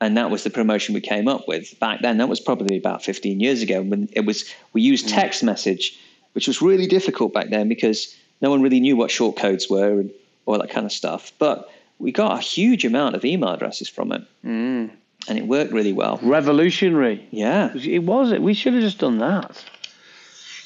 and 0.00 0.16
that 0.16 0.30
was 0.30 0.44
the 0.44 0.50
promotion 0.50 0.94
we 0.94 1.00
came 1.00 1.28
up 1.28 1.46
with 1.48 1.78
back 1.80 2.02
then. 2.02 2.18
That 2.18 2.28
was 2.28 2.40
probably 2.40 2.76
about 2.76 3.02
15 3.02 3.40
years 3.40 3.62
ago. 3.62 3.83
When 3.83 4.09
it 4.12 4.24
was 4.26 4.52
we 4.72 4.83
used 4.83 5.07
mm. 5.07 5.14
text 5.14 5.42
message, 5.42 5.98
which 6.33 6.46
was 6.46 6.61
really 6.61 6.87
difficult 6.87 7.33
back 7.33 7.50
then 7.50 7.68
because 7.68 8.14
no 8.40 8.50
one 8.50 8.62
really 8.62 8.80
knew 8.80 8.96
what 8.96 9.11
short 9.11 9.37
codes 9.37 9.68
were 9.70 10.00
and 10.00 10.11
all 10.46 10.59
that 10.59 10.70
kind 10.70 10.85
of 10.85 10.92
stuff, 10.92 11.33
but 11.38 11.70
we 11.98 12.12
got 12.12 12.38
a 12.38 12.40
huge 12.40 12.85
amount 12.85 13.14
of 13.14 13.24
email 13.24 13.50
addresses 13.50 13.88
from 13.88 14.12
it. 14.12 14.22
Mm. 14.44 14.90
And 15.26 15.38
it 15.38 15.46
worked 15.46 15.72
really 15.72 15.92
well. 15.92 16.18
Revolutionary. 16.22 17.26
Yeah. 17.30 17.74
It 17.74 18.00
was 18.00 18.33
it. 18.33 18.42
We 18.42 18.52
should 18.52 18.74
have 18.74 18.83
just 18.83 18.98
done 18.98 19.18
that. 19.18 19.64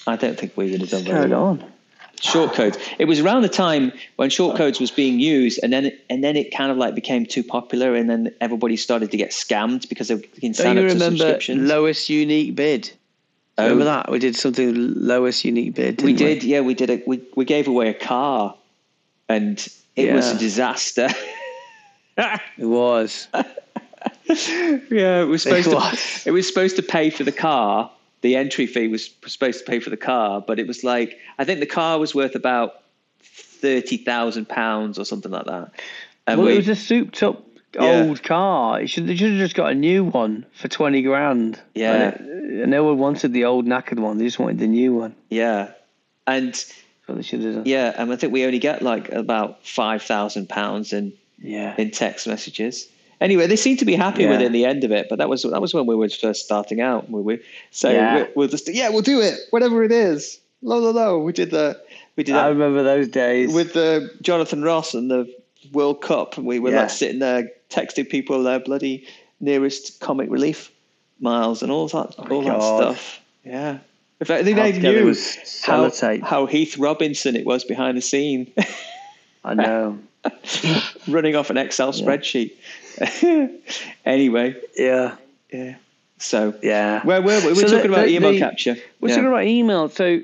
I 0.06 0.16
don't 0.16 0.38
think 0.38 0.56
we 0.56 0.72
would 0.72 0.80
have 0.80 0.90
done 0.90 1.04
that. 1.04 1.30
well. 1.30 1.44
on. 1.44 1.72
Short 2.20 2.52
codes. 2.52 2.78
It 2.98 3.04
was 3.04 3.20
around 3.20 3.42
the 3.42 3.48
time 3.48 3.92
when 4.16 4.30
short 4.30 4.56
codes 4.56 4.80
was 4.80 4.90
being 4.90 5.20
used, 5.20 5.60
and 5.62 5.72
then 5.72 5.86
it, 5.86 6.04
and 6.10 6.22
then 6.24 6.36
it 6.36 6.54
kind 6.54 6.70
of 6.70 6.76
like 6.76 6.94
became 6.94 7.26
too 7.26 7.42
popular, 7.42 7.94
and 7.94 8.08
then 8.08 8.34
everybody 8.40 8.76
started 8.76 9.10
to 9.10 9.16
get 9.16 9.30
scammed 9.30 9.88
because 9.88 10.10
of 10.10 10.24
can 10.40 10.54
sign 10.54 10.76
Don't 10.76 10.84
you 10.84 10.90
remember 10.90 11.38
lowest 11.48 12.08
unique 12.08 12.54
bid? 12.54 12.90
Oh. 13.56 13.64
Remember 13.64 13.84
that 13.84 14.10
we 14.10 14.18
did 14.18 14.36
something 14.36 14.94
lowest 14.94 15.44
unique 15.44 15.74
bid. 15.74 16.02
we 16.02 16.12
did, 16.12 16.44
yeah. 16.44 16.60
We 16.60 16.74
did. 16.74 16.90
A, 16.90 17.02
we 17.06 17.22
we 17.34 17.44
gave 17.44 17.68
away 17.68 17.88
a 17.88 17.94
car, 17.94 18.54
and 19.28 19.58
it 19.96 20.06
yeah. 20.06 20.14
was 20.14 20.30
a 20.32 20.38
disaster. 20.38 21.08
it 22.16 22.40
was. 22.58 23.28
yeah, 23.32 25.22
it 25.22 25.28
was 25.28 25.42
supposed 25.42 25.68
it 25.68 25.74
was. 25.74 26.22
to. 26.22 26.28
It 26.28 26.32
was 26.32 26.46
supposed 26.46 26.76
to 26.76 26.82
pay 26.82 27.10
for 27.10 27.24
the 27.24 27.32
car. 27.32 27.90
The 28.20 28.36
entry 28.36 28.66
fee 28.66 28.88
was 28.88 29.10
supposed 29.26 29.60
to 29.60 29.64
pay 29.64 29.80
for 29.80 29.90
the 29.90 29.96
car, 29.96 30.40
but 30.40 30.58
it 30.58 30.66
was 30.66 30.82
like 30.84 31.18
I 31.38 31.44
think 31.44 31.60
the 31.60 31.66
car 31.66 31.98
was 31.98 32.14
worth 32.14 32.34
about 32.34 32.82
thirty 33.22 33.96
thousand 33.96 34.48
pounds 34.48 34.98
or 34.98 35.04
something 35.04 35.30
like 35.30 35.46
that. 35.46 35.72
And 36.26 36.38
well, 36.38 36.48
we, 36.48 36.54
it 36.54 36.56
was 36.58 36.68
a 36.68 36.76
souped 36.76 37.22
up 37.22 37.44
yeah. 37.74 38.02
old 38.02 38.22
car. 38.22 38.86
Should, 38.86 39.06
they 39.06 39.16
should 39.16 39.30
have 39.32 39.38
just 39.38 39.54
got 39.54 39.72
a 39.72 39.74
new 39.74 40.04
one 40.04 40.46
for 40.52 40.68
twenty 40.68 41.02
grand. 41.02 41.60
Yeah, 41.74 41.94
and, 41.94 42.60
uh, 42.60 42.62
it, 42.64 42.68
no 42.68 42.84
one 42.84 42.98
wanted 42.98 43.32
the 43.32 43.44
old 43.44 43.66
knackered 43.66 43.98
one. 43.98 44.18
They 44.18 44.24
just 44.24 44.38
wanted 44.38 44.58
the 44.58 44.66
new 44.66 44.94
one. 44.94 45.14
Yeah, 45.28 45.72
and 46.26 46.54
what 47.06 47.16
they 47.16 47.22
should 47.22 47.42
have 47.42 47.54
done. 47.54 47.66
Yeah, 47.66 47.92
and 47.96 48.12
I 48.12 48.16
think 48.16 48.32
we 48.32 48.44
only 48.44 48.58
get 48.58 48.82
like 48.82 49.10
about 49.10 49.66
five 49.66 50.02
thousand 50.02 50.48
pounds 50.48 50.92
in 50.92 51.12
yeah 51.38 51.74
in 51.78 51.90
text 51.90 52.26
messages. 52.26 52.88
Anyway, 53.20 53.46
they 53.46 53.56
seem 53.56 53.76
to 53.76 53.84
be 53.84 53.94
happy 53.94 54.22
yeah. 54.22 54.30
with 54.30 54.40
it 54.40 54.46
in 54.46 54.52
the 54.52 54.64
end 54.64 54.84
of 54.84 54.92
it, 54.92 55.08
but 55.08 55.18
that 55.18 55.28
was 55.28 55.42
that 55.42 55.60
was 55.60 55.74
when 55.74 55.86
we 55.86 55.94
were 55.94 56.08
first 56.08 56.44
starting 56.44 56.80
out. 56.80 57.10
We 57.10 57.20
were 57.20 57.38
so 57.70 57.90
yeah. 57.90 58.16
we 58.16 58.28
we'll 58.34 58.48
just 58.48 58.72
yeah 58.72 58.88
we'll 58.88 59.02
do 59.02 59.20
it 59.20 59.38
whatever 59.50 59.82
it 59.82 59.92
is. 59.92 60.40
No, 60.62 60.80
no, 60.80 60.92
no. 60.92 61.18
We 61.18 61.32
did 61.32 61.50
the 61.50 61.80
we 62.16 62.24
did. 62.24 62.36
I 62.36 62.48
remember 62.48 62.82
those 62.82 63.08
days 63.08 63.52
with 63.52 63.72
the 63.72 64.10
Jonathan 64.22 64.62
Ross 64.62 64.94
and 64.94 65.10
the 65.10 65.32
World 65.72 66.00
Cup, 66.00 66.36
and 66.36 66.46
we 66.46 66.58
were 66.58 66.70
yeah. 66.70 66.82
like 66.82 66.90
sitting 66.90 67.18
there 67.18 67.50
texting 67.70 68.08
people 68.08 68.42
their 68.42 68.60
bloody 68.60 69.06
nearest 69.40 70.00
comic 70.00 70.30
relief 70.30 70.70
miles 71.20 71.62
and 71.62 71.72
all 71.72 71.88
that 71.88 72.14
oh 72.18 72.26
all 72.30 72.42
God. 72.42 72.60
that 72.60 72.62
stuff. 72.62 73.20
Yeah. 73.44 73.78
In 74.20 74.26
fact, 74.26 74.40
I 74.40 74.44
think 74.44 74.56
they 74.56 74.78
knew 74.80 75.14
how, 75.62 75.90
how 76.24 76.46
Heath 76.46 76.76
Robinson 76.76 77.36
it 77.36 77.46
was 77.46 77.62
behind 77.62 77.96
the 77.96 78.02
scene. 78.02 78.52
I 79.44 79.54
know. 79.54 79.98
Running 81.08 81.36
off 81.36 81.50
an 81.50 81.56
Excel 81.56 81.92
spreadsheet. 81.92 82.52
anyway. 84.04 84.56
Yeah. 84.76 85.16
Yeah. 85.52 85.76
So 86.18 86.54
yeah, 86.62 87.04
where 87.04 87.22
were 87.22 87.40
we? 87.40 87.48
We're 87.48 87.54
so 87.54 87.76
talking 87.76 87.90
the, 87.90 87.96
about 87.96 88.06
the, 88.06 88.16
email 88.16 88.32
the, 88.32 88.38
capture. 88.38 88.76
We're 89.00 89.10
yeah. 89.10 89.14
talking 89.14 89.28
about 89.28 89.44
email. 89.44 89.88
So, 89.88 90.20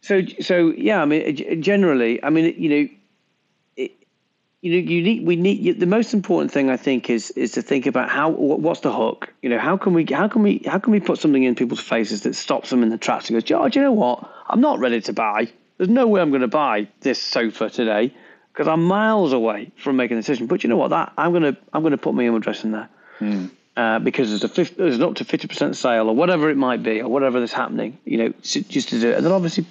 so, 0.00 0.22
so 0.40 0.72
yeah. 0.76 1.00
I 1.00 1.04
mean, 1.04 1.62
generally, 1.62 2.22
I 2.22 2.30
mean, 2.30 2.54
you 2.58 2.68
know, 2.68 2.88
you 4.62 4.72
know, 4.72 4.78
you 4.78 5.02
need 5.02 5.26
we 5.26 5.36
need 5.36 5.78
the 5.78 5.86
most 5.86 6.12
important 6.12 6.50
thing 6.50 6.70
I 6.70 6.76
think 6.76 7.08
is 7.08 7.30
is 7.32 7.52
to 7.52 7.62
think 7.62 7.86
about 7.86 8.08
how 8.10 8.30
what's 8.30 8.80
the 8.80 8.92
hook. 8.92 9.32
You 9.42 9.50
know, 9.50 9.58
how 9.58 9.76
can 9.76 9.94
we 9.94 10.06
how 10.06 10.26
can 10.26 10.42
we 10.42 10.62
how 10.66 10.78
can 10.78 10.92
we 10.92 11.00
put 11.00 11.18
something 11.18 11.44
in 11.44 11.54
people's 11.54 11.80
faces 11.80 12.22
that 12.22 12.34
stops 12.34 12.70
them 12.70 12.82
in 12.82 12.88
the 12.88 12.98
tracks 12.98 13.30
and 13.30 13.40
goes, 13.40 13.50
oh, 13.52 13.68
do 13.68 13.78
you 13.78 13.84
know 13.84 13.92
what? 13.92 14.28
I'm 14.48 14.60
not 14.60 14.80
ready 14.80 15.00
to 15.02 15.12
buy. 15.12 15.52
There's 15.78 15.90
no 15.90 16.06
way 16.08 16.20
I'm 16.20 16.30
going 16.30 16.40
to 16.40 16.48
buy 16.48 16.88
this 17.00 17.22
sofa 17.22 17.70
today 17.70 18.12
because 18.54 18.68
I'm 18.68 18.84
miles 18.84 19.32
away 19.32 19.72
from 19.76 19.96
making 19.96 20.16
a 20.16 20.20
decision. 20.20 20.46
But 20.46 20.62
you 20.62 20.70
know 20.70 20.76
what? 20.76 20.90
That 20.90 21.12
I'm 21.18 21.32
going 21.32 21.54
to 21.54 21.56
I'm 21.72 21.82
to 21.90 21.98
put 21.98 22.14
my 22.14 22.22
email 22.22 22.36
address 22.36 22.62
in 22.64 22.70
there. 22.70 22.88
Hmm. 23.18 23.46
Uh, 23.76 23.98
because 23.98 24.28
there's 24.28 24.44
a 24.44 24.48
50, 24.48 24.76
there's 24.76 24.94
an 24.94 25.02
up 25.02 25.16
to 25.16 25.24
fifty 25.24 25.48
percent 25.48 25.76
sale 25.76 26.08
or 26.08 26.14
whatever 26.14 26.48
it 26.48 26.56
might 26.56 26.84
be 26.84 27.02
or 27.02 27.08
whatever 27.08 27.40
that's 27.40 27.52
happening, 27.52 27.98
you 28.04 28.18
know, 28.18 28.32
just 28.42 28.88
to 28.90 29.00
do 29.00 29.10
it. 29.10 29.16
And 29.16 29.26
then 29.26 29.32
obviously, 29.32 29.66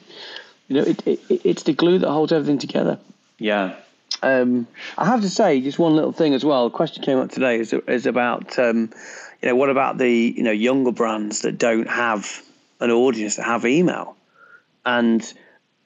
you 0.67 0.75
know, 0.75 0.83
it, 0.83 1.07
it, 1.07 1.19
it's 1.29 1.63
the 1.63 1.71
glue 1.71 1.99
that 1.99 2.11
holds 2.11 2.33
everything 2.33 2.57
together. 2.57 2.99
Yeah, 3.39 3.75
um, 4.21 4.67
I 4.97 5.05
have 5.05 5.21
to 5.21 5.29
say, 5.29 5.61
just 5.61 5.79
one 5.79 5.95
little 5.95 6.11
thing 6.11 6.33
as 6.33 6.45
well. 6.45 6.65
A 6.65 6.69
question 6.69 7.03
came 7.03 7.17
up 7.17 7.31
today 7.31 7.59
is 7.59 7.73
is 7.87 8.05
about 8.05 8.59
um, 8.59 8.91
you 9.41 9.49
know 9.49 9.55
what 9.55 9.69
about 9.69 9.97
the 9.97 10.09
you 10.09 10.43
know 10.43 10.51
younger 10.51 10.91
brands 10.91 11.41
that 11.41 11.57
don't 11.57 11.89
have 11.89 12.43
an 12.79 12.91
audience 12.91 13.37
that 13.37 13.45
have 13.45 13.65
email, 13.65 14.15
and 14.85 15.33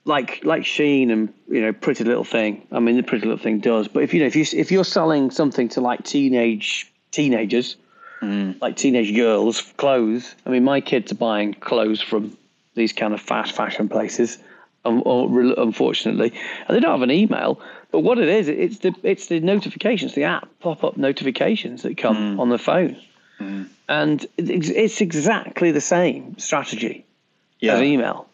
like 0.07 0.43
like 0.43 0.63
Shein 0.63 1.11
and 1.11 1.33
you 1.49 1.61
know 1.61 1.73
Pretty 1.73 2.03
Little 2.03 2.23
Thing. 2.23 2.65
I 2.71 2.79
mean, 2.79 2.97
the 2.97 3.03
Pretty 3.03 3.25
Little 3.25 3.41
Thing 3.41 3.59
does, 3.59 3.87
but 3.87 4.03
if 4.03 4.13
you 4.13 4.21
know 4.21 4.25
if 4.25 4.35
you 4.35 4.45
if 4.53 4.71
you're 4.71 4.85
selling 4.85 5.29
something 5.29 5.69
to 5.69 5.81
like 5.81 6.03
teenage 6.03 6.91
teenagers, 7.11 7.75
mm. 8.21 8.59
like 8.61 8.77
teenage 8.77 9.15
girls, 9.15 9.61
clothes. 9.77 10.35
I 10.45 10.49
mean, 10.49 10.63
my 10.63 10.81
kids 10.81 11.11
are 11.11 11.15
buying 11.15 11.53
clothes 11.53 12.01
from 12.01 12.35
these 12.75 12.93
kind 12.93 13.13
of 13.13 13.21
fast 13.21 13.55
fashion 13.55 13.89
places, 13.89 14.37
unfortunately, 14.85 16.33
and 16.67 16.75
they 16.75 16.79
don't 16.79 16.91
have 16.91 17.01
an 17.01 17.11
email. 17.11 17.59
But 17.91 17.99
what 17.99 18.17
it 18.17 18.29
is, 18.29 18.47
it's 18.47 18.79
the 18.79 18.93
it's 19.03 19.27
the 19.27 19.39
notifications, 19.39 20.15
the 20.15 20.23
app 20.23 20.47
pop 20.59 20.83
up 20.83 20.97
notifications 20.97 21.83
that 21.83 21.97
come 21.97 22.37
mm. 22.37 22.39
on 22.39 22.49
the 22.49 22.57
phone, 22.57 22.97
mm. 23.39 23.67
and 23.89 24.25
it's 24.37 25.01
exactly 25.01 25.71
the 25.71 25.81
same 25.81 26.37
strategy 26.37 27.05
yeah. 27.59 27.73
as 27.73 27.81
email. 27.81 28.27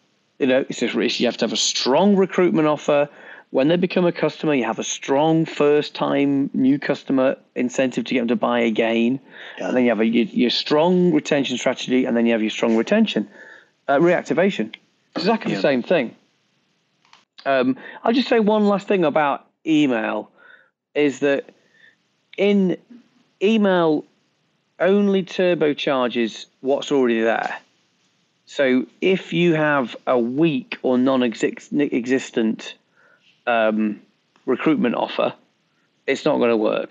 You 0.44 0.48
know, 0.48 0.66
it's 0.68 0.80
just 0.80 0.94
you 1.20 1.26
have 1.26 1.38
to 1.38 1.46
have 1.46 1.54
a 1.54 1.56
strong 1.56 2.16
recruitment 2.16 2.68
offer. 2.68 3.08
When 3.48 3.68
they 3.68 3.76
become 3.76 4.04
a 4.04 4.12
customer, 4.12 4.52
you 4.52 4.64
have 4.64 4.78
a 4.78 4.84
strong 4.84 5.46
first 5.46 5.94
time 5.94 6.50
new 6.52 6.78
customer 6.78 7.38
incentive 7.54 8.04
to 8.04 8.12
get 8.12 8.20
them 8.20 8.28
to 8.28 8.36
buy 8.36 8.60
again. 8.60 9.20
Yeah. 9.56 9.68
And 9.68 9.76
then 9.78 9.84
you 9.84 9.88
have 9.88 10.00
a, 10.00 10.06
your, 10.06 10.26
your, 10.26 10.50
strong 10.50 11.14
retention 11.14 11.56
strategy, 11.56 12.04
and 12.04 12.14
then 12.14 12.26
you 12.26 12.32
have 12.32 12.42
your 12.42 12.50
strong 12.50 12.76
retention 12.76 13.26
uh, 13.88 13.96
reactivation. 13.96 14.74
It's 15.14 15.24
exactly 15.24 15.52
yeah. 15.52 15.56
the 15.56 15.62
same 15.62 15.82
thing. 15.82 16.14
Um, 17.46 17.78
I'll 18.02 18.12
just 18.12 18.28
say 18.28 18.38
one 18.38 18.66
last 18.66 18.86
thing 18.86 19.02
about 19.02 19.46
email 19.64 20.30
is 20.94 21.20
that 21.20 21.48
in 22.36 22.76
email 23.42 24.04
only 24.78 25.22
turbocharges 25.22 26.44
what's 26.60 26.92
already 26.92 27.22
there. 27.22 27.56
So 28.46 28.86
if 29.00 29.32
you 29.32 29.54
have 29.54 29.96
a 30.06 30.18
weak 30.18 30.76
or 30.82 30.98
non-existent 30.98 32.74
um, 33.46 34.00
recruitment 34.46 34.94
offer, 34.94 35.34
it's 36.06 36.24
not 36.24 36.38
going 36.38 36.50
to 36.50 36.56
work. 36.56 36.90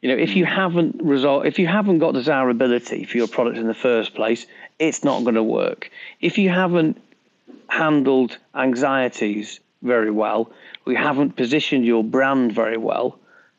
You 0.00 0.10
know, 0.10 0.22
if 0.22 0.36
you 0.36 0.44
haven't 0.44 1.02
result, 1.02 1.46
if 1.46 1.58
you 1.58 1.66
haven't 1.66 1.98
got 1.98 2.14
desirability 2.14 3.04
for 3.04 3.16
your 3.16 3.28
product 3.28 3.58
in 3.58 3.66
the 3.66 3.74
first 3.74 4.14
place, 4.14 4.46
it's 4.78 5.04
not 5.04 5.22
going 5.22 5.34
to 5.34 5.42
work. 5.42 5.90
If 6.20 6.38
you 6.38 6.48
haven't 6.50 7.00
handled 7.68 8.38
anxieties 8.54 9.60
very 9.82 10.10
well, 10.10 10.50
we 10.84 10.94
haven't 10.94 11.36
positioned 11.36 11.84
your 11.84 12.04
brand 12.04 12.52
very 12.52 12.76
well, 12.76 13.18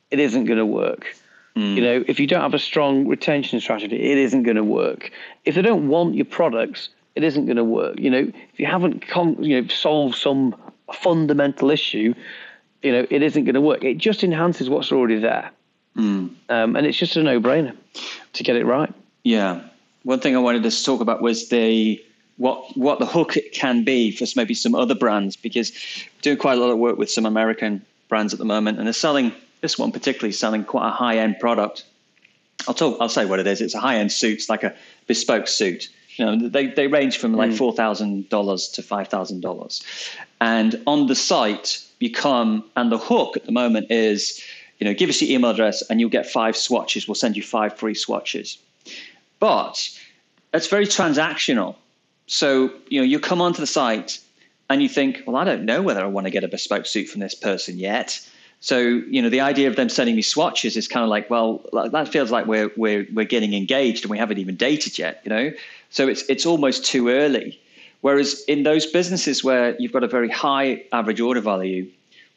it 0.10 0.20
isn't 0.20 0.46
going 0.46 0.60
to 0.60 0.66
work. 0.66 1.16
Mm. 1.56 1.76
You 1.76 1.82
know, 1.82 2.04
if 2.08 2.20
you 2.20 2.28
don't 2.28 2.42
have 2.42 2.54
a 2.54 2.60
strong 2.60 3.08
retention 3.08 3.60
strategy, 3.60 3.96
it 3.96 4.18
isn't 4.18 4.44
going 4.44 4.58
to 4.58 4.64
work. 4.64 5.12
If 5.44 5.56
they 5.56 5.62
don't 5.62 5.88
want 5.88 6.16
your 6.16 6.26
products, 6.26 6.90
it 7.18 7.24
isn't 7.24 7.46
going 7.46 7.58
to 7.58 7.64
work. 7.64 8.00
You 8.00 8.12
know, 8.12 8.32
if 8.54 8.60
you 8.60 8.68
haven't 8.68 9.08
con- 9.08 9.44
you 9.44 9.62
know 9.62 9.68
solved 9.70 10.16
some 10.16 10.56
fundamental 10.94 11.72
issue, 11.72 12.14
you 12.84 12.92
know, 12.92 13.08
it 13.10 13.24
isn't 13.24 13.44
going 13.44 13.56
to 13.56 13.62
work. 13.62 13.84
It 13.84 13.98
just 13.98 14.24
enhances 14.24 14.70
what's 14.70 14.92
already 14.92 15.20
there, 15.20 15.50
mm. 15.96 16.30
um, 16.50 16.76
and 16.76 16.86
it's 16.86 16.98
just 16.98 17.16
a 17.18 17.24
no-brainer 17.24 17.76
to 18.34 18.44
get 18.44 18.56
it 18.56 18.66
right. 18.66 18.94
Yeah. 19.24 19.62
One 20.04 20.20
thing 20.20 20.36
I 20.36 20.40
wanted 20.40 20.64
to 20.64 20.84
talk 20.84 21.02
about 21.02 21.22
was 21.22 21.50
the 21.50 22.02
what 22.38 22.78
what 22.78 23.00
the 23.00 23.08
hook 23.08 23.36
it 23.36 23.52
can 23.52 23.84
be 23.84 24.12
for 24.12 24.26
maybe 24.36 24.54
some 24.54 24.76
other 24.76 24.96
brands 24.96 25.36
because 25.36 25.72
we're 25.72 26.22
doing 26.22 26.38
quite 26.38 26.58
a 26.60 26.62
lot 26.62 26.70
of 26.70 26.78
work 26.78 26.98
with 27.00 27.10
some 27.10 27.26
American 27.26 27.84
brands 28.10 28.32
at 28.32 28.40
the 28.40 28.46
moment, 28.46 28.78
and 28.78 28.86
they're 28.86 28.94
selling 28.94 29.34
this 29.62 29.78
one 29.80 29.92
particularly 29.92 30.34
selling 30.34 30.64
quite 30.64 30.88
a 30.88 30.92
high 30.92 31.18
end 31.18 31.40
product. 31.40 31.84
I'll 32.68 32.76
talk. 32.76 32.98
I'll 33.02 33.10
say 33.10 33.26
what 33.26 33.40
it 33.40 33.48
is. 33.48 33.60
It's 33.60 33.74
a 33.74 33.80
high 33.80 33.98
end 33.98 34.12
suit. 34.12 34.36
It's 34.36 34.50
like 34.50 34.64
a 34.64 34.76
bespoke 35.08 35.48
suit. 35.48 35.90
You 36.18 36.26
know, 36.26 36.50
they 36.50 36.68
they 36.68 36.88
range 36.88 37.18
from 37.18 37.34
like 37.34 37.52
mm. 37.52 37.58
four 37.58 37.74
thousand 37.74 38.30
dollars 38.30 38.68
to 38.70 38.84
five 38.84 39.08
thousand 39.08 39.42
dollars, 39.42 39.84
and 40.42 40.82
on 40.88 41.08
the 41.08 41.16
site 41.16 41.84
you 42.00 42.12
come 42.12 42.64
and 42.76 42.92
the 42.92 42.98
hook 42.98 43.38
at 43.38 43.46
the 43.46 43.52
moment 43.52 43.92
is, 43.92 44.44
you 44.80 44.86
know, 44.86 44.94
give 44.94 45.10
us 45.10 45.22
your 45.22 45.32
email 45.32 45.52
address 45.52 45.82
and 45.90 46.00
you'll 46.00 46.10
get 46.10 46.30
five 46.30 46.56
swatches. 46.56 47.08
We'll 47.08 47.16
send 47.16 47.36
you 47.36 47.44
five 47.44 47.78
free 47.78 47.96
swatches, 47.96 48.58
but 49.40 49.90
it's 50.54 50.68
very 50.68 50.86
transactional. 50.86 51.76
So 52.28 52.72
you 52.88 53.00
know, 53.00 53.06
you 53.06 53.20
come 53.20 53.42
onto 53.42 53.62
the 53.62 53.68
site 53.68 54.20
and 54.70 54.82
you 54.82 54.90
think, 54.90 55.24
well, 55.26 55.36
I 55.36 55.44
don't 55.44 55.66
know 55.66 55.82
whether 55.82 56.02
I 56.02 56.08
want 56.08 56.26
to 56.26 56.32
get 56.32 56.44
a 56.44 56.48
bespoke 56.48 56.86
suit 56.86 57.08
from 57.08 57.22
this 57.22 57.36
person 57.36 57.78
yet. 57.78 58.20
So, 58.60 58.80
you 58.80 59.22
know, 59.22 59.30
the 59.30 59.42
idea 59.42 59.68
of 59.68 59.76
them 59.76 59.88
sending 59.88 60.16
me 60.16 60.24
swatches 60.24 60.76
is 60.76 60.88
kind 60.88 61.04
of 61.04 61.10
like, 61.10 61.30
well, 61.30 61.64
that 61.92 62.08
feels 62.08 62.32
like 62.32 62.48
we're 62.48 62.72
we're 62.76 63.06
we're 63.14 63.26
getting 63.26 63.54
engaged 63.54 64.04
and 64.04 64.12
we 64.12 64.18
haven't 64.18 64.40
even 64.40 64.56
dated 64.56 64.98
yet, 64.98 65.22
you 65.24 65.30
know. 65.30 65.52
So 65.90 66.08
it's 66.08 66.24
it's 66.30 66.46
almost 66.46 66.86
too 66.86 67.10
early. 67.10 67.60
Whereas 68.02 68.44
in 68.48 68.64
those 68.64 68.86
businesses 68.86 69.44
where 69.44 69.76
you've 69.80 69.92
got 69.92 70.04
a 70.04 70.08
very 70.08 70.30
high 70.30 70.84
average 70.92 71.20
order 71.20 71.42
value, 71.42 71.90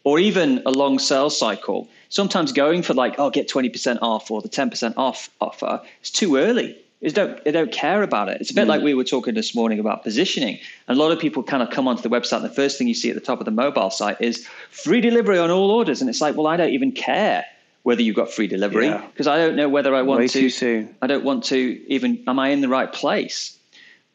or 0.04 0.18
even 0.18 0.62
a 0.64 0.70
long 0.70 0.98
sales 0.98 1.38
cycle, 1.38 1.88
sometimes 2.08 2.52
going 2.52 2.82
for 2.82 2.94
like, 2.94 3.16
oh, 3.18 3.30
get 3.30 3.48
twenty 3.48 3.68
percent 3.68 3.98
off 4.02 4.30
or 4.30 4.40
the 4.40 4.48
ten 4.48 4.70
percent 4.70 4.94
off 4.96 5.28
offer, 5.40 5.82
it's 6.00 6.10
too 6.10 6.36
early 6.36 6.76
is 7.00 7.14
don't 7.14 7.42
they 7.44 7.50
don't 7.50 7.72
care 7.72 8.02
about 8.02 8.28
it. 8.28 8.40
It's 8.40 8.50
a 8.50 8.54
bit 8.54 8.66
mm. 8.66 8.68
like 8.68 8.82
we 8.82 8.94
were 8.94 9.04
talking 9.04 9.34
this 9.34 9.54
morning 9.54 9.78
about 9.78 10.02
positioning. 10.02 10.58
And 10.86 10.98
a 10.98 11.00
lot 11.00 11.12
of 11.12 11.18
people 11.18 11.42
kind 11.42 11.62
of 11.62 11.70
come 11.70 11.88
onto 11.88 12.02
the 12.02 12.10
website, 12.10 12.36
and 12.36 12.44
the 12.44 12.50
first 12.50 12.78
thing 12.78 12.88
you 12.88 12.94
see 12.94 13.08
at 13.08 13.14
the 13.14 13.20
top 13.20 13.38
of 13.38 13.44
the 13.44 13.50
mobile 13.50 13.90
site 13.90 14.20
is 14.20 14.46
free 14.70 15.00
delivery 15.00 15.38
on 15.38 15.50
all 15.50 15.70
orders, 15.70 16.00
and 16.00 16.10
it's 16.10 16.20
like, 16.20 16.36
well, 16.36 16.46
I 16.46 16.56
don't 16.56 16.70
even 16.70 16.92
care 16.92 17.44
whether 17.82 18.02
you've 18.02 18.16
got 18.16 18.30
free 18.30 18.46
delivery 18.46 18.90
because 18.90 19.26
yeah. 19.26 19.32
I 19.32 19.38
don't 19.38 19.56
know 19.56 19.68
whether 19.68 19.94
I 19.94 20.02
want 20.02 20.20
Way 20.20 20.28
to. 20.28 20.40
Too 20.40 20.50
soon. 20.50 20.94
I 21.00 21.06
don't 21.06 21.24
want 21.24 21.44
to 21.44 21.82
even. 21.88 22.24
Am 22.26 22.38
I 22.38 22.48
in 22.48 22.60
the 22.60 22.68
right 22.68 22.92
place? 22.92 23.56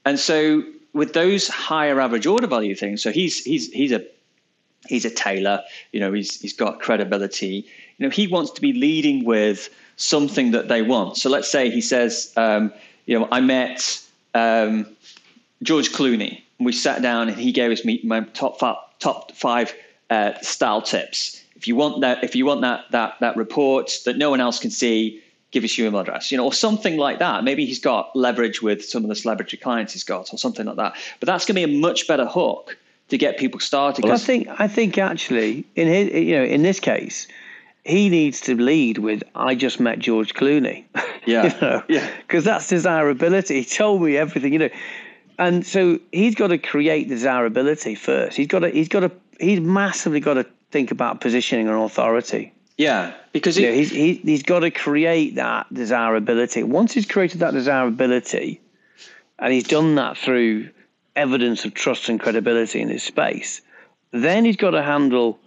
And 0.05 0.19
so 0.19 0.63
with 0.93 1.13
those 1.13 1.47
higher 1.47 1.99
average 1.99 2.25
order 2.25 2.47
value 2.47 2.75
things, 2.75 3.01
so 3.01 3.11
he's 3.11 3.43
he's 3.43 3.71
he's 3.71 3.91
a 3.91 4.05
he's 4.87 5.05
a 5.05 5.09
tailor. 5.09 5.63
You 5.91 5.99
know, 5.99 6.13
he's 6.13 6.39
he's 6.39 6.53
got 6.53 6.79
credibility. 6.79 7.65
You 7.97 8.05
know, 8.05 8.09
he 8.09 8.27
wants 8.27 8.51
to 8.51 8.61
be 8.61 8.73
leading 8.73 9.25
with 9.25 9.69
something 9.97 10.51
that 10.51 10.67
they 10.67 10.81
want. 10.81 11.17
So 11.17 11.29
let's 11.29 11.49
say 11.49 11.69
he 11.69 11.81
says, 11.81 12.33
um, 12.35 12.73
you 13.05 13.17
know, 13.17 13.27
I 13.31 13.41
met 13.41 14.01
um, 14.33 14.87
George 15.63 15.91
Clooney. 15.91 16.41
We 16.59 16.71
sat 16.71 17.01
down 17.01 17.29
and 17.29 17.37
he 17.37 17.51
gave 17.51 17.71
us 17.71 17.83
me 17.83 18.01
my 18.03 18.21
top 18.21 18.59
five, 18.59 18.77
top 18.99 19.31
five 19.33 19.73
uh, 20.09 20.33
style 20.41 20.81
tips. 20.81 21.43
If 21.55 21.67
you 21.67 21.75
want 21.75 22.01
that, 22.01 22.23
if 22.23 22.35
you 22.35 22.45
want 22.45 22.61
that 22.61 22.85
that 22.91 23.15
that 23.21 23.37
report 23.37 23.99
that 24.05 24.17
no 24.17 24.29
one 24.29 24.41
else 24.41 24.59
can 24.59 24.71
see, 24.71 25.21
give 25.51 25.63
us 25.63 25.77
your 25.77 25.87
email 25.87 26.01
address, 26.01 26.31
you 26.31 26.37
know, 26.37 26.45
or 26.45 26.53
something 26.53 26.97
like 26.97 27.19
that. 27.19 27.43
Maybe 27.43 27.65
he's 27.65 27.79
got 27.79 28.15
leverage 28.15 28.61
with 28.61 28.83
some 28.83 29.03
of 29.03 29.09
the 29.09 29.15
celebrity 29.15 29.57
clients 29.57 29.93
he's 29.93 30.03
got, 30.03 30.33
or 30.33 30.37
something 30.37 30.65
like 30.65 30.75
that. 30.75 30.95
But 31.19 31.27
that's 31.27 31.45
going 31.45 31.59
to 31.61 31.67
be 31.67 31.77
a 31.77 31.79
much 31.79 32.07
better 32.07 32.25
hook 32.25 32.77
to 33.09 33.17
get 33.17 33.37
people 33.37 33.59
started. 33.59 34.03
Well, 34.03 34.13
I 34.13 34.17
think 34.17 34.47
I 34.59 34.67
think 34.67 34.97
actually 34.97 35.65
in 35.75 35.87
his 35.87 36.09
you 36.11 36.35
know 36.35 36.43
in 36.43 36.63
this 36.63 36.79
case 36.79 37.27
he 37.83 38.09
needs 38.09 38.41
to 38.41 38.55
lead 38.55 38.97
with 38.97 39.23
"I 39.35 39.55
just 39.55 39.79
met 39.79 39.99
George 39.99 40.33
Clooney." 40.33 40.85
Yeah, 41.27 41.55
you 41.55 41.59
know? 41.59 41.83
yeah, 41.89 42.07
because 42.21 42.43
that's 42.43 42.67
desirability. 42.67 43.55
He 43.55 43.65
told 43.65 44.03
me 44.03 44.15
everything, 44.15 44.53
you 44.53 44.59
know, 44.59 44.69
and 45.39 45.65
so 45.65 45.99
he's 46.11 46.35
got 46.35 46.49
to 46.49 46.59
create 46.59 47.09
desirability 47.09 47.95
first. 47.95 48.37
He's 48.37 48.45
got 48.45 48.59
to. 48.59 48.69
He's 48.69 48.87
got 48.87 48.99
to. 48.99 49.11
He's 49.39 49.59
massively 49.59 50.19
got 50.19 50.35
to 50.35 50.45
think 50.75 50.91
about 50.91 51.21
positioning 51.21 51.69
and 51.69 51.77
authority. 51.77 52.51
Yeah, 52.77 53.13
because 53.31 53.55
he, 53.55 53.65
he's 53.73 53.91
he, 53.91 54.15
he's 54.15 54.43
got 54.43 54.59
to 54.59 54.71
create 54.71 55.35
that 55.35 55.73
desirability. 55.73 56.63
Once 56.63 56.91
he's 56.91 57.05
created 57.05 57.39
that 57.39 57.53
desirability, 57.53 58.59
and 59.39 59.53
he's 59.53 59.63
done 59.65 59.95
that 59.95 60.17
through 60.17 60.69
evidence 61.15 61.63
of 61.63 61.73
trust 61.73 62.09
and 62.09 62.19
credibility 62.19 62.81
in 62.81 62.89
his 62.89 63.03
space, 63.03 63.61
then 64.11 64.43
he's 64.43 64.57
got 64.57 64.71
to 64.71 64.83
handle 64.83 65.39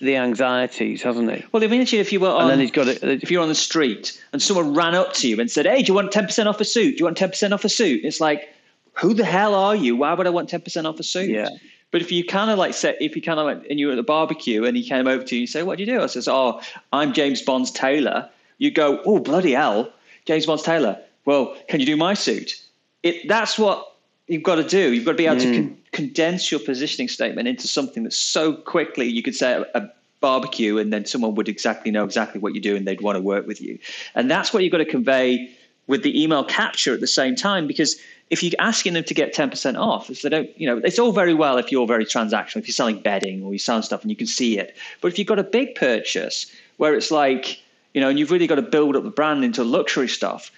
the 0.00 0.16
anxieties, 0.16 1.00
hasn't 1.00 1.30
he? 1.30 1.44
Well, 1.52 1.62
eventually, 1.62 2.00
if 2.00 2.12
you 2.12 2.18
were 2.18 2.30
on, 2.30 2.40
and 2.40 2.50
then 2.50 2.58
he's 2.58 2.72
got 2.72 2.88
it. 2.88 3.04
If 3.22 3.30
you're 3.30 3.42
on 3.42 3.48
the 3.48 3.54
street 3.54 4.20
and 4.32 4.42
someone 4.42 4.74
ran 4.74 4.96
up 4.96 5.12
to 5.14 5.28
you 5.28 5.38
and 5.38 5.48
said, 5.48 5.66
"Hey, 5.66 5.82
do 5.84 5.92
you 5.92 5.94
want 5.94 6.10
ten 6.10 6.24
percent 6.24 6.48
off 6.48 6.60
a 6.60 6.64
suit? 6.64 6.96
Do 6.96 6.98
you 6.98 7.04
want 7.04 7.16
ten 7.16 7.28
percent 7.28 7.54
off 7.54 7.64
a 7.64 7.68
suit?" 7.68 8.00
It's 8.04 8.20
like, 8.20 8.52
who 8.94 9.14
the 9.14 9.24
hell 9.24 9.54
are 9.54 9.76
you? 9.76 9.94
Why 9.94 10.12
would 10.12 10.26
I 10.26 10.30
want 10.30 10.48
ten 10.48 10.62
percent 10.62 10.88
off 10.88 10.98
a 10.98 11.04
suit? 11.04 11.30
Yeah. 11.30 11.50
But 11.90 12.02
if 12.02 12.12
you 12.12 12.24
kind 12.24 12.50
of 12.50 12.58
like 12.58 12.74
say, 12.74 12.96
if 13.00 13.16
you 13.16 13.22
kind 13.22 13.38
of 13.38 13.46
like, 13.46 13.70
and 13.70 13.78
you 13.78 13.86
were 13.86 13.92
at 13.92 13.96
the 13.96 14.02
barbecue 14.02 14.64
and 14.64 14.76
he 14.76 14.86
came 14.86 15.06
over 15.06 15.22
to 15.22 15.34
you, 15.34 15.42
you 15.42 15.46
say, 15.46 15.62
"What 15.62 15.78
do 15.78 15.84
you 15.84 15.92
do?" 15.92 16.02
I 16.02 16.06
says, 16.06 16.28
"Oh, 16.28 16.60
I'm 16.92 17.12
James 17.12 17.42
Bond's 17.42 17.70
tailor." 17.70 18.28
You 18.58 18.70
go, 18.70 19.00
"Oh, 19.04 19.18
bloody 19.18 19.52
hell, 19.52 19.92
James 20.24 20.46
Bond's 20.46 20.62
tailor." 20.62 20.98
Well, 21.24 21.56
can 21.68 21.80
you 21.80 21.86
do 21.86 21.96
my 21.96 22.14
suit? 22.14 22.60
It 23.02 23.28
that's 23.28 23.58
what 23.58 23.94
you've 24.26 24.42
got 24.42 24.56
to 24.56 24.64
do. 24.64 24.92
You've 24.92 25.04
got 25.04 25.12
to 25.12 25.16
be 25.16 25.26
able 25.26 25.36
mm. 25.36 25.40
to 25.40 25.54
con- 25.54 25.78
condense 25.92 26.50
your 26.50 26.60
positioning 26.60 27.08
statement 27.08 27.48
into 27.48 27.68
something 27.68 28.02
that's 28.02 28.16
so 28.16 28.52
quickly 28.52 29.08
you 29.08 29.22
could 29.22 29.34
say 29.34 29.52
a, 29.52 29.80
a 29.80 29.88
barbecue 30.20 30.78
and 30.78 30.92
then 30.92 31.04
someone 31.04 31.34
would 31.34 31.48
exactly 31.48 31.90
know 31.90 32.04
exactly 32.04 32.40
what 32.40 32.54
you 32.54 32.60
do 32.60 32.74
and 32.74 32.86
they'd 32.86 33.00
want 33.00 33.16
to 33.16 33.22
work 33.22 33.46
with 33.46 33.60
you. 33.60 33.78
And 34.14 34.30
that's 34.30 34.52
what 34.52 34.62
you've 34.62 34.72
got 34.72 34.78
to 34.78 34.84
convey 34.84 35.55
with 35.86 36.02
the 36.02 36.22
email 36.22 36.44
capture 36.44 36.94
at 36.94 37.00
the 37.00 37.06
same 37.06 37.36
time 37.36 37.66
because 37.66 37.96
if 38.28 38.42
you're 38.42 38.52
asking 38.58 38.94
them 38.94 39.04
to 39.04 39.14
get 39.14 39.34
10% 39.34 39.78
off, 39.78 40.10
if 40.10 40.22
they 40.22 40.28
don't, 40.28 40.60
you 40.60 40.66
know, 40.66 40.78
it's 40.78 40.98
all 40.98 41.12
very 41.12 41.34
well 41.34 41.58
if 41.58 41.70
you're 41.70 41.86
very 41.86 42.04
transactional, 42.04 42.56
if 42.56 42.66
you're 42.66 42.74
selling 42.74 43.00
bedding 43.00 43.42
or 43.44 43.52
you're 43.52 43.58
selling 43.58 43.82
stuff 43.82 44.02
and 44.02 44.10
you 44.10 44.16
can 44.16 44.26
see 44.26 44.58
it. 44.58 44.76
But 45.00 45.08
if 45.08 45.18
you've 45.18 45.28
got 45.28 45.38
a 45.38 45.44
big 45.44 45.76
purchase 45.76 46.50
where 46.78 46.94
it's 46.94 47.10
like, 47.10 47.60
you 47.94 48.00
know, 48.00 48.08
and 48.08 48.18
you've 48.18 48.32
really 48.32 48.48
got 48.48 48.56
to 48.56 48.62
build 48.62 48.96
up 48.96 49.04
the 49.04 49.10
brand 49.10 49.44
into 49.44 49.62
luxury 49.62 50.08
stuff, 50.08 50.50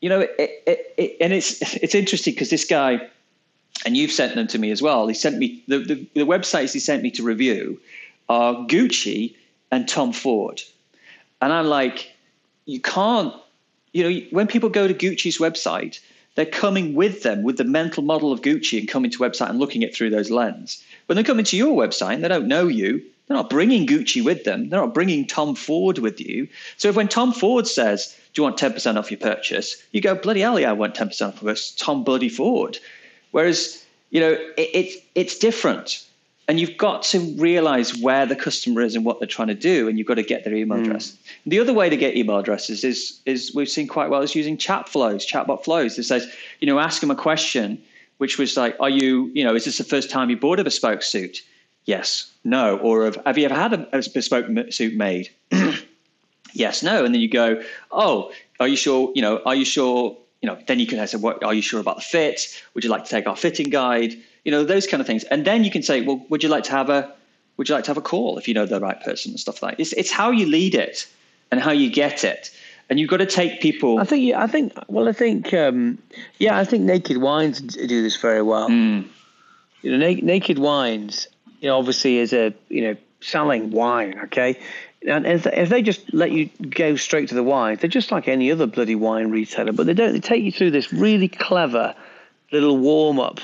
you 0.00 0.08
know, 0.08 0.20
it, 0.20 0.34
it, 0.38 0.94
it, 0.96 1.16
and 1.20 1.32
it's 1.32 1.60
it's 1.76 1.94
interesting 1.94 2.34
because 2.34 2.50
this 2.50 2.64
guy, 2.64 3.08
and 3.84 3.96
you've 3.96 4.10
sent 4.10 4.34
them 4.34 4.46
to 4.48 4.58
me 4.58 4.70
as 4.70 4.82
well. 4.82 5.06
He 5.06 5.14
sent 5.14 5.38
me 5.38 5.62
the, 5.68 5.78
the, 5.78 5.94
the 6.14 6.26
websites 6.26 6.72
he 6.72 6.80
sent 6.80 7.02
me 7.02 7.10
to 7.12 7.22
review 7.22 7.80
are 8.28 8.54
Gucci 8.66 9.34
and 9.70 9.88
Tom 9.88 10.12
Ford. 10.12 10.60
And 11.40 11.52
I'm 11.52 11.66
like, 11.66 12.12
you 12.66 12.80
can't, 12.80 13.34
you 13.92 14.02
know, 14.02 14.20
when 14.30 14.46
people 14.46 14.68
go 14.68 14.88
to 14.88 14.94
Gucci's 14.94 15.38
website, 15.38 16.00
they're 16.34 16.46
coming 16.46 16.94
with 16.94 17.22
them 17.22 17.42
with 17.42 17.58
the 17.58 17.64
mental 17.64 18.02
model 18.02 18.32
of 18.32 18.40
Gucci 18.40 18.78
and 18.78 18.88
coming 18.88 19.10
to 19.10 19.18
website 19.18 19.50
and 19.50 19.58
looking 19.58 19.82
it 19.82 19.94
through 19.94 20.10
those 20.10 20.30
lens. 20.30 20.82
When 21.06 21.16
they 21.16 21.22
come 21.22 21.38
into 21.38 21.58
your 21.58 21.76
website 21.76 22.14
and 22.14 22.24
they 22.24 22.28
don't 22.28 22.48
know 22.48 22.68
you, 22.68 23.02
they're 23.28 23.36
not 23.36 23.50
bringing 23.50 23.86
Gucci 23.86 24.24
with 24.24 24.44
them. 24.44 24.68
They're 24.68 24.80
not 24.80 24.94
bringing 24.94 25.26
Tom 25.26 25.54
Ford 25.54 25.98
with 25.98 26.20
you. 26.20 26.48
So 26.76 26.88
if 26.88 26.96
when 26.96 27.08
Tom 27.08 27.32
Ford 27.32 27.66
says, 27.66 28.16
"Do 28.32 28.40
you 28.40 28.44
want 28.44 28.58
ten 28.58 28.72
percent 28.72 28.98
off 28.98 29.10
your 29.10 29.20
purchase?" 29.20 29.82
you 29.92 30.00
go, 30.00 30.14
"Bloody 30.14 30.40
hell, 30.40 30.58
yeah, 30.58 30.70
I 30.70 30.72
want 30.72 30.94
ten 30.94 31.08
percent 31.08 31.34
off 31.34 31.42
of 31.42 31.58
Tom 31.76 32.02
Bloody 32.02 32.28
Ford." 32.28 32.78
Whereas 33.30 33.84
you 34.10 34.20
know 34.20 34.32
it, 34.32 34.70
it, 34.74 35.04
it's 35.14 35.38
different 35.38 36.04
and 36.48 36.58
you've 36.58 36.76
got 36.76 37.02
to 37.02 37.20
realize 37.36 37.96
where 37.98 38.26
the 38.26 38.34
customer 38.34 38.82
is 38.82 38.96
and 38.96 39.04
what 39.04 39.18
they're 39.20 39.28
trying 39.28 39.48
to 39.48 39.54
do 39.54 39.88
and 39.88 39.98
you've 39.98 40.06
got 40.06 40.14
to 40.14 40.22
get 40.22 40.44
their 40.44 40.54
email 40.54 40.78
mm. 40.78 40.84
address. 40.84 41.16
The 41.46 41.60
other 41.60 41.72
way 41.72 41.88
to 41.88 41.96
get 41.96 42.16
email 42.16 42.38
addresses 42.38 42.84
is 42.84 43.20
is 43.26 43.54
we've 43.54 43.68
seen 43.68 43.86
quite 43.86 44.10
well 44.10 44.22
is 44.22 44.34
using 44.34 44.56
chat 44.56 44.88
flows 44.88 45.26
chatbot 45.26 45.64
flows. 45.64 45.96
That 45.96 46.04
says 46.04 46.30
you 46.60 46.66
know 46.66 46.78
ask 46.78 47.00
them 47.00 47.10
a 47.10 47.16
question 47.16 47.80
which 48.18 48.38
was 48.38 48.56
like 48.56 48.76
are 48.80 48.90
you 48.90 49.30
you 49.34 49.44
know 49.44 49.54
is 49.54 49.64
this 49.64 49.78
the 49.78 49.84
first 49.84 50.10
time 50.10 50.30
you 50.30 50.36
bought 50.36 50.58
a 50.58 50.64
bespoke 50.64 51.02
suit? 51.02 51.42
Yes. 51.84 52.30
No. 52.44 52.78
Or 52.78 53.04
have, 53.04 53.18
have 53.26 53.38
you 53.38 53.44
ever 53.44 53.54
had 53.54 53.72
a, 53.72 53.98
a 53.98 54.02
bespoke 54.12 54.46
suit 54.72 54.94
made? 54.94 55.30
Yes. 56.54 56.82
No. 56.82 57.02
And 57.02 57.14
then 57.14 57.22
you 57.22 57.30
go 57.30 57.62
oh 57.90 58.30
are 58.60 58.68
you 58.68 58.76
sure 58.76 59.10
you 59.14 59.22
know 59.22 59.40
are 59.46 59.54
you 59.54 59.64
sure 59.64 60.18
you 60.42 60.46
know 60.46 60.58
then 60.66 60.78
you 60.78 60.86
can 60.86 61.06
say 61.06 61.16
what 61.16 61.42
are 61.42 61.54
you 61.54 61.62
sure 61.62 61.80
about 61.80 61.96
the 61.96 62.02
fit? 62.02 62.62
Would 62.74 62.84
you 62.84 62.90
like 62.90 63.04
to 63.04 63.10
take 63.10 63.26
our 63.26 63.36
fitting 63.36 63.70
guide 63.70 64.16
you 64.44 64.50
know 64.50 64.64
those 64.64 64.86
kind 64.86 65.00
of 65.00 65.06
things 65.06 65.24
and 65.24 65.44
then 65.44 65.64
you 65.64 65.70
can 65.70 65.82
say 65.82 66.00
well 66.00 66.24
would 66.28 66.42
you 66.42 66.48
like 66.48 66.64
to 66.64 66.70
have 66.72 66.90
a 66.90 67.12
would 67.56 67.68
you 67.68 67.74
like 67.74 67.84
to 67.84 67.90
have 67.90 67.96
a 67.96 68.02
call 68.02 68.38
if 68.38 68.48
you 68.48 68.54
know 68.54 68.66
the 68.66 68.80
right 68.80 69.00
person 69.02 69.32
and 69.32 69.40
stuff 69.40 69.62
like 69.62 69.76
that 69.76 69.82
it's, 69.82 69.92
it's 69.94 70.10
how 70.10 70.30
you 70.30 70.46
lead 70.46 70.74
it 70.74 71.06
and 71.50 71.60
how 71.60 71.70
you 71.70 71.90
get 71.90 72.24
it 72.24 72.50
and 72.88 72.98
you've 72.98 73.10
got 73.10 73.18
to 73.18 73.26
take 73.26 73.60
people 73.60 73.98
i 73.98 74.04
think 74.04 74.34
i 74.34 74.46
think 74.46 74.72
well 74.88 75.08
i 75.08 75.12
think 75.12 75.52
um, 75.54 75.98
yeah 76.38 76.58
i 76.58 76.64
think 76.64 76.82
naked 76.82 77.18
wines 77.18 77.60
do 77.60 78.02
this 78.02 78.16
very 78.16 78.42
well 78.42 78.68
mm. 78.68 79.06
you 79.82 79.96
know 79.96 79.98
Na- 79.98 80.20
naked 80.22 80.58
wines 80.58 81.28
you 81.60 81.68
know 81.68 81.78
obviously 81.78 82.18
is 82.18 82.32
a 82.32 82.54
you 82.68 82.82
know 82.82 82.96
selling 83.22 83.70
wine, 83.70 84.18
okay? 84.24 84.58
And 85.06 85.26
if, 85.26 85.46
if 85.46 85.68
they 85.68 85.82
just 85.82 86.12
let 86.12 86.30
you 86.30 86.50
go 86.68 86.96
straight 86.96 87.28
to 87.30 87.34
the 87.34 87.42
wine, 87.42 87.78
they're 87.80 87.90
just 87.90 88.12
like 88.12 88.28
any 88.28 88.52
other 88.52 88.66
bloody 88.66 88.94
wine 88.94 89.30
retailer, 89.30 89.72
but 89.72 89.86
they 89.86 89.94
don't. 89.94 90.12
They 90.12 90.20
take 90.20 90.44
you 90.44 90.52
through 90.52 90.72
this 90.72 90.92
really 90.92 91.28
clever 91.28 91.94
little 92.52 92.76
warm 92.76 93.18
up 93.18 93.40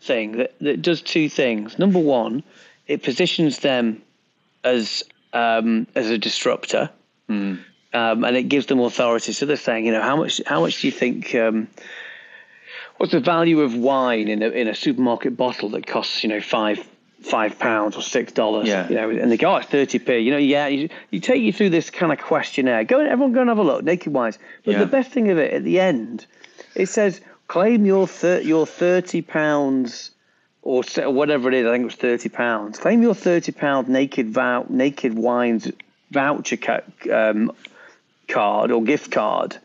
thing 0.00 0.38
that, 0.38 0.54
that 0.60 0.82
does 0.82 1.02
two 1.02 1.28
things. 1.28 1.78
Number 1.78 1.98
one, 1.98 2.42
it 2.86 3.02
positions 3.02 3.58
them 3.60 4.02
as 4.64 5.02
um, 5.32 5.86
as 5.94 6.10
a 6.10 6.18
disruptor, 6.18 6.90
mm. 7.28 7.58
um, 7.92 8.24
and 8.24 8.36
it 8.36 8.44
gives 8.44 8.66
them 8.66 8.80
authority. 8.80 9.32
So 9.32 9.46
they're 9.46 9.56
saying, 9.56 9.86
you 9.86 9.92
know, 9.92 10.02
how 10.02 10.16
much 10.16 10.40
how 10.46 10.60
much 10.60 10.80
do 10.80 10.88
you 10.88 10.92
think? 10.92 11.34
Um, 11.34 11.68
what's 12.96 13.12
the 13.12 13.20
value 13.20 13.60
of 13.60 13.74
wine 13.74 14.28
in 14.28 14.42
a 14.42 14.48
in 14.48 14.68
a 14.68 14.74
supermarket 14.74 15.36
bottle 15.36 15.70
that 15.70 15.86
costs 15.86 16.22
you 16.22 16.28
know 16.28 16.40
five 16.40 16.86
five 17.22 17.58
pounds 17.58 17.96
or 17.96 18.02
six 18.02 18.32
dollars? 18.32 18.66
Yeah. 18.66 18.88
You 18.88 18.94
know, 18.96 19.10
and 19.10 19.30
they 19.30 19.36
go, 19.36 19.52
oh, 19.52 19.56
it's 19.56 19.68
thirty 19.68 19.98
p. 19.98 20.18
You 20.18 20.32
know, 20.32 20.38
yeah. 20.38 20.66
You, 20.66 20.88
you 21.10 21.20
take 21.20 21.42
you 21.42 21.52
through 21.52 21.70
this 21.70 21.90
kind 21.90 22.12
of 22.12 22.18
questionnaire. 22.18 22.84
Go, 22.84 23.00
everyone, 23.00 23.32
go 23.32 23.40
and 23.40 23.48
have 23.48 23.58
a 23.58 23.62
look. 23.62 23.84
Naked 23.84 24.12
wines. 24.12 24.38
But 24.64 24.72
Yeah. 24.72 24.80
the 24.80 24.86
best 24.86 25.10
thing 25.12 25.30
of 25.30 25.38
it 25.38 25.52
at 25.52 25.64
the 25.64 25.78
end, 25.80 26.26
it 26.74 26.86
says 26.86 27.20
claim 27.50 27.84
your 27.84 28.06
thir- 28.06 28.40
your 28.42 28.64
thirty 28.64 29.22
pounds 29.22 30.12
or 30.62 30.82
whatever 31.20 31.48
it 31.48 31.54
is. 31.54 31.66
I 31.66 31.72
think 31.72 31.82
it 31.82 31.92
was 31.92 31.94
thirty 31.96 32.28
pounds. 32.28 32.78
Claim 32.78 33.02
your 33.02 33.14
thirty 33.14 33.50
pound 33.50 33.88
naked 33.88 34.28
vou- 34.30 34.66
naked 34.68 35.14
wines 35.14 35.68
voucher 36.12 36.56
ca- 36.56 36.86
um, 37.12 37.50
card 38.28 38.70
or 38.70 38.82
gift 38.84 39.10
card. 39.10 39.56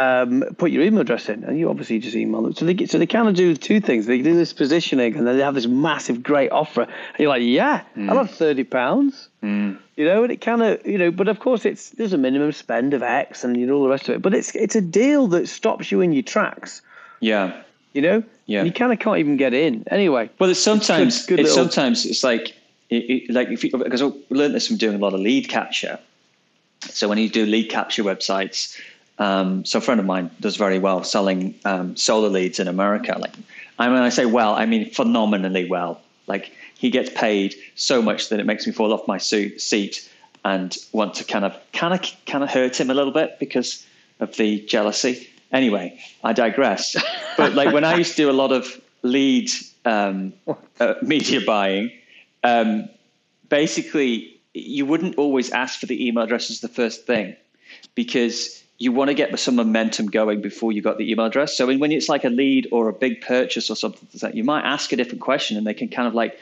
Um, 0.00 0.44
put 0.56 0.70
your 0.70 0.84
email 0.84 1.00
address 1.00 1.28
in, 1.28 1.42
and 1.42 1.58
you 1.58 1.68
obviously 1.70 1.98
just 1.98 2.14
email 2.14 2.42
them. 2.42 2.52
So 2.54 2.64
they 2.66 2.86
so 2.86 2.98
they 2.98 3.06
kind 3.06 3.26
of 3.28 3.34
do 3.34 3.56
two 3.56 3.80
things. 3.80 4.06
They 4.06 4.22
do 4.22 4.34
this 4.34 4.52
positioning, 4.52 5.16
and 5.16 5.26
then 5.26 5.36
they 5.36 5.42
have 5.42 5.54
this 5.56 5.66
massive, 5.66 6.22
great 6.22 6.52
offer. 6.52 6.82
And 6.82 7.18
you're 7.18 7.30
like, 7.30 7.42
yeah, 7.42 7.82
I 7.96 8.12
love 8.12 8.30
thirty 8.30 8.62
pounds. 8.64 9.28
You 9.42 10.04
know, 10.04 10.22
and 10.24 10.30
it 10.32 10.40
kind 10.40 10.62
of, 10.62 10.86
you 10.86 10.98
know, 10.98 11.10
but 11.10 11.26
of 11.26 11.40
course 11.40 11.64
it's 11.64 11.90
there's 11.90 12.12
a 12.12 12.18
minimum 12.18 12.52
spend 12.52 12.94
of 12.94 13.02
X, 13.02 13.42
and 13.44 13.56
you 13.56 13.66
know 13.66 13.74
all 13.76 13.82
the 13.82 13.88
rest 13.88 14.08
of 14.08 14.14
it. 14.16 14.22
But 14.22 14.34
it's 14.34 14.54
it's 14.54 14.76
a 14.76 14.80
deal 14.80 15.26
that 15.28 15.48
stops 15.48 15.90
you 15.90 16.00
in 16.00 16.12
your 16.12 16.22
tracks. 16.22 16.82
Yeah. 17.20 17.62
You 17.94 18.02
know, 18.02 18.22
Yeah. 18.46 18.60
And 18.60 18.66
you 18.68 18.72
kind 18.72 18.92
of 18.92 18.98
can't 18.98 19.18
even 19.18 19.36
get 19.36 19.54
in. 19.54 19.84
Anyway, 19.90 20.30
Well, 20.38 20.50
it's 20.50 20.60
sometimes 20.60 21.26
good 21.26 21.40
it's 21.40 21.50
little- 21.50 21.64
sometimes 21.64 22.04
it's 22.06 22.22
like 22.22 22.54
it, 22.90 22.96
it, 22.96 23.30
like 23.30 23.48
if 23.48 23.64
you, 23.64 23.70
because 23.70 24.02
I 24.02 24.10
learned 24.30 24.54
this 24.54 24.66
from 24.66 24.76
doing 24.76 24.94
a 24.96 24.98
lot 24.98 25.12
of 25.14 25.20
lead 25.20 25.48
capture. 25.48 25.98
So 26.80 27.08
when 27.08 27.18
you 27.18 27.28
do 27.28 27.44
lead 27.44 27.70
capture 27.70 28.02
websites, 28.04 28.78
um, 29.18 29.64
so 29.64 29.78
a 29.78 29.80
friend 29.82 29.98
of 30.00 30.06
mine 30.06 30.30
does 30.40 30.56
very 30.56 30.78
well 30.78 31.02
selling 31.04 31.54
um, 31.64 31.96
solar 31.96 32.28
leads 32.28 32.60
in 32.60 32.68
America. 32.68 33.16
Like, 33.18 33.34
I 33.78 33.88
mean, 33.88 33.98
I 33.98 34.08
say 34.10 34.26
well, 34.26 34.54
I 34.54 34.64
mean 34.64 34.90
phenomenally 34.90 35.68
well. 35.68 36.00
Like 36.26 36.52
he 36.78 36.90
gets 36.90 37.10
paid 37.10 37.54
so 37.74 38.00
much 38.00 38.28
that 38.28 38.38
it 38.38 38.46
makes 38.46 38.66
me 38.66 38.72
fall 38.72 38.92
off 38.92 39.06
my 39.08 39.18
suit, 39.18 39.60
seat 39.60 40.08
and 40.44 40.76
want 40.92 41.14
to 41.14 41.24
kind 41.24 41.44
of 41.44 41.54
kind 41.72 41.92
of 41.92 42.00
kind 42.26 42.44
of 42.44 42.50
hurt 42.50 42.78
him 42.80 42.90
a 42.90 42.94
little 42.94 43.12
bit 43.12 43.38
because 43.40 43.84
of 44.20 44.36
the 44.36 44.60
jealousy. 44.66 45.28
Anyway, 45.52 45.98
I 46.22 46.32
digress. 46.32 46.96
But 47.36 47.54
like 47.54 47.72
when 47.72 47.84
I 47.84 47.96
used 47.96 48.16
to 48.16 48.16
do 48.16 48.30
a 48.30 48.32
lot 48.32 48.52
of 48.52 48.80
lead 49.02 49.50
um, 49.84 50.32
uh, 50.80 50.94
media 51.02 51.40
buying, 51.40 51.92
um, 52.42 52.88
basically 53.48 54.40
you 54.54 54.86
wouldn't 54.86 55.16
always 55.16 55.50
ask 55.50 55.80
for 55.80 55.86
the 55.86 56.06
email 56.06 56.24
address 56.24 56.50
as 56.50 56.60
the 56.60 56.68
first 56.68 57.06
thing 57.06 57.36
because 57.94 58.62
you 58.78 58.92
want 58.92 59.08
to 59.08 59.14
get 59.14 59.36
some 59.38 59.56
momentum 59.56 60.06
going 60.06 60.40
before 60.40 60.72
you 60.72 60.80
got 60.82 60.98
the 60.98 61.10
email 61.10 61.26
address. 61.26 61.56
So 61.56 61.66
when 61.66 61.92
it's 61.92 62.08
like 62.08 62.24
a 62.24 62.28
lead 62.28 62.68
or 62.70 62.88
a 62.88 62.92
big 62.92 63.20
purchase 63.20 63.70
or 63.70 63.76
something 63.76 64.08
like 64.14 64.20
that, 64.20 64.34
you 64.34 64.44
might 64.44 64.64
ask 64.64 64.92
a 64.92 64.96
different 64.96 65.20
question 65.20 65.56
and 65.56 65.66
they 65.66 65.74
can 65.74 65.88
kind 65.88 66.06
of 66.06 66.14
like 66.14 66.38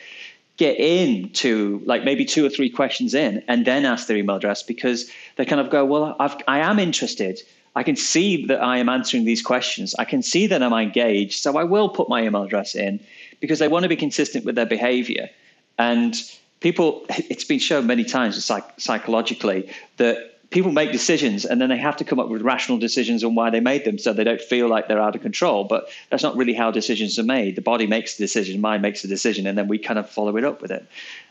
get 0.57 0.79
in 0.79 1.31
to 1.31 1.83
like 1.85 2.05
maybe 2.05 2.25
two 2.25 2.45
or 2.45 2.49
three 2.49 2.71
questions 2.71 3.15
in 3.15 3.43
and 3.49 3.67
then 3.67 3.85
ask 3.85 4.07
their 4.07 4.17
email 4.17 4.37
address 4.37 4.63
because 4.63 5.11
they 5.37 5.45
kind 5.45 5.61
of 5.61 5.71
go, 5.71 5.85
well, 5.85 6.17
I've, 6.19 6.37
I 6.47 6.61
am 6.61 6.79
interested. 6.79 7.41
I 7.77 7.83
can 7.83 7.95
see 7.95 8.47
that 8.47 8.63
I 8.63 8.79
am 8.79 8.89
answering 8.89 9.27
these 9.27 9.43
questions. 9.43 9.95
I 9.99 10.07
can 10.07 10.23
see 10.23 10.47
that 10.47 10.63
I'm 10.63 10.73
engaged. 10.73 11.43
So 11.43 11.59
I 11.59 11.65
will 11.65 11.91
put 11.91 12.09
my 12.09 12.23
email 12.25 12.43
address 12.43 12.75
in 12.75 12.99
because 13.39 13.59
they 13.59 13.69
want 13.69 13.83
to 13.83 13.89
be 13.91 13.97
consistent 13.97 14.47
with 14.47 14.55
their 14.55 14.67
behavior. 14.67 15.29
And 15.79 16.15
people, 16.61 17.05
it's 17.11 17.45
been 17.45 17.59
shown 17.59 17.87
many 17.87 18.05
times 18.05 18.43
psych- 18.43 18.81
psychologically 18.81 19.71
that 19.99 20.33
people 20.49 20.73
make 20.73 20.91
decisions 20.91 21.45
and 21.45 21.61
then 21.61 21.69
they 21.69 21.77
have 21.77 21.97
to 21.97 22.05
come 22.05 22.19
up 22.19 22.31
with 22.31 22.41
rational 22.41 22.79
decisions 22.79 23.23
on 23.23 23.35
why 23.35 23.51
they 23.51 23.61
made 23.61 23.85
them 23.85 23.99
so 23.99 24.15
they 24.15 24.25
don't 24.25 24.41
feel 24.41 24.69
like 24.69 24.89
they're 24.89 25.03
out 25.03 25.15
of 25.15 25.21
control. 25.21 25.65
But 25.65 25.91
that's 26.09 26.23
not 26.23 26.35
really 26.35 26.55
how 26.55 26.71
decisions 26.71 27.19
are 27.19 27.25
made. 27.25 27.57
The 27.57 27.63
body 27.63 27.87
makes 27.87 28.17
the 28.17 28.25
decision, 28.25 28.59
mind 28.59 28.81
makes 28.81 29.03
the 29.03 29.09
decision, 29.09 29.47
and 29.47 29.59
then 29.59 29.69
we 29.69 29.79
kind 29.79 29.99
of 29.99 30.09
follow 30.09 30.35
it 30.39 30.45
up 30.45 30.63
with 30.63 30.71
it. 30.71 30.87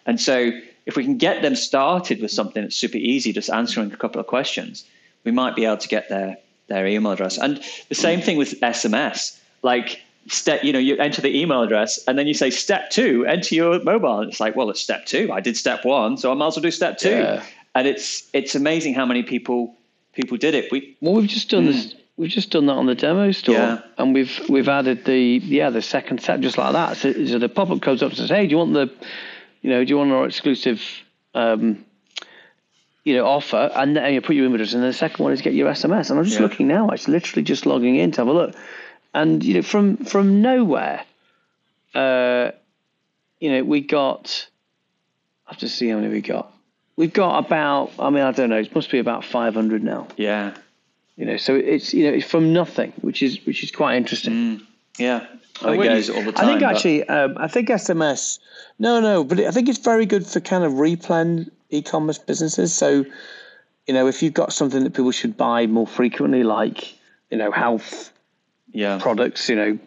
And 0.05 0.21
so 0.21 0.51
if 0.85 0.95
we 0.95 1.03
can 1.03 1.17
get 1.17 1.41
them 1.41 1.55
started 1.55 2.21
with 2.21 2.29
something 2.29 2.61
that's 2.61 2.75
super 2.75 2.97
easy, 2.97 3.33
just 3.33 3.49
answering 3.49 3.91
a 3.91 3.97
couple 3.97 4.21
of 4.21 4.27
questions, 4.27 4.85
we 5.25 5.31
might 5.31 5.55
be 5.55 5.65
able 5.65 5.77
to 5.77 5.87
get 5.87 6.07
their 6.09 6.37
their 6.67 6.87
email 6.87 7.11
address. 7.11 7.37
And 7.37 7.61
the 7.89 7.95
same 7.95 8.21
thing 8.21 8.37
with 8.37 8.59
SMS. 8.61 9.39
Like 9.61 10.01
step, 10.27 10.63
you 10.63 10.71
know, 10.73 10.79
you 10.79 10.97
enter 10.97 11.21
the 11.21 11.39
email 11.39 11.61
address 11.61 11.99
and 12.07 12.17
then 12.17 12.27
you 12.27 12.33
say 12.33 12.49
step 12.49 12.89
two, 12.89 13.25
enter 13.25 13.53
your 13.55 13.83
mobile. 13.83 14.19
And 14.19 14.29
it's 14.31 14.39
like, 14.39 14.55
well, 14.55 14.69
it's 14.69 14.81
step 14.81 15.05
two. 15.05 15.31
I 15.31 15.41
did 15.41 15.57
step 15.57 15.85
one, 15.85 16.17
so 16.17 16.31
I 16.31 16.35
might 16.35 16.47
as 16.47 16.55
well 16.55 16.63
do 16.63 16.71
step 16.71 16.97
two. 16.97 17.09
Yeah. 17.09 17.43
And 17.73 17.87
it's 17.87 18.29
it's 18.33 18.55
amazing 18.55 18.93
how 18.93 19.05
many 19.05 19.23
people 19.23 19.75
people 20.13 20.37
did 20.37 20.53
it. 20.55 20.71
We 20.71 20.95
well, 21.01 21.13
we've 21.15 21.29
just 21.29 21.49
done 21.49 21.65
this. 21.65 21.93
We've 22.17 22.29
just 22.29 22.49
done 22.51 22.65
that 22.67 22.73
on 22.73 22.85
the 22.85 22.95
demo 22.95 23.31
store, 23.33 23.55
Yeah. 23.55 23.81
and 23.97 24.13
we've 24.13 24.39
we've 24.47 24.69
added 24.69 25.03
the 25.03 25.41
yeah 25.43 25.69
the 25.69 25.81
second 25.81 26.21
step 26.21 26.39
just 26.39 26.57
like 26.57 26.71
that. 26.71 26.95
So, 26.95 27.11
so 27.25 27.39
the 27.39 27.49
pop 27.49 27.69
up 27.71 27.81
comes 27.81 28.01
up 28.01 28.09
and 28.11 28.17
says, 28.17 28.29
"Hey, 28.29 28.45
do 28.47 28.51
you 28.51 28.57
want 28.57 28.73
the, 28.73 28.89
you 29.61 29.69
know, 29.69 29.83
do 29.83 29.89
you 29.89 29.97
want 29.97 30.11
our 30.13 30.25
exclusive, 30.25 30.81
um, 31.33 31.83
you 33.05 33.15
know, 33.15 33.25
offer?" 33.25 33.71
And 33.75 33.95
then 33.95 34.13
you 34.13 34.19
put 34.21 34.35
your 34.35 34.45
images, 34.45 34.73
and 34.73 34.83
the 34.83 34.91
second 34.91 35.23
one 35.23 35.31
is 35.31 35.41
get 35.41 35.53
your 35.53 35.69
SMS. 35.71 36.09
And 36.09 36.19
I'm 36.19 36.25
just 36.25 36.37
Yeah. 36.37 36.43
looking 36.43 36.67
now. 36.67 36.89
It's 36.89 37.07
literally 37.07 37.43
just 37.43 37.65
logging 37.65 37.95
in 37.95 38.11
to 38.11 38.21
have 38.21 38.27
a 38.27 38.33
look, 38.33 38.53
and 39.13 39.41
you 39.43 39.53
know, 39.53 39.61
from 39.61 39.95
from 39.97 40.41
nowhere, 40.41 41.03
uh, 41.93 42.51
you 43.39 43.51
know, 43.51 43.63
we 43.63 43.81
got. 43.81 44.47
I 45.47 45.51
have 45.51 45.59
to 45.59 45.69
see 45.69 45.87
how 45.89 45.97
many 45.97 46.09
we 46.11 46.21
got. 46.21 46.51
We've 46.97 47.13
got 47.13 47.45
about. 47.45 47.91
I 47.99 48.09
mean, 48.09 48.23
I 48.23 48.31
don't 48.31 48.49
know. 48.49 48.57
It 48.57 48.73
must 48.73 48.89
be 48.91 48.99
about 48.99 49.23
500 49.23 49.83
now. 49.83 50.07
yeah. 50.17 50.55
You 51.17 51.25
know, 51.25 51.37
so 51.37 51.55
it's 51.55 51.93
you 51.93 52.03
know 52.03 52.11
it's 52.17 52.25
from 52.25 52.51
nothing, 52.51 52.91
which 52.99 53.23
is 53.23 53.39
which 53.45 53.63
is 53.63 53.71
quite 53.71 53.95
interesting. 53.95 54.59
Yeah. 54.97 55.25
I 55.61 55.69
I, 55.69 55.77
would- 55.77 55.89
use 55.89 56.09
it 56.09 56.15
all 56.17 56.23
the 56.23 56.33
time. 56.33 56.43
I 56.43 56.47
think 56.49 56.59
but- 56.59 56.75
actually, 56.75 57.07
um, 57.07 57.37
I 57.37 57.47
think 57.47 57.69
SMS. 57.69 58.39
No, 58.79 58.99
no, 58.99 59.23
but 59.23 59.39
I 59.39 59.51
think 59.51 59.69
it's 59.69 59.77
very 59.79 60.05
good 60.05 60.27
for 60.27 60.41
kind 60.41 60.65
of 60.65 60.73
replan 60.73 61.49
e-commerce 61.75 62.17
businesses. 62.17 62.73
So, 62.73 63.05
you 63.87 63.93
know, 63.93 64.07
if 64.07 64.23
you've 64.23 64.33
got 64.33 64.53
something 64.53 64.83
that 64.83 64.93
people 64.93 65.11
should 65.11 65.37
buy 65.37 65.67
more 65.67 65.87
frequently, 65.87 66.43
like 66.43 66.95
you 67.29 67.37
know, 67.37 67.51
health 67.51 68.11
yeah. 68.71 68.99
products, 68.99 69.49
you 69.49 69.55
know, 69.55 69.79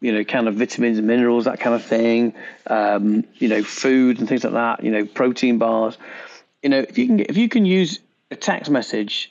you 0.00 0.12
know, 0.12 0.24
kind 0.24 0.48
of 0.48 0.54
vitamins 0.56 0.98
and 0.98 1.06
minerals, 1.06 1.44
that 1.44 1.60
kind 1.60 1.74
of 1.74 1.84
thing. 1.84 2.34
Um, 2.66 3.24
you 3.34 3.48
know, 3.48 3.62
food 3.62 4.18
and 4.18 4.28
things 4.28 4.44
like 4.44 4.54
that. 4.54 4.84
You 4.84 4.90
know, 4.90 5.04
protein 5.04 5.58
bars. 5.58 5.98
You 6.62 6.70
know, 6.70 6.80
if 6.80 6.98
you 6.98 7.06
can 7.06 7.20
if 7.20 7.36
you 7.36 7.48
can 7.48 7.66
use 7.66 8.00
a 8.30 8.36
text 8.36 8.70
message 8.70 9.30